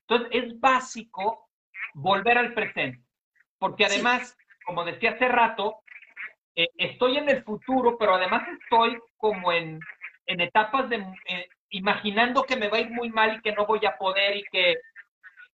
Entonces 0.08 0.30
es 0.32 0.60
básico 0.60 1.50
volver 1.94 2.38
al 2.38 2.54
presente, 2.54 3.04
porque 3.60 3.86
además, 3.86 4.36
como 4.66 4.84
decía 4.84 5.12
hace 5.12 5.28
rato, 5.28 5.80
eh, 6.56 6.70
estoy 6.78 7.18
en 7.18 7.30
el 7.30 7.44
futuro, 7.44 7.98
pero 7.98 8.16
además 8.16 8.48
estoy 8.62 8.98
como 9.18 9.52
en, 9.52 9.80
en 10.26 10.42
etapas 10.42 10.90
de, 10.90 10.98
eh, 11.28 11.48
imaginando 11.70 12.44
que 12.44 12.56
me 12.56 12.70
va 12.70 12.78
a 12.78 12.82
ir 12.82 12.90
muy 12.90 13.10
mal 13.10 13.36
y 13.36 13.42
que 13.42 13.52
no 13.52 13.66
voy 13.66 13.86
a 13.86 13.98
poder 13.98 14.38
y 14.38 14.44
que 14.52 14.76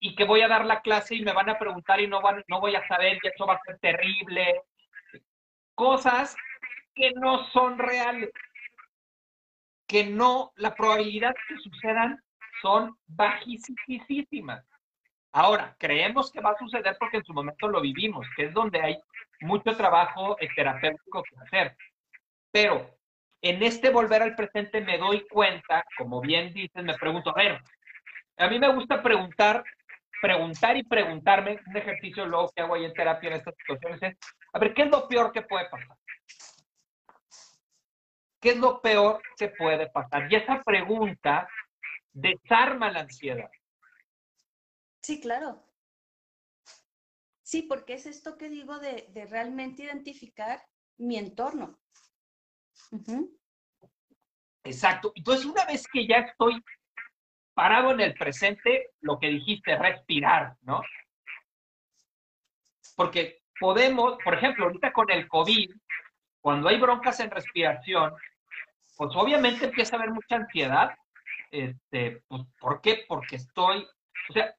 y 0.06 0.16
que 0.16 0.26
voy 0.26 0.42
a 0.42 0.50
dar 0.50 0.66
la 0.66 0.82
clase 0.82 1.16
y 1.16 1.22
me 1.22 1.32
van 1.32 1.50
a 1.50 1.58
preguntar 1.58 2.02
y 2.02 2.08
no, 2.08 2.22
van, 2.22 2.44
no 2.50 2.60
voy 2.60 2.76
a 2.76 2.86
saber 2.90 3.20
y 3.24 3.28
eso 3.30 3.46
va 3.46 3.54
a 3.54 3.62
ser 3.66 3.80
terrible. 3.80 4.62
Cosas 5.76 6.36
que 6.94 7.12
no 7.12 7.46
son 7.52 7.78
reales, 7.80 8.30
que 9.88 10.04
no, 10.04 10.52
la 10.58 10.76
probabilidad 10.76 11.34
que 11.48 11.58
sucedan 11.58 12.22
son 12.62 12.98
bajísimas. 13.08 14.66
Ahora, 15.32 15.74
creemos 15.80 16.30
que 16.34 16.42
va 16.42 16.52
a 16.52 16.60
suceder 16.60 16.98
porque 17.00 17.18
en 17.18 17.24
su 17.24 17.34
momento 17.34 17.70
lo 17.70 17.80
vivimos, 17.80 18.28
que 18.36 18.48
es 18.48 18.54
donde 18.54 18.82
hay 18.82 18.98
mucho 19.40 19.74
trabajo 19.78 20.36
terapéutico 20.54 21.24
que 21.24 21.36
hacer. 21.46 21.78
Pero 22.52 22.90
en 23.42 23.64
este 23.64 23.90
volver 23.90 24.22
al 24.22 24.36
presente 24.36 24.82
me 24.82 24.98
doy 24.98 25.26
cuenta, 25.30 25.86
como 25.98 26.20
bien 26.20 26.54
dices, 26.54 26.84
me 26.84 26.94
pregunto, 26.96 27.30
a 27.30 27.42
ver, 27.42 27.62
a 28.36 28.50
mí 28.50 28.60
me 28.60 28.74
gusta 28.74 29.02
preguntar 29.02 29.64
preguntar 30.24 30.78
y 30.78 30.84
preguntarme, 30.84 31.60
un 31.68 31.76
ejercicio 31.76 32.26
luego 32.26 32.50
que 32.56 32.62
hago 32.62 32.76
ahí 32.76 32.86
en 32.86 32.94
terapia 32.94 33.30
en 33.30 33.36
estas 33.36 33.54
situaciones 33.58 34.02
es, 34.02 34.18
a 34.54 34.60
ver, 34.60 34.74
¿qué 34.74 34.84
es 34.84 34.90
lo 34.90 35.06
peor 35.10 35.34
que 35.34 35.42
puede 35.42 35.68
pasar? 35.70 35.98
¿Qué 38.40 38.52
es 38.52 38.58
lo 38.58 38.82
peor 38.82 39.22
que 39.38 39.50
puede 39.50 39.90
pasar? 39.90 40.32
Y 40.32 40.36
esa 40.36 40.64
pregunta 40.64 41.46
desarma 42.14 42.90
la 42.90 43.02
ansiedad. 43.02 43.52
Sí, 45.02 45.20
claro. 45.20 45.62
Sí, 47.42 47.64
porque 47.64 47.96
es 47.96 48.06
esto 48.06 48.38
que 48.38 48.48
digo 48.48 48.80
de, 48.80 49.28
realmente 49.30 49.84
identificar 49.84 50.66
mi 50.98 51.18
entorno. 51.18 51.82
Exacto. 54.64 55.12
Entonces, 55.16 55.46
una 55.46 55.66
vez 55.66 55.86
que 55.86 56.08
ya 56.08 56.20
estoy 56.20 56.64
parado 57.54 57.92
en 57.92 58.02
el 58.02 58.14
presente, 58.14 58.92
lo 59.02 59.20
que 59.20 59.28
dijiste, 59.28 59.78
respirar, 59.78 60.56
¿no? 60.62 60.82
Porque 62.96 63.42
podemos, 63.60 64.18
por 64.24 64.34
ejemplo, 64.34 64.66
ahorita 64.66 64.92
con 64.92 65.10
el 65.12 65.28
COVID, 65.28 65.72
cuando 66.42 66.68
hay 66.68 66.80
broncas 66.80 67.20
en 67.20 67.32
respiración, 67.32 68.14
pues 68.98 69.12
obviamente 69.16 69.66
empieza 69.66 69.96
a 69.96 70.00
haber 70.00 70.12
mucha 70.12 70.36
ansiedad. 70.36 70.92
Este, 71.52 72.22
pues, 72.28 72.42
¿por 72.60 72.82
qué? 72.82 73.06
Porque 73.08 73.38
estoy, 73.38 73.88
o 74.30 74.34
sea, 74.34 74.54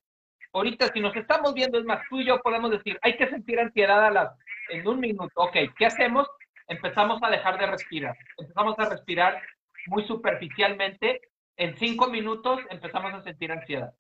ahorita 0.53 0.93
si 0.93 1.01
nos 1.01 1.15
estamos 1.17 1.55
viendo, 1.55 1.79
es 1.79 1.85
más, 1.85 2.01
tú 2.09 2.21
y 2.21 2.27
yo 2.27 2.41
podemos 2.41 2.71
decir, 2.71 2.99
hay 3.03 3.17
que 3.17 3.29
sentir 3.29 3.59
ansiedad 3.61 4.13
las, 4.13 4.31
en 4.71 4.87
un 4.87 5.01
minuto. 5.01 5.33
Ok, 5.35 5.57
¿qué 5.77 5.87
hacemos? 5.87 6.29
Empezamos 6.69 7.23
a 7.23 7.31
dejar 7.31 7.59
de 7.59 7.67
respirar. 7.67 8.17
Empezamos 8.39 8.79
a 8.79 8.89
respirar 8.89 9.43
muy 9.87 10.07
superficialmente. 10.07 11.21
En 11.57 11.77
cinco 11.77 12.09
minutos 12.09 12.61
empezamos 12.71 13.15
a 13.15 13.23
sentir 13.23 13.53
ansiedad. 13.53 13.93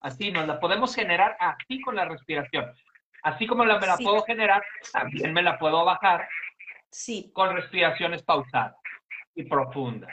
Así 0.00 0.30
nos 0.30 0.46
la 0.46 0.60
podemos 0.60 0.94
generar 0.94 1.36
así 1.38 1.80
con 1.80 1.96
la 1.96 2.04
respiración. 2.04 2.72
Así 3.22 3.46
como 3.46 3.64
la, 3.64 3.78
me 3.78 3.86
la 3.86 3.96
puedo 3.96 4.22
generar, 4.24 4.62
también 4.92 5.32
me 5.32 5.42
la 5.42 5.58
puedo 5.58 5.84
bajar 5.84 6.28
sí. 6.90 7.30
con 7.32 7.54
respiraciones 7.54 8.22
pausadas 8.22 8.76
y 9.34 9.44
profundas. 9.44 10.12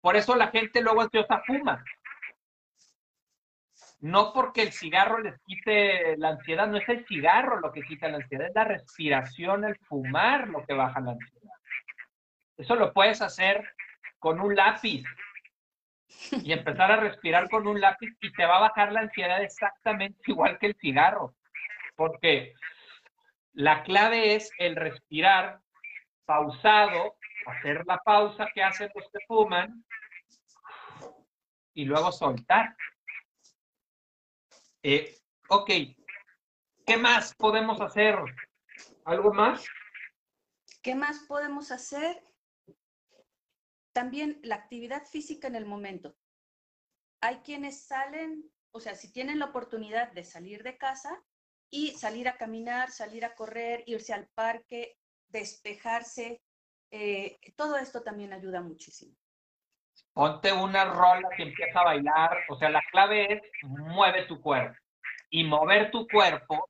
Por 0.00 0.16
eso 0.16 0.34
la 0.34 0.48
gente 0.48 0.80
luego 0.80 1.02
ansiosa 1.02 1.42
fuma. 1.46 1.84
No 4.00 4.32
porque 4.32 4.62
el 4.62 4.72
cigarro 4.72 5.18
les 5.18 5.38
quite 5.42 6.16
la 6.18 6.30
ansiedad, 6.30 6.68
no 6.68 6.78
es 6.78 6.88
el 6.88 7.04
cigarro 7.06 7.60
lo 7.60 7.72
que 7.72 7.82
quita 7.82 8.08
la 8.08 8.18
ansiedad, 8.18 8.46
es 8.46 8.54
la 8.54 8.64
respiración, 8.64 9.64
el 9.64 9.76
fumar 9.80 10.48
lo 10.48 10.64
que 10.64 10.72
baja 10.72 11.00
la 11.00 11.12
ansiedad. 11.12 11.54
Eso 12.56 12.76
lo 12.76 12.92
puedes 12.92 13.20
hacer 13.20 13.68
con 14.18 14.40
un 14.40 14.54
lápiz 14.54 15.04
y 16.30 16.52
empezar 16.52 16.90
a 16.92 16.96
respirar 16.96 17.48
con 17.48 17.66
un 17.66 17.80
lápiz 17.80 18.10
y 18.20 18.32
te 18.32 18.46
va 18.46 18.56
a 18.56 18.68
bajar 18.68 18.92
la 18.92 19.00
ansiedad 19.00 19.42
exactamente 19.42 20.20
igual 20.26 20.58
que 20.58 20.66
el 20.66 20.76
cigarro. 20.76 21.34
Porque 21.96 22.54
la 23.52 23.82
clave 23.82 24.34
es 24.34 24.50
el 24.58 24.76
respirar 24.76 25.60
pausado, 26.24 27.16
hacer 27.46 27.84
la 27.86 27.98
pausa 27.98 28.48
que 28.54 28.62
hacen 28.62 28.90
los 28.94 29.10
que 29.10 29.18
fuman 29.26 29.84
y 31.74 31.84
luego 31.84 32.12
soltar. 32.12 32.76
Eh, 34.82 35.16
ok, 35.48 35.70
¿qué 36.86 36.96
más 36.96 37.34
podemos 37.34 37.80
hacer? 37.80 38.18
¿Algo 39.04 39.32
más? 39.32 39.64
¿Qué 40.82 40.94
más 40.94 41.20
podemos 41.20 41.70
hacer? 41.72 42.22
También 43.92 44.40
la 44.42 44.56
actividad 44.56 45.04
física 45.06 45.48
en 45.48 45.56
el 45.56 45.66
momento. 45.66 46.14
Hay 47.20 47.36
quienes 47.38 47.86
salen, 47.86 48.44
o 48.70 48.80
sea, 48.80 48.94
si 48.94 49.12
tienen 49.12 49.38
la 49.38 49.46
oportunidad 49.46 50.12
de 50.12 50.24
salir 50.24 50.62
de 50.62 50.76
casa 50.76 51.22
y 51.70 51.90
salir 51.92 52.28
a 52.28 52.36
caminar, 52.36 52.90
salir 52.90 53.24
a 53.24 53.34
correr, 53.34 53.82
irse 53.86 54.12
al 54.12 54.28
parque, 54.34 54.96
despejarse, 55.28 56.40
eh, 56.90 57.38
todo 57.56 57.76
esto 57.76 58.02
también 58.02 58.32
ayuda 58.32 58.60
muchísimo. 58.60 59.14
Ponte 60.12 60.52
una 60.52 60.84
rola 60.84 61.28
que 61.36 61.42
empieza 61.42 61.80
a 61.80 61.84
bailar, 61.84 62.38
o 62.48 62.58
sea, 62.58 62.70
la 62.70 62.82
clave 62.90 63.32
es 63.32 63.42
mueve 63.62 64.24
tu 64.26 64.40
cuerpo. 64.40 64.76
Y 65.30 65.44
mover 65.44 65.90
tu 65.90 66.06
cuerpo 66.08 66.66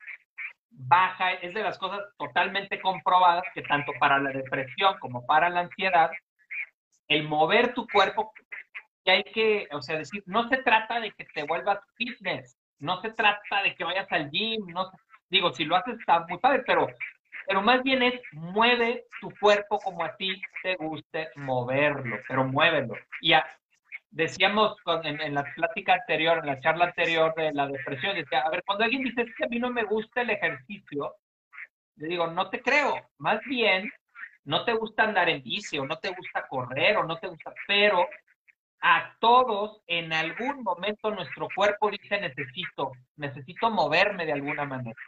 baja, 0.71 1.33
es 1.35 1.55
de 1.55 1.63
las 1.63 1.79
cosas 1.79 2.01
totalmente 2.17 2.81
comprobadas 2.81 3.45
que 3.55 3.63
tanto 3.63 3.93
para 3.99 4.19
la 4.19 4.31
depresión 4.31 4.99
como 5.01 5.27
para 5.27 5.49
la 5.49 5.61
ansiedad, 5.61 6.11
el 7.09 7.27
mover 7.27 7.75
tu 7.75 7.87
cuerpo, 7.89 8.33
que 9.05 9.11
hay 9.11 9.25
que, 9.25 9.69
o 9.73 9.83
sea, 9.83 9.99
decir, 9.99 10.23
no 10.27 10.49
se 10.49 10.59
trata 10.59 11.01
de 11.01 11.13
que 11.13 11.25
te 11.25 11.45
vuelvas 11.45 11.81
fitness, 11.97 12.57
no 12.79 13.01
se 13.01 13.11
trata 13.11 13.63
de 13.63 13.75
que 13.75 13.85
vayas 13.85 14.11
al 14.13 14.31
gym, 14.31 14.67
no 14.69 14.91
digo, 15.31 15.53
si 15.53 15.65
lo 15.65 15.77
haces 15.77 15.99
está 15.99 16.25
muy 16.29 16.39
pero 16.67 16.89
pero 17.49 17.63
más 17.63 17.83
bien 17.83 18.03
es 18.03 18.21
mueve 18.33 19.07
tu 19.23 19.31
cuerpo 19.41 19.79
como 19.79 20.05
a 20.05 20.15
ti 20.17 20.41
te 20.63 20.77
guste 20.77 21.31
moverlo, 21.37 22.19
pero 22.29 22.45
muévelo. 22.45 22.95
Y 23.23 23.33
decíamos 24.11 24.77
en, 25.03 25.35
la 25.35 25.45
plática 25.55 25.95
anterior, 25.95 26.39
en 26.39 26.47
la 26.47 26.61
charla 26.61 26.87
anterior 26.87 27.35
de 27.35 27.53
la 27.55 27.67
depresión, 27.67 28.17
decía, 28.17 28.41
a 28.41 28.51
ver, 28.51 28.63
cuando 28.67 28.85
alguien 28.85 29.03
dice 29.03 29.25
que 29.35 29.45
a 29.45 29.49
mí 29.49 29.59
no 29.59 29.71
me 29.71 29.85
gusta 29.85 30.21
el 30.21 30.31
ejercicio, 30.31 31.15
le 31.97 32.09
digo, 32.09 32.27
no 32.27 32.51
te 32.51 32.61
creo, 32.61 32.95
más 33.17 33.41
bien 33.47 33.91
no 34.49 34.65
te 34.65 34.73
gusta 34.73 35.05
andar 35.05 35.29
en 35.29 35.43
bici 35.43 35.79
o 35.79 35.87
no 35.87 35.99
te 35.99 36.09
gusta 36.09 36.47
correr 36.49 36.97
o 36.97 37.05
no 37.05 37.19
te 37.19 37.29
gusta, 37.29 37.53
pero 37.67 38.07
a 38.81 39.17
todos 39.21 39.83
en 39.87 40.13
algún 40.13 40.63
momento 40.63 41.11
nuestro 41.11 41.49
cuerpo 41.55 41.91
dice 41.91 42.21
necesito, 42.21 42.93
necesito 43.17 43.71
moverme 43.71 44.25
de 44.27 44.33
alguna 44.33 44.65
manera 44.65 45.01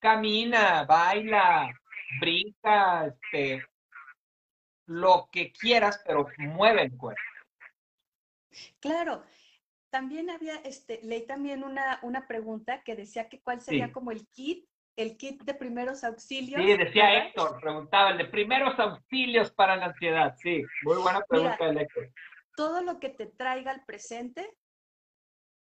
camina, 0.00 0.84
baila, 0.84 1.70
brinca, 2.18 3.06
este, 3.06 3.64
lo 4.86 5.28
que 5.30 5.52
quieras, 5.52 6.02
pero 6.04 6.26
mueve 6.38 6.82
el 6.82 6.96
cuerpo. 6.96 7.20
Claro. 8.80 9.22
También 9.90 10.30
había, 10.30 10.54
este, 10.64 11.00
leí 11.02 11.26
también 11.26 11.64
una, 11.64 11.98
una 12.02 12.26
pregunta 12.26 12.82
que 12.82 12.94
decía 12.94 13.28
que 13.28 13.40
cuál 13.40 13.60
sería 13.60 13.92
como 13.92 14.12
el 14.12 14.26
kit, 14.28 14.69
el 15.02 15.16
kit 15.16 15.42
de 15.42 15.54
primeros 15.54 16.04
auxilios. 16.04 16.60
Sí, 16.60 16.76
decía 16.76 17.14
Héctor, 17.14 17.60
preguntaba, 17.60 18.10
el 18.10 18.18
de 18.18 18.26
primeros 18.26 18.78
auxilios 18.78 19.52
para 19.52 19.76
la 19.76 19.86
ansiedad. 19.86 20.34
Sí, 20.42 20.62
muy 20.82 20.98
buena 20.98 21.20
pregunta 21.22 21.68
Héctor. 21.68 22.12
Todo 22.56 22.82
lo 22.82 23.00
que 23.00 23.08
te 23.08 23.26
traiga 23.26 23.70
al 23.70 23.84
presente, 23.84 24.56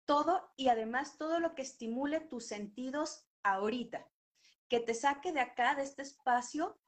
todo 0.07 0.53
y 0.57 0.69
además 0.69 1.19
todo 1.19 1.39
lo 1.39 1.55
que 1.55 1.63
estimule 1.63 2.21
tus 2.21 2.47
sentidos 2.47 3.27
ahorita 3.43 4.07
que 4.71 4.81
te 4.81 4.95
saque 4.95 5.33
de 5.33 5.41
acá, 5.41 5.75
de 5.75 5.83
este 5.83 6.03
espacio 6.03 6.79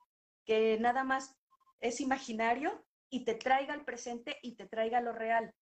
que 0.46 0.78
nada 0.80 1.04
más 1.04 1.36
es 1.80 2.00
imaginario 2.00 2.86
y 3.10 3.24
te 3.24 3.34
traiga 3.34 3.74
al 3.74 3.84
presente 3.84 4.38
y 4.40 4.54
te 4.54 4.66
traiga 4.66 5.00
lo 5.00 5.12
real. 5.12 5.52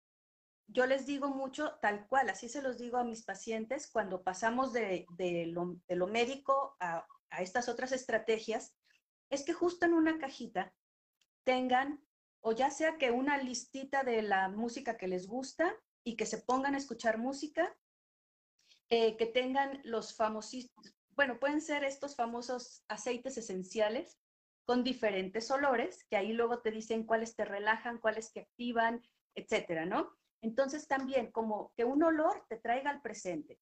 Yo 0.72 0.86
les 0.86 1.04
digo 1.06 1.28
mucho 1.28 1.78
tal 1.80 2.06
cual, 2.06 2.30
así 2.30 2.48
se 2.48 2.62
los 2.62 2.78
digo 2.78 2.98
a 2.98 3.04
mis 3.04 3.24
pacientes 3.24 3.90
cuando 3.90 4.22
pasamos 4.22 4.72
de, 4.72 5.06
lo, 5.48 6.06
médico 6.06 6.76
a, 6.78 7.04
a 7.30 7.42
estas 7.42 7.68
otras 7.68 7.92
estrategias, 7.92 8.74
es 9.30 9.44
que 9.44 9.52
justo 9.52 9.86
en 9.86 9.94
una 9.94 10.18
cajita 10.18 10.72
tengan, 11.44 12.04
o 12.40 12.52
ya 12.52 12.70
sea 12.70 12.98
que 12.98 13.10
una 13.10 13.38
listita 13.38 14.04
de 14.04 14.22
la 14.22 14.48
música 14.48 14.96
que 14.96 15.08
les 15.08 15.26
gusta 15.26 15.74
y 16.04 16.16
que 16.16 16.26
se 16.26 16.38
pongan 16.38 16.74
a 16.74 16.78
escuchar 16.78 17.18
música, 17.18 17.76
eh, 18.90 19.16
que 19.16 19.26
tengan 19.26 19.80
los 19.84 20.16
famosísimos, 20.16 20.94
bueno, 21.10 21.38
pueden 21.38 21.60
ser 21.60 21.84
estos 21.84 22.16
famosos 22.16 22.82
aceites 22.88 23.36
esenciales 23.36 24.18
con 24.64 24.84
diferentes 24.84 25.50
olores, 25.50 26.04
que 26.08 26.16
ahí 26.16 26.32
luego 26.32 26.60
te 26.60 26.70
dicen 26.70 27.04
cuáles 27.04 27.36
te 27.36 27.44
relajan, 27.44 27.98
cuáles 27.98 28.32
te 28.32 28.40
activan, 28.40 29.02
etcétera, 29.34 29.84
¿no? 29.84 30.16
Entonces 30.42 30.86
también 30.88 31.30
como 31.30 31.72
que 31.76 31.84
un 31.84 32.02
olor 32.02 32.44
te 32.48 32.56
traiga 32.56 32.90
al 32.90 33.02
presente. 33.02 33.58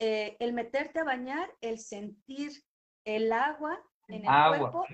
Eh, 0.00 0.36
el 0.40 0.52
meterte 0.52 1.00
a 1.00 1.04
bañar, 1.04 1.50
el 1.60 1.78
sentir 1.78 2.52
el 3.04 3.32
agua 3.32 3.82
en 4.08 4.24
el 4.26 4.58
cuerpo 4.58 4.84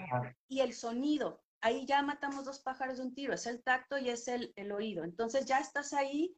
y 0.48 0.60
el 0.60 0.72
sonido. 0.72 1.42
Ahí 1.60 1.86
ya 1.86 2.02
matamos 2.02 2.44
dos 2.44 2.60
pájaros 2.60 2.98
de 2.98 3.04
un 3.04 3.14
tiro, 3.14 3.34
es 3.34 3.46
el 3.46 3.62
tacto 3.62 3.96
y 3.98 4.10
es 4.10 4.28
el, 4.28 4.52
el 4.56 4.72
oído. 4.72 5.04
Entonces 5.04 5.46
ya 5.46 5.58
estás 5.58 5.92
ahí, 5.92 6.36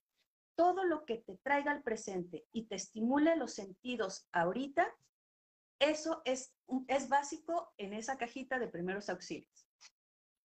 todo 0.56 0.84
lo 0.84 1.04
que 1.04 1.18
te 1.18 1.36
traiga 1.38 1.72
al 1.72 1.82
presente 1.82 2.46
y 2.52 2.66
te 2.66 2.76
estimule 2.76 3.36
los 3.36 3.54
sentidos 3.54 4.28
ahorita, 4.32 4.88
eso 5.78 6.22
es, 6.24 6.54
es 6.88 7.08
básico 7.08 7.72
en 7.76 7.92
esa 7.92 8.16
cajita 8.16 8.58
de 8.58 8.68
primeros 8.68 9.10
auxilios. 9.10 9.65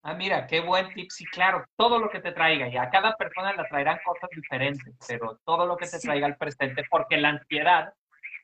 Ah, 0.04 0.16
mira, 0.16 0.48
qué 0.48 0.62
buen 0.62 0.92
tip. 0.94 1.12
Sí, 1.12 1.26
claro, 1.26 1.64
todo 1.76 2.00
lo 2.00 2.10
que 2.10 2.20
te 2.20 2.32
traiga, 2.32 2.68
y 2.68 2.78
a 2.78 2.90
cada 2.90 3.16
persona 3.16 3.54
le 3.54 3.64
traerán 3.66 4.00
cosas 4.04 4.30
diferentes, 4.32 4.96
pero 5.08 5.40
todo 5.46 5.68
lo 5.68 5.78
que 5.78 5.86
te 5.86 6.00
traiga 6.00 6.26
al 6.26 6.38
presente, 6.38 6.84
porque 6.90 7.18
la 7.18 7.30
ansiedad, 7.30 7.94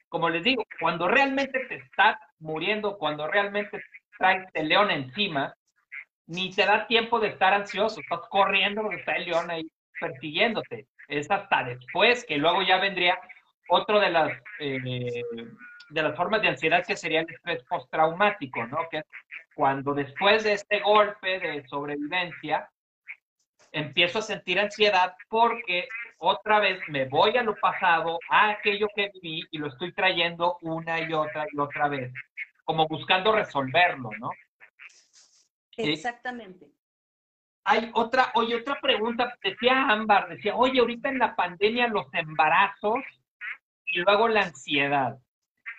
como 0.07 0.29
les 0.29 0.43
digo, 0.43 0.63
cuando 0.79 1.07
realmente 1.07 1.65
te 1.67 1.75
estás 1.75 2.17
muriendo, 2.39 2.97
cuando 2.97 3.27
realmente 3.27 3.81
traes 4.19 4.47
el 4.53 4.69
león 4.69 4.91
encima, 4.91 5.53
ni 6.27 6.53
te 6.53 6.65
da 6.65 6.85
tiempo 6.85 7.19
de 7.19 7.29
estar 7.29 7.53
ansioso, 7.53 8.01
estás 8.01 8.21
corriendo 8.29 8.83
porque 8.83 8.97
está 8.97 9.13
el 9.13 9.25
león 9.25 9.49
ahí 9.49 9.67
persiguiéndote. 9.99 10.87
Es 11.07 11.31
hasta 11.31 11.63
después 11.63 12.25
que 12.25 12.37
luego 12.37 12.61
ya 12.61 12.77
vendría 12.77 13.17
otro 13.69 13.99
de 13.99 14.09
las 14.09 14.31
eh, 14.59 15.23
de 15.89 16.01
las 16.01 16.15
formas 16.15 16.41
de 16.41 16.49
ansiedad 16.49 16.85
que 16.85 16.97
sería 16.97 17.21
el 17.21 17.29
estrés 17.29 17.63
postraumático, 17.63 18.65
¿no? 18.67 18.79
Que 18.91 19.03
cuando 19.57 19.95
después 19.95 20.43
de 20.43 20.53
este 20.53 20.81
golpe 20.81 21.39
de 21.39 21.67
sobrevivencia, 21.67 22.69
empiezo 23.71 24.19
a 24.19 24.21
sentir 24.21 24.59
ansiedad 24.59 25.15
porque 25.27 25.87
otra 26.19 26.59
vez 26.59 26.79
me 26.89 27.05
voy 27.05 27.35
a 27.37 27.41
lo 27.41 27.55
pasado, 27.55 28.19
a 28.29 28.51
aquello 28.51 28.87
que 28.95 29.09
viví 29.15 29.43
y 29.49 29.57
lo 29.57 29.69
estoy 29.69 29.93
trayendo 29.93 30.59
una 30.61 31.01
y 31.01 31.11
otra 31.11 31.47
y 31.51 31.57
otra 31.57 31.87
vez, 31.87 32.13
como 32.65 32.87
buscando 32.87 33.31
resolverlo, 33.31 34.11
¿no? 34.19 34.29
Exactamente. 35.75 36.67
Hay 37.63 37.89
otra, 37.95 38.31
oye, 38.35 38.57
otra 38.57 38.79
pregunta, 38.79 39.39
decía 39.43 39.89
Ámbar, 39.89 40.29
decía, 40.29 40.55
oye, 40.55 40.79
ahorita 40.79 41.09
en 41.09 41.17
la 41.17 41.35
pandemia 41.35 41.87
los 41.87 42.05
embarazos 42.13 42.99
y 43.87 44.01
luego 44.01 44.27
la 44.27 44.43
ansiedad. 44.43 45.17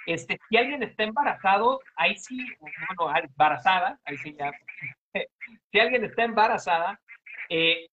Este, 0.08 0.40
si 0.48 0.56
alguien 0.56 0.82
está 0.82 1.02
embarazado, 1.04 1.80
ahí 1.94 2.16
sí, 2.16 2.38
bueno, 2.60 3.14
embarazada, 3.14 4.00
ahí 4.06 4.16
sí 4.16 4.34
ya. 4.38 4.50
si 5.70 5.78
alguien 5.78 6.02
está 6.02 6.24
embarazada, 6.24 6.98
eh, 7.50 7.90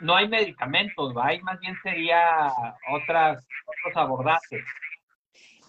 no 0.00 0.16
hay 0.16 0.26
medicamentos, 0.26 1.16
¿va? 1.16 1.28
ahí 1.28 1.40
más 1.42 1.60
bien 1.60 1.76
sería 1.80 2.52
otras, 2.90 3.46
otros 3.64 3.96
abordajes. 3.96 4.64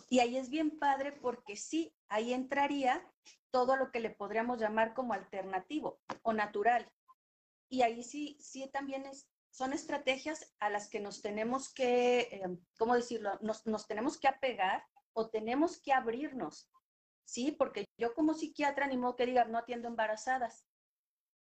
Y 0.10 0.20
ahí 0.20 0.36
es 0.36 0.50
bien 0.50 0.80
padre 0.80 1.12
porque 1.12 1.56
sí, 1.56 1.94
ahí 2.10 2.34
entraría 2.34 3.08
todo 3.52 3.76
lo 3.76 3.91
que 3.91 4.00
le 4.00 4.10
podríamos 4.10 4.60
llamar 4.60 4.96
como 4.96 5.14
alternativo 5.14 6.00
o 6.24 6.34
natural. 6.34 6.89
Y 7.70 7.84
ahí 7.84 8.02
sí, 8.02 8.36
sí 8.39 8.68
también 8.74 9.06
es, 9.06 9.30
son 9.52 9.74
estrategias 9.74 10.56
a 10.60 10.72
las 10.72 10.89
que 10.89 11.00
nos 11.00 11.22
tenemos 11.22 11.72
que, 11.72 12.22
eh, 12.22 12.58
¿cómo 12.80 12.96
decirlo? 12.96 13.38
Nos, 13.41 13.68
nos 13.68 13.86
tenemos 13.86 14.20
que 14.20 14.28
apegar 14.28 14.84
o 15.14 15.30
tenemos 15.30 15.82
que 15.82 15.93
abrirnos, 15.93 16.72
¿sí? 17.26 17.51
Porque 17.51 17.86
yo 17.97 18.14
como 18.14 18.34
psiquiatra 18.34 18.88
ni 18.88 18.97
modo 18.97 19.16
que 19.16 19.26
diga, 19.26 19.45
no 19.45 19.57
atiendo 19.57 19.88
embarazadas, 19.88 20.66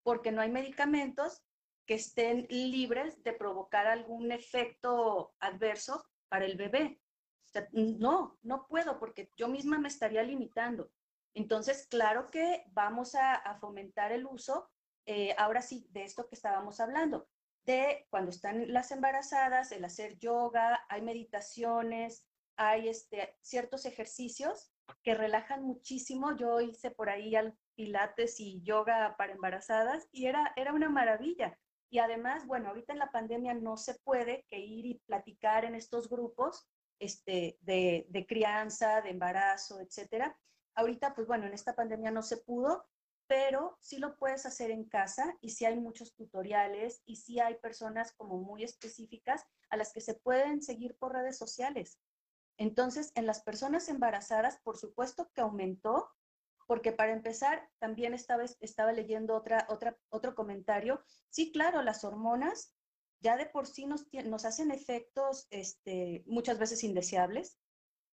porque 0.04 0.32
no 0.32 0.42
hay 0.42 0.52
medicamentos 0.52 1.44
que 1.86 1.96
estén 1.96 2.48
libres 2.50 3.22
de 3.24 3.34
provocar 3.34 3.88
algún 3.88 4.32
efecto 4.32 5.34
adverso 5.40 6.04
para 6.30 6.46
el 6.46 6.58
bebé. 6.58 7.00
no, 7.72 8.38
no 8.42 8.68
puedo 8.68 9.00
porque 9.00 9.32
yo 9.38 9.48
misma 9.48 9.80
me 9.80 9.88
estaría 9.88 10.24
limitando. 10.24 10.92
Entonces, 11.34 11.88
claro 11.88 12.28
que 12.28 12.64
vamos 12.72 13.14
a, 13.16 13.58
fomentar 13.60 14.12
el 14.12 14.26
uso, 14.26 14.70
eh, 15.06 15.36
ahora 15.38 15.62
sí, 15.62 15.88
de 15.92 16.04
esto 16.04 16.28
que 16.28 16.36
estábamos 16.36 16.80
hablando, 16.80 17.28
de 17.66 18.08
cuando 18.10 18.32
están 18.32 18.72
las 18.72 18.92
embarazadas, 18.92 19.72
el 19.72 19.84
hacer 19.84 20.18
yoga, 20.18 20.86
hay 20.88 21.02
meditaciones, 21.02 22.26
hay 22.58 22.90
este, 22.90 23.38
ciertos 23.42 23.86
ejercicios 23.86 24.72
que 25.04 25.16
relajan 25.16 25.64
muchísimo. 25.64 26.36
Yo 26.36 26.62
hice 26.62 26.92
por 26.92 27.10
ahí 27.10 27.36
al 27.36 27.58
pilates 27.76 28.40
y 28.40 28.62
yoga 28.62 29.16
para 29.18 29.34
embarazadas 29.34 30.08
y 30.12 30.28
era, 30.28 30.54
era 30.56 30.74
una 30.74 30.90
maravilla. 30.90 31.58
Y 31.90 32.00
además, 32.00 32.46
bueno, 32.48 32.70
ahorita 32.70 32.94
en 32.94 33.00
la 33.00 33.12
pandemia 33.12 33.54
no 33.54 33.78
se 33.78 33.96
puede 33.96 34.46
que 34.48 34.60
ir 34.60 34.86
y 34.86 35.00
platicar 35.06 35.66
en 35.66 35.76
estos 35.76 36.10
grupos 36.10 36.68
este, 37.00 37.58
de, 37.62 38.06
de 38.10 38.26
crianza, 38.26 39.02
de 39.02 39.12
embarazo, 39.12 39.80
etcétera. 39.80 40.38
Ahorita, 40.76 41.14
pues 41.14 41.28
bueno, 41.28 41.46
en 41.46 41.54
esta 41.54 41.76
pandemia 41.76 42.12
no 42.12 42.22
se 42.22 42.38
pudo, 42.38 42.86
pero 43.28 43.78
sí 43.80 43.98
lo 43.98 44.18
puedes 44.18 44.46
hacer 44.46 44.72
en 44.72 44.86
casa 44.86 45.38
y 45.42 45.50
sí 45.50 45.66
hay 45.66 45.80
muchos 45.80 46.16
tutoriales 46.16 47.02
y 47.06 47.18
sí 47.18 47.40
hay 47.40 47.56
personas 47.56 48.14
como 48.14 48.38
muy 48.38 48.64
específicas 48.64 49.46
a 49.70 49.78
las 49.78 49.94
que 49.94 50.02
se 50.02 50.16
pueden 50.16 50.62
seguir 50.62 50.96
por 50.98 51.14
redes 51.14 51.38
sociales. 51.38 52.00
Entonces, 52.58 53.12
en 53.16 53.26
las 53.26 53.42
personas 53.42 53.90
embarazadas, 53.90 54.60
por 54.64 54.78
supuesto 54.78 55.30
que 55.34 55.42
aumentó, 55.42 56.10
porque 56.68 56.92
para 56.92 57.14
empezar, 57.14 57.70
también 57.80 58.14
estaba, 58.14 58.44
estaba 58.44 58.92
leyendo 58.92 59.36
otra, 59.36 59.68
otra, 59.70 59.98
otro 60.10 60.36
comentario. 60.36 61.04
Sí, 61.30 61.52
claro, 61.52 61.82
las 61.82 62.04
hormonas 62.04 62.74
ya 63.20 63.38
de 63.38 63.46
por 63.46 63.68
sí 63.68 63.86
nos, 63.86 64.46
hacen 64.46 64.72
efectos 64.72 65.48
este, 65.50 66.24
muchas 66.26 66.60
veces 66.60 66.84
indeseables. 66.84 67.58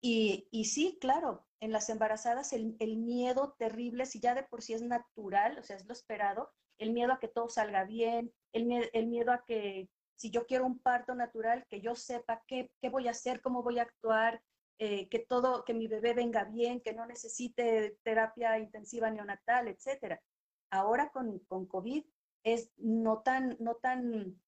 Y, 0.00 0.48
y, 0.50 0.64
sí, 0.64 0.98
claro, 1.00 1.46
en 1.60 1.72
las 1.72 1.90
embarazadas 1.90 2.52
el, 2.52 2.76
el, 2.78 2.96
miedo 2.96 3.54
terrible, 3.58 4.06
si 4.06 4.18
ya 4.20 4.34
de 4.34 4.44
por 4.44 4.62
sí 4.62 4.72
es 4.72 4.82
natural, 4.82 5.58
o 5.58 5.62
sea, 5.62 5.76
es 5.76 5.84
lo 5.84 5.92
esperado, 5.92 6.50
el 6.78 6.92
miedo 6.92 7.12
a 7.12 7.20
que 7.20 7.28
todo 7.28 7.50
salga 7.50 7.84
bien, 7.84 8.32
el, 8.52 8.88
el 8.92 9.06
miedo 9.08 9.32
a 9.32 9.44
que 9.44 9.90
si 10.20 10.30
yo 10.30 10.46
quiero 10.46 10.66
un 10.66 10.78
parto 10.78 11.14
natural, 11.14 11.64
que 11.70 11.80
yo 11.80 11.96
sepa 11.96 12.42
qué, 12.46 12.70
qué 12.82 12.90
voy 12.90 13.08
a 13.08 13.12
hacer, 13.12 13.40
cómo 13.40 13.62
voy 13.62 13.78
a 13.78 13.84
actuar, 13.84 14.42
eh, 14.78 15.08
que 15.08 15.18
todo, 15.18 15.64
que 15.64 15.72
mi 15.72 15.88
bebé 15.88 16.12
venga 16.12 16.44
bien, 16.44 16.82
que 16.82 16.92
no 16.92 17.06
necesite 17.06 17.96
terapia 18.02 18.58
intensiva 18.58 19.10
neonatal, 19.10 19.68
etcétera. 19.68 20.20
Ahora 20.68 21.08
con, 21.10 21.38
con 21.48 21.64
COVID 21.64 22.04
es 22.42 22.70
no 22.76 23.22
tan, 23.22 23.56
no 23.60 23.76
tan 23.76 24.38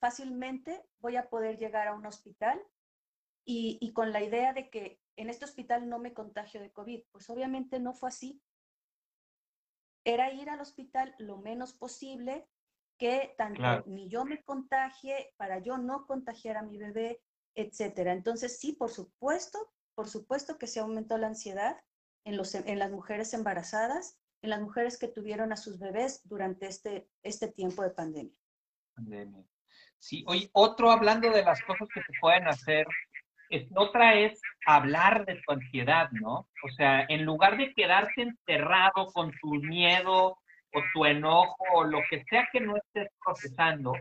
fácilmente 0.00 0.82
voy 0.98 1.16
a 1.16 1.28
poder 1.28 1.58
llegar 1.58 1.88
a 1.88 1.94
un 1.94 2.06
hospital 2.06 2.58
y, 3.44 3.76
y, 3.82 3.92
con 3.92 4.12
la 4.12 4.22
idea 4.22 4.54
de 4.54 4.70
que 4.70 4.98
en 5.16 5.28
este 5.28 5.44
hospital 5.44 5.90
no 5.90 5.98
me 5.98 6.14
contagio 6.14 6.62
de 6.62 6.72
COVID. 6.72 7.02
Pues 7.12 7.28
obviamente 7.28 7.80
no 7.80 7.92
fue 7.92 8.08
así. 8.08 8.40
Era 10.04 10.32
ir 10.32 10.48
al 10.48 10.62
hospital 10.62 11.14
lo 11.18 11.36
menos 11.36 11.74
posible, 11.74 12.48
que 12.98 13.34
tanto 13.38 13.84
ni 13.86 14.08
yo 14.08 14.24
me 14.24 14.42
contagie, 14.42 15.32
para 15.36 15.60
yo 15.60 15.78
no 15.78 16.06
contagiar 16.06 16.56
a 16.56 16.62
mi 16.62 16.78
bebé, 16.78 17.22
etcétera. 17.54 18.12
Entonces, 18.12 18.58
sí, 18.58 18.72
por 18.72 18.90
supuesto, 18.90 19.58
por 19.94 20.08
supuesto 20.08 20.58
que 20.58 20.66
se 20.66 20.80
aumentó 20.80 21.16
la 21.16 21.28
ansiedad 21.28 21.76
en, 22.24 22.36
los, 22.36 22.54
en 22.54 22.78
las 22.78 22.90
mujeres 22.90 23.32
embarazadas, 23.34 24.18
en 24.42 24.50
las 24.50 24.60
mujeres 24.60 24.98
que 24.98 25.08
tuvieron 25.08 25.52
a 25.52 25.56
sus 25.56 25.78
bebés 25.78 26.20
durante 26.28 26.66
este, 26.66 27.08
este 27.22 27.48
tiempo 27.48 27.82
de 27.82 27.90
pandemia. 27.90 28.34
Pandemia. 28.94 29.44
Sí, 29.98 30.24
oye, 30.28 30.48
otro 30.52 30.90
hablando 30.90 31.30
de 31.30 31.42
las 31.42 31.60
cosas 31.62 31.88
que 31.92 32.00
se 32.00 32.12
pueden 32.20 32.46
hacer, 32.46 32.86
es, 33.50 33.68
otra 33.74 34.14
es 34.14 34.40
hablar 34.66 35.24
de 35.26 35.40
tu 35.44 35.52
ansiedad, 35.52 36.10
¿no? 36.12 36.48
O 36.64 36.68
sea, 36.76 37.04
en 37.08 37.24
lugar 37.24 37.56
de 37.56 37.72
quedarte 37.74 38.22
encerrado 38.22 39.06
con 39.12 39.32
tu 39.40 39.54
miedo, 39.54 40.38
o 40.74 40.82
tu 40.92 41.04
enojo 41.04 41.56
o 41.74 41.84
lo 41.84 42.00
que 42.10 42.24
sea 42.24 42.48
que 42.52 42.60
no 42.60 42.76
estés 42.76 43.08
procesando, 43.24 43.92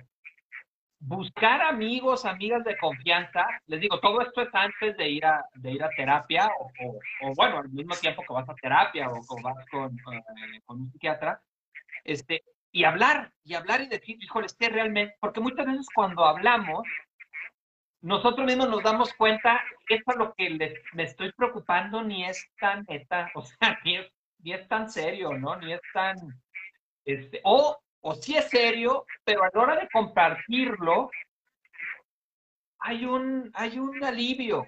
buscar 1.00 1.62
amigos, 1.62 2.26
amigas 2.26 2.64
de 2.64 2.78
confianza, 2.78 3.46
les 3.68 3.82
digo, 3.82 4.00
todo 4.00 4.22
esto 4.22 4.42
es 4.42 4.50
antes 4.54 4.98
de 4.98 5.10
ir 5.10 5.26
a, 5.26 5.46
de 5.54 5.72
ir 5.72 5.84
a 5.84 5.90
terapia 5.90 6.50
o, 6.60 7.34
bueno, 7.36 7.60
al 7.60 7.70
mismo 7.70 7.96
tiempo 7.96 8.24
que 8.28 8.34
vas 8.34 8.50
a 8.50 8.56
terapia 8.56 9.10
o, 9.10 9.20
o 9.20 9.42
vas 9.42 9.66
con, 9.70 9.96
eh, 10.14 10.62
con, 10.66 10.82
un 10.82 10.92
psiquiatra, 10.92 11.42
este, 12.04 12.44
y 12.72 12.84
hablar, 12.84 13.32
y 13.44 13.54
hablar 13.54 13.82
y 13.82 13.88
decir, 13.88 14.18
híjole, 14.22 14.48
es 14.48 14.56
que 14.56 14.70
realmente, 14.70 15.16
porque 15.20 15.40
muchas 15.40 15.66
veces 15.66 15.88
cuando 15.94 16.26
hablamos, 16.26 16.88
nosotros 18.02 18.46
mismos 18.46 18.70
nos 18.70 18.84
damos 18.84 19.14
cuenta 19.14 19.62
esto 19.90 20.12
es 20.12 20.18
lo 20.18 20.34
que 20.34 20.50
les, 20.50 20.74
me 20.94 21.04
estoy 21.04 21.32
preocupando 21.34 22.04
ni 22.04 22.26
es 22.26 22.48
tan 22.60 22.86
neta, 22.88 23.32
o 23.36 23.44
sea, 23.44 23.80
ni 23.84 23.98
es, 23.98 24.12
ni 24.40 24.54
es 24.54 24.68
tan 24.68 24.90
serio, 24.90 25.34
¿no? 25.34 25.56
Ni 25.58 25.74
es 25.74 25.82
tan, 25.94 26.16
este, 27.08 27.40
o, 27.46 27.78
o 28.02 28.16
sí 28.16 28.36
es 28.36 28.50
serio, 28.50 29.06
pero 29.24 29.44
a 29.44 29.50
la 29.54 29.62
hora 29.62 29.76
de 29.78 29.88
compartirlo, 29.90 31.10
hay 32.80 33.06
un, 33.06 33.50
hay 33.54 33.80
un 33.80 34.04
alivio, 34.04 34.68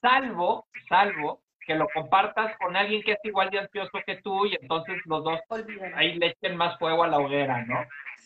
salvo, 0.00 0.68
salvo 0.88 1.42
que 1.66 1.74
lo 1.74 1.88
compartas 1.94 2.56
con 2.58 2.76
alguien 2.76 3.02
que 3.02 3.12
es 3.12 3.18
igual 3.24 3.48
de 3.48 3.60
ansioso 3.60 3.98
que 4.06 4.20
tú 4.22 4.44
y 4.44 4.54
entonces 4.60 4.96
los 5.06 5.24
dos 5.24 5.40
ahí 5.94 6.18
le 6.18 6.26
echen 6.26 6.56
más 6.56 6.78
fuego 6.78 7.02
a 7.02 7.08
la 7.08 7.18
hoguera, 7.18 7.64
¿no? 7.64 7.76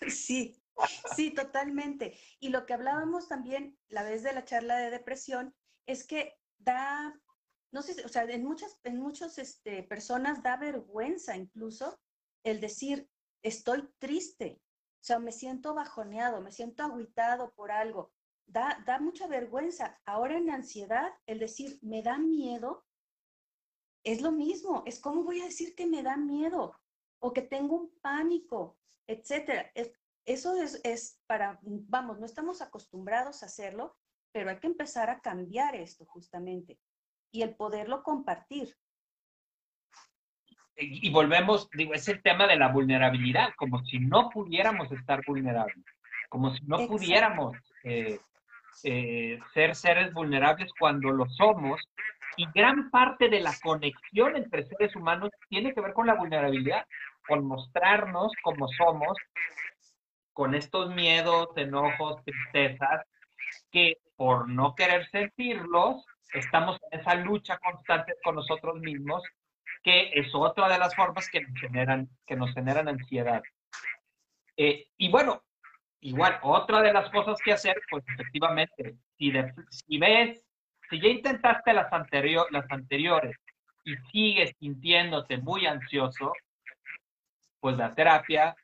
Sí, 0.09 0.61
sí, 1.15 1.33
totalmente. 1.33 2.19
Y 2.41 2.49
lo 2.49 2.67
que 2.67 2.75
hablábamos 2.75 3.29
también 3.29 3.79
la 3.89 4.03
vez 4.03 4.25
de 4.25 4.33
la 4.33 4.45
charla 4.45 4.77
de 4.79 4.91
depresión 4.91 5.55
es 5.87 6.05
que 6.05 6.37
da, 6.59 7.15
no 7.71 7.83
sé, 7.83 8.05
o 8.05 8.09
sea, 8.09 8.25
en 8.25 8.45
muchas, 8.45 8.81
en 8.83 8.99
muchas 8.99 9.39
este, 9.39 9.85
personas 9.85 10.43
da 10.43 10.57
vergüenza 10.57 11.37
incluso 11.37 12.01
el 12.43 12.61
decir, 12.61 13.09
estoy 13.49 13.89
triste, 13.99 14.61
o 15.01 15.05
sea, 15.05 15.19
me 15.19 15.33
siento 15.33 15.75
bajoneado, 15.75 16.41
me 16.41 16.53
siento 16.53 16.83
agüitado 16.83 17.53
por 17.55 17.71
algo. 17.71 18.13
Da, 18.47 18.83
da 18.87 18.99
mucha 18.99 19.27
vergüenza. 19.27 20.01
Ahora 20.05 20.39
en 20.39 20.51
ansiedad, 20.51 21.13
el 21.27 21.39
decir, 21.39 21.79
me 21.83 22.03
da 22.03 22.19
miedo, 22.19 22.85
es 24.05 24.23
lo 24.23 24.33
mismo. 24.33 24.83
Es 24.87 25.01
como 25.01 25.23
voy 25.23 25.41
a 25.41 25.47
decir 25.47 25.75
que 25.75 25.87
me 25.87 26.03
da 26.03 26.17
miedo 26.17 26.75
o 27.21 27.33
que 27.33 27.43
tengo 27.43 27.77
un 27.77 27.91
pánico, 28.01 28.79
etcétera. 29.07 29.71
eso 30.25 30.57
es, 30.61 30.81
es 30.85 31.21
para, 31.27 31.59
vamos, 31.63 32.19
no 32.19 32.27
estamos 32.27 32.61
acostumbrados 32.63 33.43
a 33.43 33.47
hacerlo, 33.47 33.97
pero 34.33 34.51
hay 34.51 34.61
que 34.61 34.67
empezar 34.67 35.11
a 35.11 35.21
cambiar 35.21 35.75
esto 35.75 36.05
justamente 36.07 36.79
y 37.33 37.43
el 37.43 37.57
poderlo 37.57 38.03
compartir 38.03 38.77
y 40.79 41.11
volvemos, 41.11 41.69
digo, 41.73 41.93
es 41.93 42.09
el 42.09 42.23
tema 42.23 42.47
de 42.47 42.57
la 42.57 42.69
vulnerabilidad, 42.69 43.51
como 43.57 43.85
si 43.85 43.99
no 43.99 44.31
pudiéramos 44.31 44.91
estar 44.93 45.21
vulnerables, 45.27 45.85
como 46.29 46.55
si 46.55 46.65
no 46.67 46.87
pudiéramos 46.87 47.57
eh, 47.83 48.21
eh, 48.85 49.41
ser 49.53 49.75
seres 49.75 50.13
vulnerables 50.13 50.71
cuando 50.79 51.11
lo 51.11 51.27
somos. 51.31 51.81
Y 52.37 52.47
gran 52.55 52.91
parte 52.91 53.29
de 53.29 53.41
la 53.41 53.53
conexión 53.61 54.37
entre 54.37 54.63
seres 54.63 54.95
humanos 54.95 55.31
tiene 55.49 55.75
que 55.75 55.81
ver 55.81 55.93
con 55.93 56.07
la 56.07 56.15
vulnerabilidad, 56.15 56.87
con 57.27 57.45
mostrarnos 57.45 58.31
como 58.43 58.69
somos, 58.69 59.17
con 60.33 60.55
estos 60.55 60.95
miedos, 60.95 61.49
enojos, 61.57 62.23
tristezas, 62.25 63.05
que 63.73 63.97
por 64.15 64.49
no 64.49 64.77
querer 64.77 65.09
sentirlos, 65.11 66.05
estamos 66.33 66.79
en 66.93 67.01
esa 67.01 67.17
lucha 67.17 67.59
constante 67.59 68.15
con 68.23 68.37
nosotros 68.37 68.79
mismos 68.79 69.25
que 69.83 70.11
es 70.15 70.35
otra 70.35 70.69
de 70.69 70.79
las 70.79 70.95
formas 70.95 71.29
que 71.31 71.41
nos 71.41 71.61
generan, 71.61 72.09
que 72.27 72.37
nos 72.37 72.53
generan 72.55 72.89
ansiedad. 72.89 73.43
Eh, 74.57 74.87
y 74.97 75.11
bueno, 75.11 75.43
igual, 76.01 76.39
otra 76.43 76.83
de 76.83 76.93
las 76.93 77.11
cosas 77.11 77.39
que 77.45 77.53
hacer, 77.53 77.81
pues 77.91 78.05
efectivamente, 78.09 78.97
si, 79.17 79.31
ves, 79.31 79.55
si 80.91 81.01
ya 81.01 81.09
intentaste 81.09 81.73
las, 81.73 81.93
anterior, 81.93 82.47
las 82.51 82.71
anteriores 82.71 83.37
y 83.85 83.97
sigues 84.11 84.53
sintiéndote 84.59 85.39
muy 85.39 85.67
ansioso, 85.67 86.33
pues 87.61 87.77
la 87.77 87.95
terapia, 87.95 88.55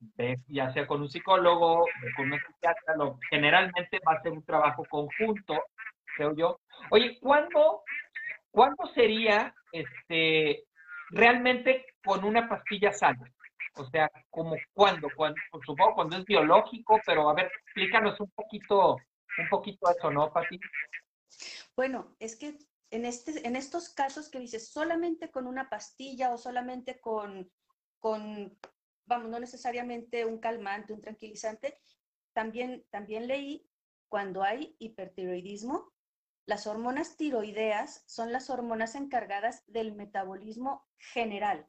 ve 0.00 0.38
ya 0.48 0.72
sea 0.72 0.86
con 0.86 1.02
un 1.02 1.08
psicólogo, 1.08 1.86
con 2.16 2.32
un 2.32 2.38
psiquiatra, 2.40 2.94
generalmente 3.30 4.00
va 4.06 4.14
a 4.14 4.22
ser 4.22 4.32
un 4.32 4.44
trabajo 4.44 4.84
conjunto, 4.88 5.64
creo 6.16 6.34
yo. 6.34 6.60
Oye, 6.90 7.18
¿cuándo, 7.20 7.82
¿cuándo 8.50 8.86
sería 8.94 9.54
este, 9.80 10.64
realmente 11.10 11.86
con 12.04 12.24
una 12.24 12.48
pastilla 12.48 12.92
sana? 12.92 13.30
O 13.76 13.84
sea, 13.90 14.10
como 14.30 14.56
cuándo, 14.72 15.08
cuando, 15.14 15.38
pues, 15.50 15.62
supongo 15.66 15.94
cuando 15.94 16.16
es 16.16 16.24
biológico, 16.24 16.98
pero 17.04 17.28
a 17.28 17.34
ver, 17.34 17.50
explícanos 17.64 18.18
un 18.20 18.30
poquito, 18.30 18.96
un 19.38 19.48
poquito 19.50 19.90
eso, 19.90 20.10
¿no, 20.10 20.32
Pati? 20.32 20.58
Bueno, 21.76 22.16
es 22.18 22.36
que 22.36 22.56
en, 22.90 23.04
este, 23.04 23.46
en 23.46 23.54
estos 23.54 23.90
casos 23.90 24.30
que 24.30 24.38
dices 24.38 24.70
solamente 24.70 25.30
con 25.30 25.46
una 25.46 25.68
pastilla 25.68 26.32
o 26.32 26.38
solamente 26.38 27.00
con, 27.00 27.50
con, 27.98 28.56
vamos, 29.04 29.28
no 29.28 29.38
necesariamente 29.38 30.24
un 30.24 30.38
calmante, 30.38 30.94
un 30.94 31.02
tranquilizante, 31.02 31.78
también, 32.32 32.84
también 32.90 33.26
leí 33.26 33.68
cuando 34.08 34.42
hay 34.42 34.76
hipertiroidismo, 34.78 35.92
las 36.46 36.66
hormonas 36.66 37.16
tiroideas 37.16 38.04
son 38.06 38.32
las 38.32 38.50
hormonas 38.50 38.94
encargadas 38.94 39.64
del 39.66 39.94
metabolismo 39.94 40.86
general. 40.98 41.68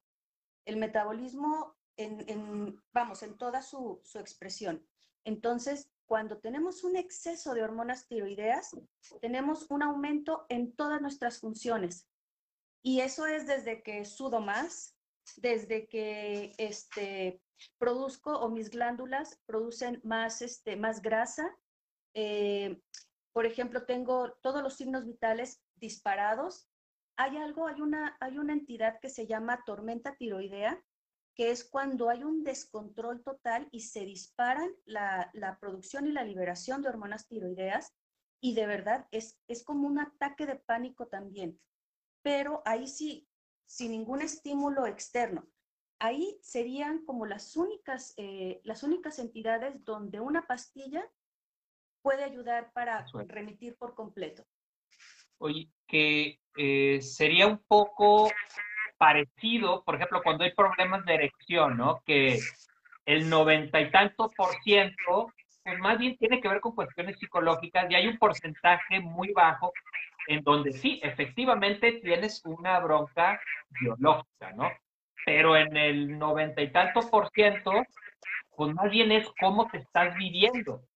El 0.65 0.77
metabolismo 0.77 1.75
en, 1.97 2.79
vamos, 2.93 3.23
en 3.23 3.37
toda 3.37 3.63
su, 3.63 3.99
su 4.03 4.19
expresión. 4.19 4.87
Entonces, 5.23 5.89
cuando 6.05 6.37
tenemos 6.37 6.83
un 6.83 6.95
exceso 6.95 7.53
de 7.53 7.63
hormonas 7.63 8.07
tiroideas, 8.07 8.77
tenemos 9.19 9.65
un 9.69 9.81
aumento 9.81 10.45
en 10.47 10.73
todas 10.75 11.01
nuestras 11.01 11.39
funciones. 11.39 12.07
Y 12.83 13.01
eso 13.01 13.25
es 13.25 13.47
desde 13.47 13.81
que 13.81 14.05
sudo 14.05 14.39
más, 14.39 14.95
desde 15.35 15.87
que 15.87 16.53
este, 16.57 17.41
produzco 17.77 18.39
o 18.39 18.49
mis 18.49 18.69
glándulas 18.69 19.41
producen 19.45 19.99
más, 20.03 20.41
este, 20.41 20.75
más 20.75 21.01
grasa. 21.01 21.57
Eh, 22.13 22.79
por 23.37 23.45
ejemplo, 23.45 23.85
tengo 23.85 24.33
todos 24.41 24.63
los 24.63 24.77
signos 24.77 25.05
vitales 25.05 25.61
disparados. 25.75 26.67
Hay 27.17 27.37
algo, 27.37 27.67
hay 27.67 27.81
una, 27.81 28.17
hay 28.19 28.39
una 28.39 28.53
entidad 28.53 28.99
que 28.99 29.09
se 29.09 29.27
llama 29.27 29.61
tormenta 29.63 30.15
tiroidea, 30.15 30.83
que 31.35 31.51
es 31.51 31.63
cuando 31.63 32.09
hay 32.09 32.23
un 32.23 32.43
descontrol 32.43 33.21
total 33.21 33.69
y 33.71 33.81
se 33.81 34.05
disparan 34.05 34.71
la, 34.85 35.57
producción 35.61 36.07
y 36.07 36.13
la 36.13 36.23
liberación 36.23 36.81
de 36.81 36.89
hormonas 36.89 37.27
tiroideas 37.27 37.93
y 38.41 38.55
de 38.55 38.65
verdad 38.65 39.07
es, 39.11 39.39
es 39.47 39.63
como 39.63 39.87
un 39.87 39.99
ataque 39.99 40.47
de 40.47 40.55
pánico 40.55 41.05
también. 41.05 41.61
Pero 42.23 42.63
ahí 42.65 42.87
sí, 42.87 43.29
sin 43.67 43.91
ningún 43.91 44.23
estímulo 44.23 44.87
externo. 44.87 45.47
Ahí 45.99 46.39
serían 46.41 47.05
como 47.05 47.27
las 47.27 47.55
únicas, 47.55 48.15
eh, 48.17 48.61
las 48.63 48.81
únicas 48.81 49.19
entidades 49.19 49.85
donde 49.85 50.21
una 50.21 50.47
pastilla 50.47 51.07
puede 52.07 52.23
ayudar 52.23 52.71
para 52.71 53.05
remitir 53.27 53.75
por 53.77 53.93
completo. 53.93 54.45
Oye, 55.39 55.67
que 55.85 56.39
eh, 56.55 57.01
sería 57.01 57.47
un 57.47 57.61
poco 57.67 58.31
parecido, 58.97 59.83
por 59.83 59.95
ejemplo, 59.95 60.21
cuando 60.23 60.45
hay 60.45 60.53
problemas 60.53 61.03
de 61.03 61.15
erección, 61.15 61.75
¿no? 61.75 62.01
Que 62.05 62.39
el 63.05 63.29
noventa 63.29 63.81
y 63.81 63.91
tanto 63.91 64.29
por 64.37 64.55
ciento, 64.63 65.33
pues 65.65 65.79
más 65.79 65.97
bien 65.97 66.15
tiene 66.15 66.39
que 66.39 66.47
ver 66.47 66.61
con 66.61 66.75
cuestiones 66.75 67.19
psicológicas 67.19 67.91
y 67.91 67.95
hay 67.95 68.07
un 68.07 68.17
porcentaje 68.17 69.01
muy 69.01 69.33
bajo 69.33 69.73
en 70.29 70.41
donde 70.43 70.71
sí, 70.71 71.01
efectivamente 71.03 71.99
tienes 72.01 72.41
una 72.45 72.79
bronca 72.79 73.37
biológica, 73.81 74.53
¿no? 74.53 74.71
Pero 75.25 75.57
en 75.57 75.75
el 75.75 76.17
noventa 76.17 76.61
y 76.61 76.71
tanto 76.71 77.01
por 77.09 77.29
ciento, 77.31 77.71
pues 78.55 78.73
más 78.73 78.89
bien 78.89 79.11
es 79.11 79.27
cómo 79.41 79.67
te 79.67 79.79
estás 79.79 80.15
viviendo. 80.15 80.86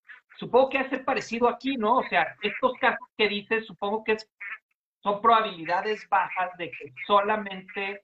Supongo 0.42 0.70
que 0.70 0.80
hace 0.80 0.98
parecido 0.98 1.48
aquí, 1.48 1.78
¿no? 1.78 1.98
O 1.98 2.04
sea, 2.10 2.36
estos 2.42 2.74
casos 2.80 3.08
que 3.16 3.28
dices, 3.28 3.64
supongo 3.68 4.04
que 4.04 4.14
es 4.14 4.28
son 5.04 5.22
probabilidades 5.22 6.10
bajas 6.10 6.58
de 6.58 6.72
que 6.72 6.94
solamente, 7.06 8.02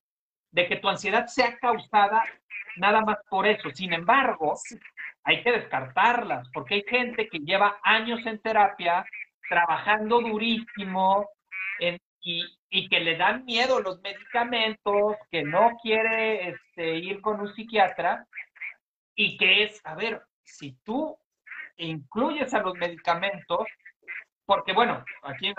de 0.51 0.67
que 0.67 0.75
tu 0.75 0.87
ansiedad 0.87 1.25
sea 1.25 1.57
causada 1.57 2.23
nada 2.75 3.01
más 3.01 3.17
por 3.27 3.47
eso. 3.47 3.71
Sin 3.71 3.91
embargo, 3.91 4.53
hay 5.23 5.41
que 5.41 5.51
descartarlas, 5.51 6.47
porque 6.53 6.75
hay 6.75 6.83
gente 6.87 7.27
que 7.27 7.39
lleva 7.39 7.79
años 7.81 8.23
en 8.27 8.39
terapia, 8.39 9.03
trabajando 9.49 10.21
durísimo, 10.21 11.27
y, 12.21 12.43
y, 12.69 12.87
que 12.87 12.99
le 12.99 13.17
dan 13.17 13.45
miedo 13.45 13.79
los 13.79 13.99
medicamentos, 14.01 15.15
que 15.31 15.43
no 15.43 15.71
quiere 15.81 16.49
este, 16.49 16.97
ir 16.97 17.19
con 17.21 17.39
un 17.39 17.51
psiquiatra, 17.55 18.27
y 19.15 19.37
que 19.37 19.63
es, 19.63 19.81
a 19.85 19.95
ver, 19.95 20.21
si 20.43 20.73
tú 20.83 21.17
incluyes 21.77 22.53
a 22.53 22.61
los 22.61 22.75
medicamentos, 22.75 23.67
porque 24.45 24.73
bueno, 24.73 25.03
aquí 25.23 25.53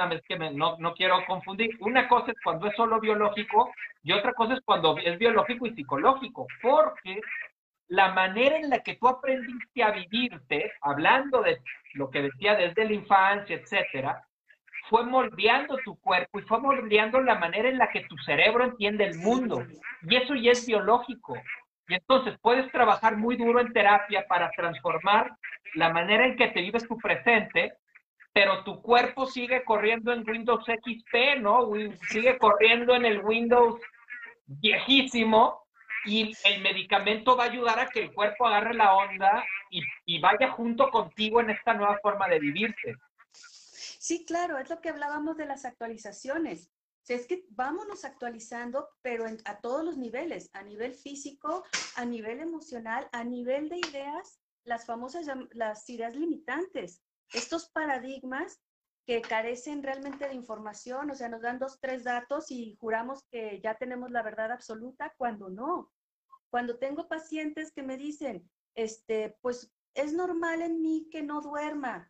no, 0.55 0.77
no 0.79 0.95
quiero 0.95 1.25
confundir. 1.27 1.77
Una 1.81 2.09
cosa 2.09 2.33
es 2.33 2.39
cuando 2.43 2.66
es 2.66 2.77
solo 2.77 3.01
biológico 3.01 3.71
y 4.03 4.12
otra 4.12 4.33
cosa 4.33 4.55
es 4.55 4.61
cuando 4.64 4.97
es 4.99 5.19
biológico 5.19 5.66
y 5.66 5.75
psicológico, 5.75 6.47
porque 6.62 7.21
la 7.89 8.12
manera 8.12 8.57
en 8.57 8.71
la 8.71 8.81
que 8.81 8.97
tú 8.97 9.09
aprendiste 9.09 9.83
a 9.83 9.91
vivirte, 9.91 10.73
hablando 10.83 11.43
de 11.43 11.59
lo 11.95 12.11
que 12.11 12.23
decía 12.23 12.55
desde 12.55 12.85
la 12.85 12.93
infancia, 12.93 13.57
etcétera, 13.57 14.25
fue 14.89 15.05
moldeando 15.05 15.77
tu 15.85 15.99
cuerpo 16.01 16.39
y 16.39 16.43
fue 16.43 16.61
moldeando 16.61 17.21
la 17.21 17.35
manera 17.35 17.69
en 17.69 17.79
la 17.79 17.91
que 17.91 18.05
tu 18.05 18.16
cerebro 18.19 18.64
entiende 18.64 19.05
el 19.05 19.19
mundo. 19.19 19.64
Y 20.03 20.16
eso 20.16 20.35
ya 20.35 20.53
es 20.53 20.66
biológico. 20.66 21.35
Y 21.89 21.95
entonces 21.95 22.39
puedes 22.41 22.70
trabajar 22.70 23.16
muy 23.16 23.36
duro 23.36 23.61
en 23.61 23.72
terapia 23.72 24.26
para 24.28 24.51
transformar 24.51 25.30
la 25.74 25.91
manera 25.91 26.26
en 26.26 26.36
que 26.36 26.49
te 26.49 26.61
vives 26.61 26.86
tu 26.86 26.97
presente 26.99 27.72
pero 28.39 28.62
tu 28.62 28.80
cuerpo 28.80 29.26
sigue 29.26 29.64
corriendo 29.64 30.12
en 30.12 30.28
Windows 30.28 30.64
XP, 30.64 31.41
¿no? 31.41 31.70
Sigue 32.09 32.39
corriendo 32.39 32.95
en 32.95 33.05
el 33.05 33.20
Windows 33.24 33.80
viejísimo 34.47 35.66
y 36.05 36.32
el 36.45 36.62
medicamento 36.62 37.36
va 37.36 37.45
a 37.45 37.51
ayudar 37.51 37.80
a 37.80 37.89
que 37.89 38.03
el 38.03 38.14
cuerpo 38.14 38.47
agarre 38.47 38.74
la 38.74 38.95
onda 38.95 39.45
y, 40.07 40.20
vaya 40.20 40.53
junto 40.53 40.89
contigo 40.91 41.41
en 41.41 41.51
esta 41.51 41.74
nueva 41.74 41.99
forma 42.01 42.28
de 42.28 42.39
vivirse. 42.39 42.95
Sí, 43.32 44.24
claro, 44.24 44.59
es 44.59 44.70
lo 44.70 44.80
que 44.80 44.91
hablábamos 44.91 45.36
de 45.36 45.47
las 45.47 45.64
actualizaciones. 45.64 46.70
Es 47.15 47.27
que 47.27 47.47
vámonos 47.51 48.05
actualizando, 48.05 48.89
pero 49.03 49.25
a 49.45 49.61
todos 49.61 49.85
los 49.85 49.97
niveles, 49.97 50.51
a 50.53 50.63
nivel 50.63 50.95
físico, 50.95 51.65
a 51.97 52.05
nivel 52.05 52.41
emocional, 52.41 53.09
a 53.13 53.25
nivel 53.25 53.69
de 53.69 53.79
ideas, 53.79 54.41
las 54.65 54.87
famosas, 54.87 55.27
las 55.53 55.89
ideas 55.89 56.15
limitantes 56.15 57.03
estos 57.33 57.69
paradigmas 57.71 58.61
que 59.07 59.23
carecen 59.23 59.83
realmente 59.83 60.29
de 60.29 60.35
información, 60.35 61.11
o 61.11 61.15
sea, 61.15 61.29
nos 61.29 61.41
dan 61.41 61.59
dos, 61.59 61.79
tres 61.81 62.05
datos 62.05 62.51
y 62.51 62.77
juramos 62.79 63.25
que 63.31 63.61
ya 63.63 63.75
tenemos 63.75 64.11
la 64.11 64.23
verdad 64.23 64.53
absoluta 64.53 65.15
cuando 65.17 65.49
no. 65.49 65.91
Cuando 66.51 66.79
tengo 66.79 67.09
pacientes 67.09 67.73
que 67.73 67.83
me 67.83 67.97
dicen, 67.97 68.49
este, 68.75 69.37
pues 69.41 69.73
es 69.95 70.13
normal 70.13 70.63
en 70.63 70.83
mí 70.83 71.09
que 71.11 71.23
no 71.23 71.41
duerma, 71.41 72.07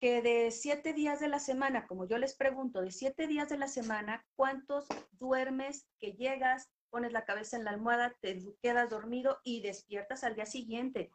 que 0.00 0.22
de 0.22 0.50
siete 0.50 0.94
días 0.94 1.20
de 1.20 1.28
la 1.28 1.38
semana, 1.38 1.86
como 1.86 2.06
yo 2.06 2.16
les 2.16 2.34
pregunto, 2.34 2.80
de 2.80 2.90
siete 2.90 3.26
días 3.26 3.50
de 3.50 3.58
la 3.58 3.68
semana, 3.68 4.26
¿cuántos 4.34 4.86
duermes 5.12 5.86
que 5.98 6.12
llegas, 6.12 6.70
pones 6.88 7.12
la 7.12 7.26
cabeza 7.26 7.58
en 7.58 7.64
la 7.64 7.70
almohada, 7.70 8.16
te 8.20 8.42
quedas 8.62 8.88
dormido 8.88 9.38
y 9.44 9.60
despiertas 9.60 10.24
al 10.24 10.34
día 10.34 10.46
siguiente? 10.46 11.12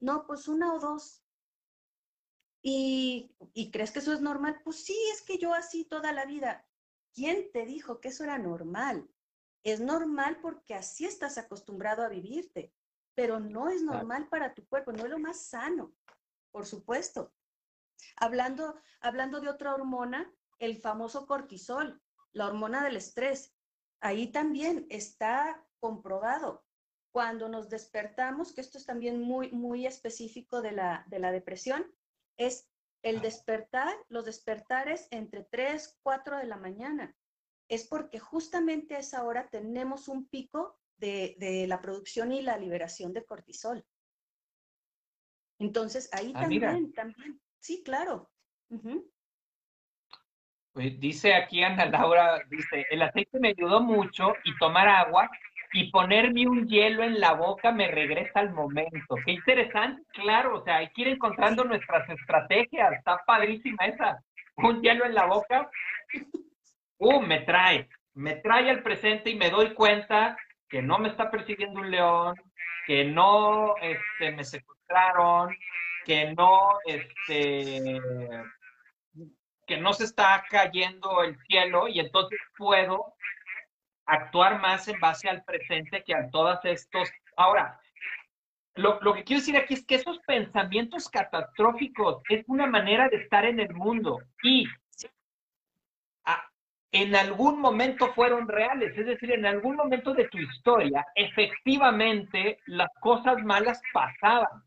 No, 0.00 0.26
pues 0.26 0.48
una 0.48 0.74
o 0.74 0.80
dos. 0.80 1.22
¿Y, 2.60 3.30
crees 3.72 3.92
que 3.92 4.00
eso 4.00 4.12
es 4.12 4.20
normal? 4.20 4.60
Pues 4.64 4.84
sí, 4.84 4.96
es 5.12 5.22
que 5.22 5.38
yo 5.38 5.54
así 5.54 5.84
toda 5.84 6.12
la 6.12 6.24
vida. 6.24 6.66
¿Quién 7.12 7.52
te 7.52 7.64
dijo 7.66 8.00
que 8.00 8.08
eso 8.08 8.24
era 8.24 8.38
normal? 8.38 9.08
Es 9.62 9.80
normal 9.80 10.38
porque 10.42 10.74
así 10.74 11.04
estás 11.04 11.38
acostumbrado 11.38 12.02
a 12.02 12.08
vivirte, 12.08 12.72
pero 13.14 13.38
no 13.38 13.68
es 13.68 13.82
normal 13.82 14.28
para 14.28 14.54
tu 14.54 14.66
cuerpo, 14.66 14.92
no 14.92 15.04
es 15.04 15.10
lo 15.10 15.18
más 15.18 15.46
sano, 15.46 15.94
por 16.50 16.66
supuesto. 16.66 17.32
Hablando, 18.16 18.80
hablando 19.00 19.40
de 19.40 19.48
otra 19.48 19.74
hormona, 19.74 20.32
el 20.58 20.80
famoso 20.80 21.26
cortisol, 21.26 22.00
la 22.32 22.46
hormona 22.46 22.84
del 22.84 22.96
estrés, 22.96 23.54
ahí 24.00 24.30
también 24.30 24.86
está 24.90 25.64
comprobado. 25.78 26.64
Cuando 27.12 27.48
nos 27.48 27.68
despertamos, 27.68 28.52
que 28.52 28.60
esto 28.60 28.78
es 28.78 28.86
también 28.86 29.20
muy, 29.20 29.52
muy 29.52 29.86
específico 29.86 30.62
de 30.62 30.72
la, 30.72 31.04
de 31.08 31.18
la 31.20 31.30
depresión, 31.30 31.86
es 32.36 32.68
el 33.02 33.20
despertar, 33.20 33.94
los 34.08 34.24
despertares 34.24 35.06
entre 35.10 35.44
3, 35.44 35.98
4 36.02 36.38
de 36.38 36.46
la 36.46 36.56
mañana. 36.56 37.14
Es 37.68 37.86
porque 37.86 38.18
justamente 38.18 38.96
a 38.96 39.00
esa 39.00 39.24
hora 39.24 39.48
tenemos 39.50 40.08
un 40.08 40.26
pico 40.26 40.78
de, 40.96 41.66
la 41.68 41.80
producción 41.80 42.32
y 42.32 42.42
la 42.42 42.56
liberación 42.56 43.12
de 43.12 43.24
cortisol. 43.24 43.84
Entonces, 45.58 46.08
ahí 46.12 46.32
ah, 46.34 46.40
también, 46.40 46.92
también. 46.92 47.40
Sí, 47.64 47.82
claro. 47.82 48.28
Pues 50.74 51.00
dice 51.00 51.34
aquí 51.34 51.64
Ana 51.64 51.86
Laura, 51.86 52.42
dice, 52.50 52.84
el 52.90 53.00
aceite 53.00 53.40
me 53.40 53.48
ayudó 53.48 53.80
mucho 53.80 54.34
y 54.44 54.54
tomar 54.58 54.86
agua 54.86 55.30
y 55.72 55.90
ponerme 55.90 56.46
un 56.46 56.68
hielo 56.68 57.02
en 57.02 57.18
la 57.18 57.32
boca 57.32 57.72
me 57.72 57.90
regresa 57.90 58.40
al 58.40 58.52
momento. 58.52 59.16
Qué 59.24 59.32
interesante, 59.32 60.02
claro, 60.12 60.58
o 60.58 60.62
sea, 60.62 60.76
hay 60.76 60.90
que 60.90 61.02
ir 61.02 61.08
encontrando 61.08 61.64
nuestras 61.64 62.06
estrategias, 62.10 62.92
está 62.92 63.22
padrísima 63.24 63.86
esa. 63.86 64.22
Un 64.56 64.82
hielo 64.82 65.06
en 65.06 65.14
la 65.14 65.24
boca, 65.24 65.70
uh, 66.98 67.20
me 67.22 67.40
trae, 67.40 67.88
me 68.12 68.34
trae 68.34 68.68
al 68.68 68.82
presente 68.82 69.30
y 69.30 69.36
me 69.36 69.48
doy 69.48 69.72
cuenta 69.72 70.36
que 70.68 70.82
no 70.82 70.98
me 70.98 71.08
está 71.08 71.30
persiguiendo 71.30 71.80
un 71.80 71.90
león, 71.90 72.34
que 72.86 73.06
no 73.06 73.74
este, 73.78 74.32
me 74.32 74.44
secuestraron, 74.44 75.56
que 76.04 76.32
no, 76.34 76.78
este, 76.86 78.00
que 79.66 79.76
no 79.78 79.92
se 79.92 80.04
está 80.04 80.44
cayendo 80.50 81.22
el 81.22 81.36
cielo 81.46 81.88
y 81.88 82.00
entonces 82.00 82.38
puedo 82.56 83.14
actuar 84.06 84.60
más 84.60 84.86
en 84.88 85.00
base 85.00 85.28
al 85.28 85.42
presente 85.44 86.02
que 86.04 86.14
a 86.14 86.28
todos 86.30 86.58
estos. 86.64 87.10
Ahora, 87.36 87.80
lo, 88.76 89.14
que 89.14 89.24
quiero 89.24 89.40
decir 89.40 89.56
aquí 89.56 89.74
es 89.74 89.86
que 89.86 89.94
esos 89.94 90.18
pensamientos 90.20 91.08
catastróficos 91.08 92.22
es 92.28 92.44
una 92.48 92.66
manera 92.66 93.08
de 93.08 93.18
estar 93.18 93.44
en 93.44 93.60
el 93.60 93.72
mundo 93.72 94.20
y 94.42 94.66
en 96.90 97.16
algún 97.16 97.60
momento 97.60 98.12
fueron 98.14 98.46
reales, 98.46 98.96
es 98.96 99.06
decir, 99.06 99.32
en 99.32 99.44
algún 99.46 99.74
momento 99.74 100.14
de 100.14 100.28
tu 100.28 100.38
historia, 100.38 101.04
efectivamente 101.16 102.60
las 102.66 102.88
cosas 103.00 103.42
malas 103.42 103.82
pasaban. 103.92 104.62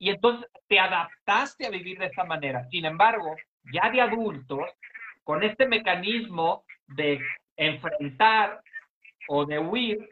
Y 0.00 0.08
entonces 0.08 0.50
te 0.66 0.80
adaptaste 0.80 1.66
a 1.66 1.70
vivir 1.70 1.98
de 1.98 2.06
esa 2.06 2.24
manera. 2.24 2.66
Sin 2.70 2.86
embargo, 2.86 3.36
ya 3.70 3.90
de 3.90 4.00
adultos, 4.00 4.64
con 5.22 5.42
este 5.44 5.66
mecanismo 5.66 6.64
de 6.86 7.20
enfrentar 7.54 8.62
o 9.28 9.44
de 9.44 9.58
huir, 9.58 10.08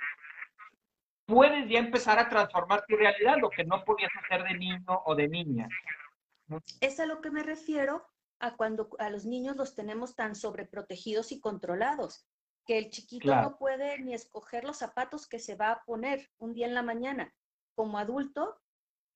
puedes 1.25 1.69
ya 1.71 1.79
empezar 1.79 2.19
a 2.19 2.29
transformar 2.29 2.85
tu 2.87 2.97
realidad, 2.97 3.39
lo 3.41 3.49
que 3.49 3.65
no 3.65 3.83
podías 3.83 4.11
hacer 4.23 4.45
de 4.45 4.59
niño 4.59 5.03
o 5.07 5.15
de 5.15 5.27
niña. 5.27 5.69
Es 6.83 7.01
a 7.01 7.07
lo 7.07 7.23
que 7.23 7.31
me 7.31 7.43
refiero 7.43 8.07
a 8.41 8.57
cuando 8.57 8.91
a 8.99 9.09
los 9.09 9.25
niños 9.25 9.57
los 9.57 9.75
tenemos 9.75 10.15
tan 10.15 10.35
sobreprotegidos 10.35 11.33
y 11.33 11.41
controlados, 11.41 12.27
que 12.67 12.77
el 12.77 12.91
chiquito 12.91 13.35
no 13.35 13.57
puede 13.57 13.99
ni 14.01 14.13
escoger 14.13 14.65
los 14.65 14.77
zapatos 14.77 15.27
que 15.27 15.39
se 15.39 15.55
va 15.55 15.71
a 15.71 15.85
poner 15.85 16.29
un 16.37 16.53
día 16.53 16.67
en 16.67 16.75
la 16.75 16.83
mañana. 16.83 17.35
Como 17.75 17.99
adulto, 17.99 18.61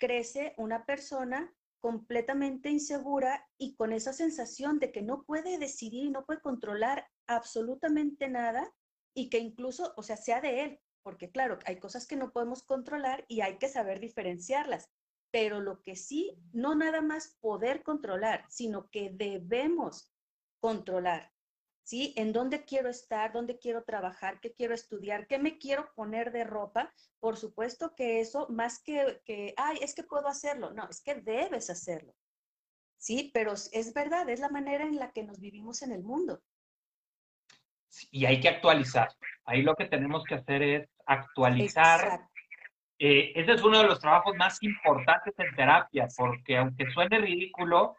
crece 0.03 0.53
una 0.57 0.85
persona 0.85 1.55
completamente 1.79 2.69
insegura 2.71 3.49
y 3.57 3.77
con 3.77 3.93
esa 3.93 4.13
sensación 4.13 4.81
de 4.81 4.91
que 4.91 5.01
no 5.01 5.23
puede 5.23 5.59
decidir 5.59 6.07
y 6.07 6.11
no 6.11 6.27
puede 6.27 6.41
controlar 6.41 7.07
absolutamente 7.29 8.29
nada 8.29 8.69
y 9.15 9.31
que 9.31 9.39
incluso, 9.39 9.95
o 9.97 10.03
sea, 10.03 10.17
sea 10.17 10.41
de 10.41 10.65
él, 10.65 10.81
porque 11.05 11.31
claro, 11.31 11.61
hay 11.67 11.79
cosas 11.79 12.09
que 12.09 12.17
no 12.17 12.33
podemos 12.33 12.65
controlar 12.65 13.25
y 13.29 13.43
hay 13.43 13.59
que 13.59 13.69
saber 13.69 14.01
diferenciarlas, 14.01 14.91
pero 15.31 15.61
lo 15.61 15.83
que 15.83 15.95
sí, 15.95 16.37
no 16.53 16.75
nada 16.75 17.01
más 17.01 17.37
poder 17.41 17.85
controlar, 17.85 18.45
sino 18.49 18.91
que 18.91 19.11
debemos 19.15 20.13
controlar, 20.59 21.32
¿sí? 21.83 22.15
En 22.17 22.33
dónde 22.33 22.65
quiero 22.65 22.89
estar, 22.89 23.33
dónde 23.33 23.59
quiero 23.59 23.85
trabajar, 23.85 24.41
qué 24.41 24.53
quiero 24.53 24.75
estudiar, 24.75 25.27
qué 25.27 25.39
me 25.39 25.59
quiero 25.59 25.93
poner 25.95 26.33
de 26.33 26.45
ropa. 26.45 26.93
Por 27.21 27.37
supuesto 27.37 27.95
que 27.95 28.21
eso, 28.21 28.49
más 28.49 28.83
que, 28.83 29.21
que 29.25 29.55
ay, 29.57 29.79
es 29.81 29.95
que 29.95 30.03
puedo 30.03 30.29
hacerlo, 30.29 30.73
no, 30.73 30.89
es 30.89 31.01
que 31.03 31.17
debes 31.17 31.71
hacerlo, 31.71 32.15
¿sí? 32.99 33.31
Pero 33.35 33.53
es 33.53 33.95
verdad, 33.95 34.29
es 34.29 34.41
la 34.41 34.49
manera 34.49 34.85
en 34.85 34.97
la 34.97 35.13
que 35.13 35.25
nos 35.25 35.39
vivimos 35.41 35.83
en 35.83 35.93
el 35.93 36.03
mundo 36.03 36.43
y 38.11 38.27
hay 38.27 38.41
que 38.41 38.49
actualizar. 38.49 39.11
Ahí 39.45 39.63
lo 39.63 39.75
que 39.75 39.87
tenemos 39.87 40.25
que 40.25 40.37
hacer 40.37 40.63
es 40.63 40.89
actualizar. 41.07 42.21
Eh, 42.99 43.33
ese 43.35 43.53
es 43.53 43.63
uno 43.63 43.79
de 43.79 43.89
los 43.89 43.99
trabajos 44.01 44.37
más 44.37 44.63
importantes 44.63 45.35
en 45.37 45.55
terapia, 45.57 46.07
porque 46.17 46.57
aunque 46.57 46.91
suene 46.91 47.19
ridículo, 47.19 47.97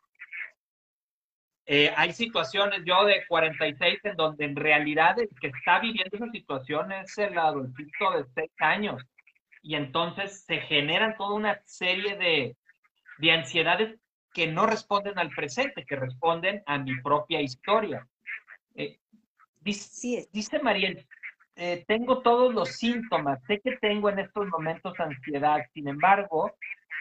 eh, 1.66 1.94
hay 1.96 2.12
situaciones, 2.14 2.82
yo 2.86 3.06
de 3.06 3.26
46, 3.28 4.00
en 4.04 4.16
donde 4.16 4.46
en 4.46 4.56
realidad 4.56 5.20
el 5.20 5.30
que 5.40 5.48
está 5.48 5.80
viviendo 5.80 6.16
esa 6.18 6.30
situación 6.30 6.92
es 6.92 7.18
el 7.18 7.38
adultito 7.38 8.12
de 8.12 8.26
6 8.36 8.52
años. 8.60 9.04
Y 9.62 9.76
entonces 9.76 10.44
se 10.46 10.60
generan 10.60 11.16
toda 11.16 11.36
una 11.36 11.62
serie 11.64 12.18
de, 12.18 12.58
de 13.20 13.32
ansiedades 13.32 13.98
que 14.34 14.48
no 14.48 14.66
responden 14.66 15.18
al 15.18 15.30
presente, 15.30 15.86
que 15.86 15.96
responden 15.96 16.64
a 16.66 16.78
mi 16.80 17.00
propia 17.02 17.40
historia. 17.40 18.06
Eh, 18.76 19.00
Dice, 19.64 20.28
dice 20.34 20.60
Mariel, 20.60 21.08
eh, 21.56 21.86
tengo 21.88 22.22
todos 22.22 22.54
los 22.54 22.76
síntomas, 22.76 23.40
sé 23.48 23.62
que 23.62 23.78
tengo 23.78 24.10
en 24.10 24.20
estos 24.20 24.48
momentos 24.48 25.00
ansiedad, 25.00 25.62
sin 25.74 25.88
embargo, 25.88 26.52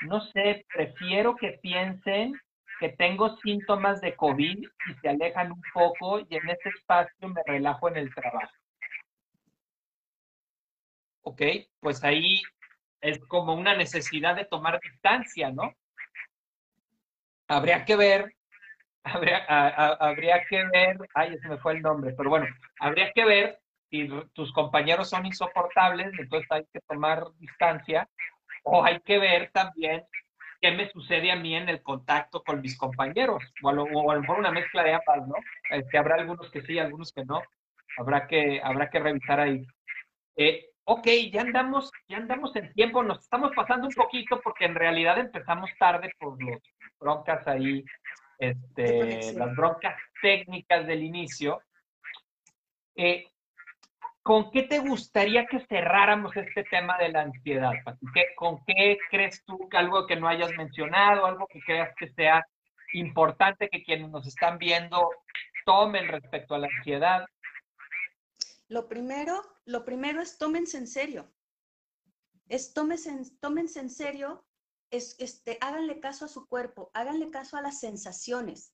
no 0.02 0.20
sé, 0.20 0.64
prefiero 0.72 1.34
que 1.34 1.58
piensen 1.60 2.40
que 2.82 2.88
tengo 2.88 3.36
síntomas 3.36 4.00
de 4.00 4.16
COVID 4.16 4.58
y 4.58 4.94
se 5.00 5.08
alejan 5.08 5.52
un 5.52 5.62
poco 5.72 6.18
y 6.18 6.26
en 6.30 6.50
este 6.50 6.68
espacio 6.70 7.28
me 7.28 7.40
relajo 7.46 7.88
en 7.88 7.96
el 7.96 8.12
trabajo. 8.12 8.52
Ok, 11.22 11.42
pues 11.78 12.02
ahí 12.02 12.42
es 13.00 13.20
como 13.26 13.54
una 13.54 13.76
necesidad 13.76 14.34
de 14.34 14.46
tomar 14.46 14.80
distancia, 14.80 15.52
¿no? 15.52 15.72
Habría 17.46 17.84
que 17.84 17.94
ver 17.94 18.34
habría, 19.04 19.44
habría 19.46 20.44
que 20.48 20.64
ver, 20.64 20.98
ay, 21.14 21.34
ese 21.34 21.48
me 21.48 21.58
fue 21.58 21.74
el 21.74 21.82
nombre, 21.82 22.14
pero 22.16 22.30
bueno, 22.30 22.46
habría 22.80 23.12
que 23.12 23.24
ver 23.24 23.60
si 23.90 24.08
tus 24.32 24.52
compañeros 24.52 25.08
son 25.08 25.24
insoportables, 25.24 26.12
entonces 26.18 26.50
hay 26.50 26.64
que 26.72 26.80
tomar 26.80 27.26
distancia, 27.38 28.08
o 28.64 28.84
hay 28.84 28.98
que 29.02 29.18
ver 29.20 29.52
también 29.52 30.04
qué 30.62 30.70
me 30.70 30.88
sucede 30.90 31.32
a 31.32 31.36
mí 31.36 31.56
en 31.56 31.68
el 31.68 31.82
contacto 31.82 32.42
con 32.42 32.60
mis 32.60 32.78
compañeros, 32.78 33.42
o 33.62 33.68
a 33.68 33.72
lo, 33.72 33.84
mejor 33.86 34.38
una 34.38 34.52
mezcla 34.52 34.84
de 34.84 34.94
ambas, 34.94 35.26
¿no? 35.26 35.34
Este, 35.70 35.98
habrá 35.98 36.14
algunos 36.14 36.50
que 36.50 36.62
sí, 36.62 36.78
algunos 36.78 37.12
que 37.12 37.24
no, 37.24 37.42
habrá 37.98 38.28
que, 38.28 38.60
habrá 38.62 38.88
que 38.88 39.00
revisar 39.00 39.40
ahí. 39.40 39.66
Eh, 40.36 40.70
ok, 40.84 41.06
ya 41.32 41.40
andamos, 41.40 41.90
ya 42.08 42.18
andamos 42.18 42.54
en 42.54 42.72
tiempo, 42.74 43.02
nos 43.02 43.18
estamos 43.18 43.50
pasando 43.56 43.88
un 43.88 43.92
poquito 43.92 44.40
porque 44.40 44.64
en 44.64 44.76
realidad 44.76 45.18
empezamos 45.18 45.68
tarde 45.78 46.12
por 46.18 46.40
los 46.40 46.62
broncas 47.00 47.46
ahí 47.48 47.84
este, 48.38 49.34
las 49.34 49.54
broncas 49.56 49.96
técnicas 50.20 50.86
del 50.86 51.02
inicio. 51.02 51.60
Eh, 52.96 53.26
¿Con 54.22 54.50
qué 54.50 54.62
te 54.62 54.78
gustaría 54.78 55.46
que 55.46 55.66
cerráramos 55.66 56.36
este 56.36 56.64
tema 56.64 56.96
de 56.98 57.08
la 57.08 57.22
ansiedad, 57.22 57.72
¿Con 58.36 58.64
qué 58.66 58.98
crees 59.10 59.44
tú 59.44 59.68
que 59.68 59.76
algo 59.76 60.06
que 60.06 60.16
no 60.16 60.28
hayas 60.28 60.52
mencionado, 60.56 61.26
algo 61.26 61.46
que 61.48 61.60
creas 61.60 61.92
que 61.98 62.08
sea 62.12 62.46
importante 62.94 63.68
que 63.68 63.82
quienes 63.82 64.10
nos 64.10 64.26
están 64.26 64.58
viendo 64.58 65.10
tomen 65.64 66.06
respecto 66.08 66.54
a 66.54 66.58
la 66.58 66.68
ansiedad? 66.68 67.24
Lo 68.68 68.88
primero, 68.88 69.42
lo 69.64 69.84
primero 69.84 70.22
es 70.22 70.38
tómense 70.38 70.78
en 70.78 70.86
serio. 70.86 71.32
Es 72.48 72.72
tómense, 72.72 73.10
tómense 73.40 73.80
en 73.80 73.90
serio 73.90 74.44
es, 74.92 75.16
este, 75.18 75.58
háganle 75.60 75.98
caso 76.00 76.26
a 76.26 76.28
su 76.28 76.46
cuerpo, 76.46 76.90
háganle 76.94 77.30
caso 77.30 77.56
a 77.56 77.62
las 77.62 77.80
sensaciones. 77.80 78.72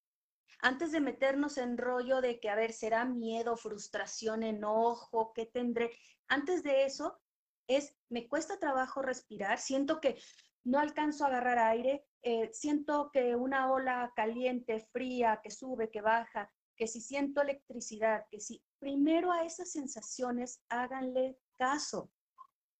Antes 0.60 0.92
de 0.92 1.00
meternos 1.00 1.56
en 1.58 1.78
rollo 1.78 2.20
de 2.20 2.40
que, 2.40 2.50
a 2.50 2.56
ver, 2.56 2.72
será 2.72 3.04
miedo, 3.04 3.56
frustración, 3.56 4.42
enojo, 4.42 5.32
¿qué 5.32 5.46
tendré? 5.46 5.92
Antes 6.26 6.62
de 6.62 6.84
eso, 6.84 7.20
es, 7.68 7.94
me 8.08 8.26
cuesta 8.26 8.58
trabajo 8.58 9.02
respirar, 9.02 9.58
siento 9.58 10.00
que 10.00 10.18
no 10.64 10.80
alcanzo 10.80 11.24
a 11.24 11.28
agarrar 11.28 11.58
aire, 11.58 12.04
eh, 12.22 12.50
siento 12.52 13.10
que 13.12 13.36
una 13.36 13.70
ola 13.70 14.12
caliente, 14.16 14.80
fría, 14.92 15.40
que 15.42 15.50
sube, 15.50 15.90
que 15.90 16.00
baja, 16.00 16.50
que 16.76 16.86
si 16.86 17.00
siento 17.00 17.42
electricidad, 17.42 18.24
que 18.30 18.40
si 18.40 18.62
primero 18.78 19.32
a 19.32 19.44
esas 19.44 19.70
sensaciones 19.70 20.62
háganle 20.68 21.38
caso. 21.56 22.10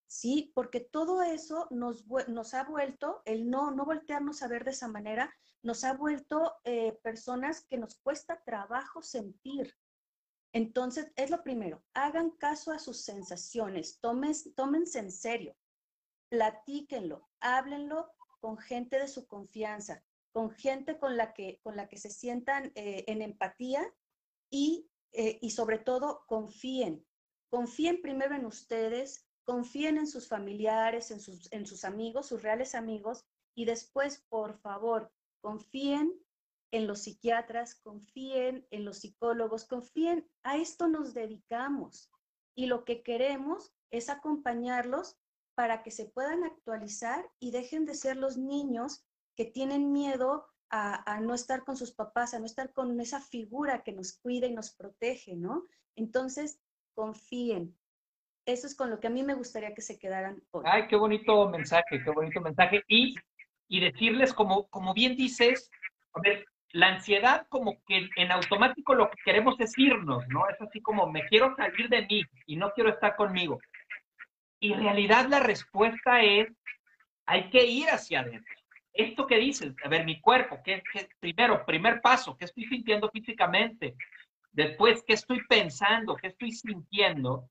¿Sí? 0.09 0.51
Porque 0.55 0.81
todo 0.81 1.23
eso 1.23 1.69
nos, 1.71 2.55
ha 2.55 2.65
vuelto, 2.65 3.23
el 3.27 3.49
no, 3.49 3.71
no 3.71 3.85
voltearnos 3.85 4.43
a 4.43 4.49
ver 4.49 4.65
de 4.65 4.73
esa 4.73 4.89
manera, 4.89 5.33
nos 5.63 5.85
ha 5.85 5.93
vuelto 5.93 6.57
eh, 6.65 6.99
personas 7.03 7.65
que 7.67 7.79
nos 7.79 7.97
cuesta 8.01 8.43
trabajo 8.45 9.03
sentir. 9.03 9.77
Entonces, 10.53 11.13
es 11.15 11.31
lo 11.31 11.45
primero, 11.45 11.85
hagan 11.93 12.31
caso 12.31 12.73
a 12.73 12.79
sus 12.79 13.05
sensaciones, 13.05 14.01
tómense 14.01 14.99
en 14.99 15.13
serio, 15.13 15.55
platíquenlo, 16.31 17.29
háblenlo 17.41 18.11
con 18.41 18.57
gente 18.57 18.99
de 18.99 19.09
su 19.09 19.27
confianza, 19.27 20.03
con 20.33 20.51
gente 20.51 20.99
con 20.99 21.19
la 21.19 21.35
que, 21.35 21.61
con 21.63 21.77
la 21.77 21.89
que 21.89 21.99
se 21.99 22.11
sientan 22.11 22.73
eh, 22.77 23.05
en 23.09 23.21
empatía 23.21 23.85
y, 24.51 24.89
eh, 25.13 25.39
y 25.43 25.51
sobre 25.51 25.79
todo 25.79 26.25
confíen. 26.27 27.05
Confíen 27.51 28.01
primero 28.01 28.35
en 28.35 28.47
ustedes, 28.47 29.28
confíen 29.49 29.97
en 29.97 30.07
sus 30.07 30.29
familiares, 30.29 31.11
en 31.11 31.21
sus, 31.21 31.51
en 31.53 31.65
sus 31.65 31.87
amigos, 31.87 32.27
sus 32.27 32.43
reales 32.43 32.75
amigos, 32.75 33.25
y 33.55 33.65
después, 33.65 34.23
por 34.29 34.59
favor, 34.59 35.11
confíen 35.41 36.13
en 36.71 36.87
los 36.87 36.99
psiquiatras, 36.99 37.75
confíen 37.77 38.67
en 38.71 38.85
los 38.85 38.99
psicólogos, 38.99 39.65
confíen, 39.65 40.29
a 40.43 40.59
esto 40.59 40.87
nos 40.87 41.15
dedicamos. 41.15 42.11
Y 42.55 42.67
lo 42.67 42.85
que 42.85 43.03
queremos 43.03 43.73
es 43.91 44.11
acompañarlos 44.11 45.17
para 45.55 45.83
que 45.83 45.93
se 45.93 46.05
puedan 46.05 46.45
actualizar 46.45 47.25
y 47.39 47.51
dejen 47.51 47.87
de 47.87 47.95
ser 47.95 48.19
los 48.19 48.37
niños 48.37 49.07
que 49.35 49.47
tienen 49.47 49.93
miedo 49.93 50.45
a, 50.69 51.21
no 51.23 51.33
estar 51.33 51.65
con 51.65 51.79
sus 51.79 51.93
papás, 51.93 52.35
a 52.35 52.39
no 52.39 52.45
estar 52.45 52.75
con 52.75 53.01
esa 53.01 53.23
figura 53.23 53.83
que 53.83 53.93
nos 53.93 54.13
cuida 54.13 54.47
y 54.47 54.53
nos 54.53 54.75
protege, 54.75 55.37
¿no? 55.37 55.65
Entonces, 55.97 56.61
confíen. 56.95 57.78
Eso 58.49 58.67
es 58.67 58.75
con 58.75 58.89
lo 58.89 58.99
que 58.99 59.09
a 59.09 59.11
mí 59.11 59.23
me 59.23 59.35
gustaría 59.35 59.75
que 59.75 59.83
se 59.83 59.99
quedaran 59.99 60.43
hoy. 60.53 60.65
Ay, 60.67 60.87
qué 60.89 60.97
bonito 60.97 61.51
mensaje, 61.51 62.03
qué 62.03 62.11
bonito 62.11 62.41
mensaje. 62.41 62.83
Y, 62.89 63.15
y 63.69 63.81
decirles, 63.81 64.33
como, 64.33 64.67
como 64.69 64.95
bien 64.95 65.17
dices, 65.17 65.71
ver, 66.23 66.47
la 66.71 66.89
ansiedad 66.95 67.47
como 67.51 67.77
que 67.87 68.09
en 68.17 68.33
automático 68.33 68.95
lo 68.95 69.11
que 69.11 69.19
queremos 69.23 69.61
es 69.61 69.77
irnos, 69.77 70.27
¿no? 70.29 70.49
Es 70.49 70.59
así 70.63 70.81
como 70.81 71.13
me 71.13 71.27
quiero 71.27 71.55
salir 71.57 71.91
de 71.91 72.07
mí 72.07 72.23
y 72.47 72.57
no 72.57 72.73
quiero 72.73 72.89
estar 72.89 73.17
conmigo. 73.17 73.59
Y 74.61 74.73
en 74.73 74.83
realidad 74.83 75.27
la 75.29 75.41
respuesta 75.41 76.23
es, 76.23 76.49
hay 77.27 77.51
que 77.51 77.67
ir 77.67 77.91
hacia 77.91 78.21
adentro. 78.21 78.57
Esto 78.95 79.27
que 79.27 79.37
dices, 79.37 79.75
a 79.85 79.91
ver, 79.91 80.07
mi 80.07 80.23
cuerpo, 80.23 80.59
¿qué, 80.65 80.83
primero, 81.21 81.67
primer 81.67 82.01
paso, 82.01 82.35
¿qué 82.39 82.47
estoy 82.47 82.65
sintiendo 82.65 83.11
físicamente? 83.11 83.95
Después, 84.53 85.05
¿qué 85.07 85.13
estoy 85.13 85.43
pensando? 85.47 86.17
¿Qué 86.17 86.29
estoy 86.29 86.53
sintiendo? 86.53 87.51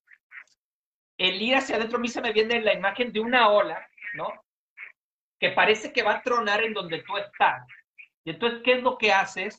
El 1.17 1.41
ir 1.41 1.55
hacia 1.55 1.75
adentro, 1.77 1.97
a 1.97 2.01
mí 2.01 2.07
se 2.07 2.21
me 2.21 2.33
viene 2.33 2.61
la 2.61 2.73
imagen 2.73 3.11
de 3.11 3.19
una 3.19 3.49
ola, 3.49 3.87
¿no? 4.13 4.31
Que 5.39 5.51
parece 5.51 5.91
que 5.91 6.03
va 6.03 6.15
a 6.15 6.21
tronar 6.21 6.63
en 6.63 6.73
donde 6.73 7.03
tú 7.03 7.17
estás 7.17 7.65
y 8.27 8.31
entonces, 8.31 8.59
¿qué 8.61 8.73
es 8.73 8.83
lo 8.83 8.97
que 8.97 9.13
haces? 9.13 9.57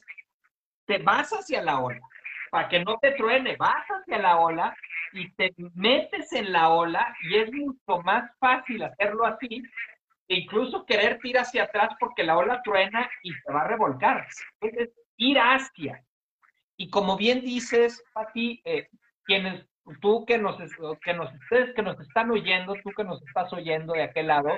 Te 0.85 0.99
vas 0.99 1.31
hacia 1.31 1.63
la 1.63 1.81
ola, 1.81 2.01
para 2.51 2.69
que 2.69 2.85
no 2.85 2.99
te 2.99 3.13
truene, 3.13 3.57
vas 3.57 3.87
hacia 3.89 4.19
la 4.19 4.37
ola 4.37 4.77
y 5.15 5.33
te 5.37 5.55
metes 5.73 6.35
en 6.35 6.53
la 6.53 6.69
ola 6.69 7.17
y 7.23 7.39
es 7.39 7.51
mucho 7.51 8.03
más 8.05 8.31
fácil 8.39 8.83
hacerlo 8.83 9.25
así 9.25 9.63
que 10.29 10.35
incluso 10.35 10.85
querer 10.85 11.19
ir 11.23 11.39
hacia 11.39 11.63
atrás 11.63 11.89
porque 11.99 12.25
la 12.25 12.37
ola 12.37 12.61
truena 12.63 13.09
y 13.23 13.33
te 13.33 13.51
va 13.51 13.63
a 13.63 13.69
revolcar. 13.69 14.29
Entonces, 14.61 14.95
ir 15.17 15.39
hacia. 15.39 16.05
Y 16.77 16.91
como 16.91 17.17
bien 17.17 17.41
dices, 17.41 18.05
Pati, 18.13 18.61
eh, 18.67 18.91
quienes, 19.25 19.67
tú 20.01 20.25
que 20.27 20.39
nos, 20.39 20.57
que 21.03 21.15
nos, 21.15 21.31
que 21.75 21.83
nos 21.83 22.01
están 22.01 22.31
oyendo, 22.31 22.75
tú 22.83 22.91
que 22.97 23.05
nos 23.05 23.23
estás 23.23 23.53
oyendo 23.53 23.93
de 23.93 24.03
aquel 24.03 24.29
lado, 24.29 24.51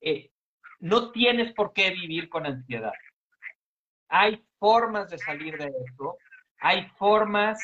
eh, 0.00 0.30
no 0.80 1.12
tienes 1.12 1.52
por 1.54 1.72
qué 1.72 1.90
vivir 1.90 2.28
con 2.28 2.46
ansiedad. 2.46 2.92
Hay 4.08 4.42
formas 4.58 5.10
de 5.10 5.18
salir 5.18 5.56
de 5.56 5.66
esto, 5.66 6.16
hay 6.60 6.88
formas 6.98 7.58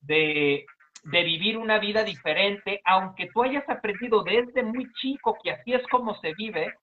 de, 0.00 0.64
vivir 1.04 1.56
una 1.58 1.78
vida 1.78 2.04
diferente, 2.04 2.80
aunque 2.84 3.28
tú 3.32 3.42
hayas 3.42 3.68
aprendido 3.68 4.22
desde 4.22 4.62
muy 4.62 4.90
chico 4.94 5.36
que 5.42 5.50
así 5.50 5.74
es 5.74 5.86
como 5.88 6.14
se 6.20 6.32
vive. 6.34 6.74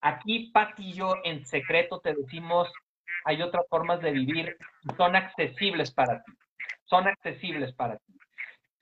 Aquí, 0.00 0.50
Pati 0.52 0.90
y 0.90 0.92
yo, 0.92 1.16
en 1.24 1.44
secreto 1.44 2.00
te 2.00 2.14
decimos, 2.14 2.72
hay 3.24 3.42
otras 3.42 3.66
formas 3.68 4.00
de 4.00 4.12
vivir 4.12 4.56
son 4.96 5.16
accesibles 5.16 5.92
para 5.92 6.22
ti. 6.22 6.32
Son 6.84 7.06
accesibles 7.06 7.74
para 7.74 7.96
ti. 7.98 8.17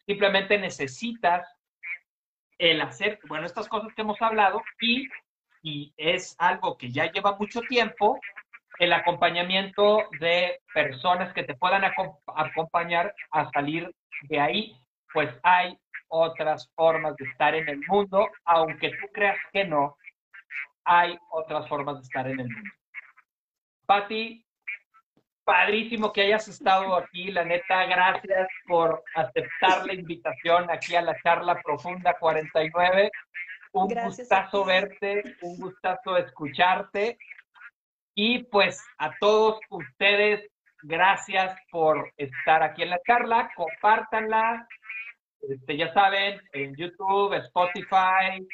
Simplemente 0.07 0.59
necesitas 0.59 1.47
el 2.59 2.81
hacer, 2.81 3.19
bueno, 3.29 3.45
estas 3.45 3.69
cosas 3.69 3.93
que 3.95 4.03
hemos 4.03 4.21
hablado 4.23 4.63
y 4.81 5.09
y 5.67 5.93
es 5.97 6.37
algo 6.39 6.79
que 6.79 6.93
ya 6.93 7.11
lleva 7.11 7.37
mucho 7.37 7.61
tiempo, 7.63 8.21
el 8.79 8.93
acompañamiento 8.93 10.09
de 10.21 10.61
personas 10.73 11.35
que 11.35 11.43
te 11.43 11.57
puedan 11.57 11.83
acompañar 12.27 13.13
a 13.33 13.51
salir 13.51 13.93
de 14.29 14.39
ahí, 14.39 14.77
pues 15.13 15.29
hay 15.43 15.77
otras 16.07 16.71
formas 16.77 17.17
de 17.17 17.25
estar 17.25 17.53
en 17.57 17.69
el 17.69 17.81
mundo, 17.89 18.29
aunque 18.45 18.91
tú 18.91 19.09
creas 19.13 19.39
que 19.53 19.65
no, 19.65 19.97
hay 20.85 21.19
otras 21.31 21.69
formas 21.69 21.97
de 21.97 22.03
estar 22.03 22.29
en 22.29 22.39
el 22.39 22.49
mundo. 22.49 22.71
Patti, 23.87 24.46
padrísimo 25.47 26.13
que 26.13 26.23
hayas 26.23 26.49
estado 26.49 26.97
aquí, 26.97 27.31
la 27.31 27.45
neta, 27.45 27.87
gracias 27.87 28.49
por 28.67 29.03
aceptar 29.15 29.87
la 29.87 29.95
invitación 29.95 30.69
aquí 30.69 30.97
a 30.97 31.03
la 31.03 31.17
charla 31.23 31.63
profunda 31.63 32.17
49. 32.19 33.11
Un 33.73 33.89
gustazo 33.95 34.65
verte, 34.65 35.23
un 35.43 35.57
gustazo 35.59 36.17
escucharte. 36.17 37.17
Y 38.17 38.43
pues 38.45 38.85
a 38.99 39.13
todos 39.21 39.61
ustedes, 39.71 40.51
gracias 40.83 41.57
por 41.71 42.13
estar 42.17 42.65
aquí 42.65 42.83
en 42.83 42.91
la 42.91 43.01
charla. 43.07 43.49
Compártanla. 43.55 44.67
Este, 45.43 45.77
ya 45.77 45.93
saben, 45.95 46.41
en 46.55 46.75
YouTube, 46.75 47.35
Spotify, 47.35 48.45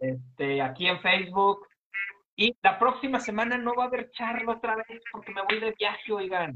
este, 0.00 0.62
aquí 0.62 0.86
en 0.86 1.00
Facebook. 1.00 1.66
Y 2.36 2.54
la 2.62 2.78
próxima 2.78 3.18
semana 3.18 3.56
no 3.56 3.74
va 3.74 3.84
a 3.84 3.86
haber 3.86 4.10
charla 4.10 4.52
otra 4.52 4.76
vez 4.76 5.02
porque 5.10 5.32
me 5.32 5.42
voy 5.42 5.58
de 5.58 5.74
viaje, 5.78 6.12
oigan. 6.12 6.54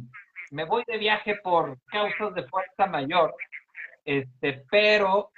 Me 0.50 0.64
voy 0.64 0.84
de 0.86 0.98
viaje 0.98 1.36
por 1.36 1.78
causas 1.86 2.34
de 2.34 2.46
fuerza 2.48 2.86
mayor. 2.86 3.34
Este, 4.04 4.64
pero 4.70 5.30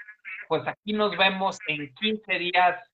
pues 0.48 0.66
aquí 0.66 0.92
nos 0.92 1.16
vemos 1.16 1.58
en 1.68 1.94
15 1.94 2.38
días 2.38 2.90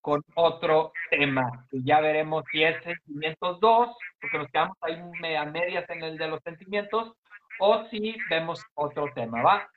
con 0.00 0.22
otro 0.36 0.92
tema. 1.10 1.66
Y 1.70 1.84
ya 1.84 2.00
veremos 2.00 2.44
si 2.50 2.62
es 2.62 2.82
sentimientos 2.82 3.60
2, 3.60 3.96
porque 4.20 4.38
nos 4.38 4.48
quedamos 4.48 4.76
ahí 4.80 5.34
a 5.36 5.44
medias 5.44 5.88
en 5.90 6.02
el 6.02 6.16
de 6.16 6.28
los 6.28 6.40
sentimientos, 6.42 7.12
o 7.58 7.84
si 7.90 8.16
vemos 8.30 8.64
otro 8.74 9.12
tema, 9.14 9.42
¿va? 9.42 9.68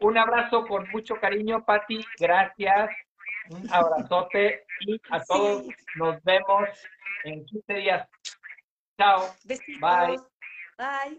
Un 0.00 0.16
abrazo 0.16 0.64
con 0.66 0.88
mucho 0.90 1.16
cariño, 1.16 1.64
Patti. 1.64 2.04
Gracias. 2.20 2.90
Un 3.50 3.72
abrazote 3.72 4.64
y 4.80 5.00
a 5.10 5.24
todos 5.24 5.64
nos 5.96 6.22
vemos 6.22 6.68
en 7.24 7.44
15 7.46 7.74
días. 7.74 8.08
Chao. 8.98 9.34
Bye. 9.80 10.18
Bye. 10.78 11.18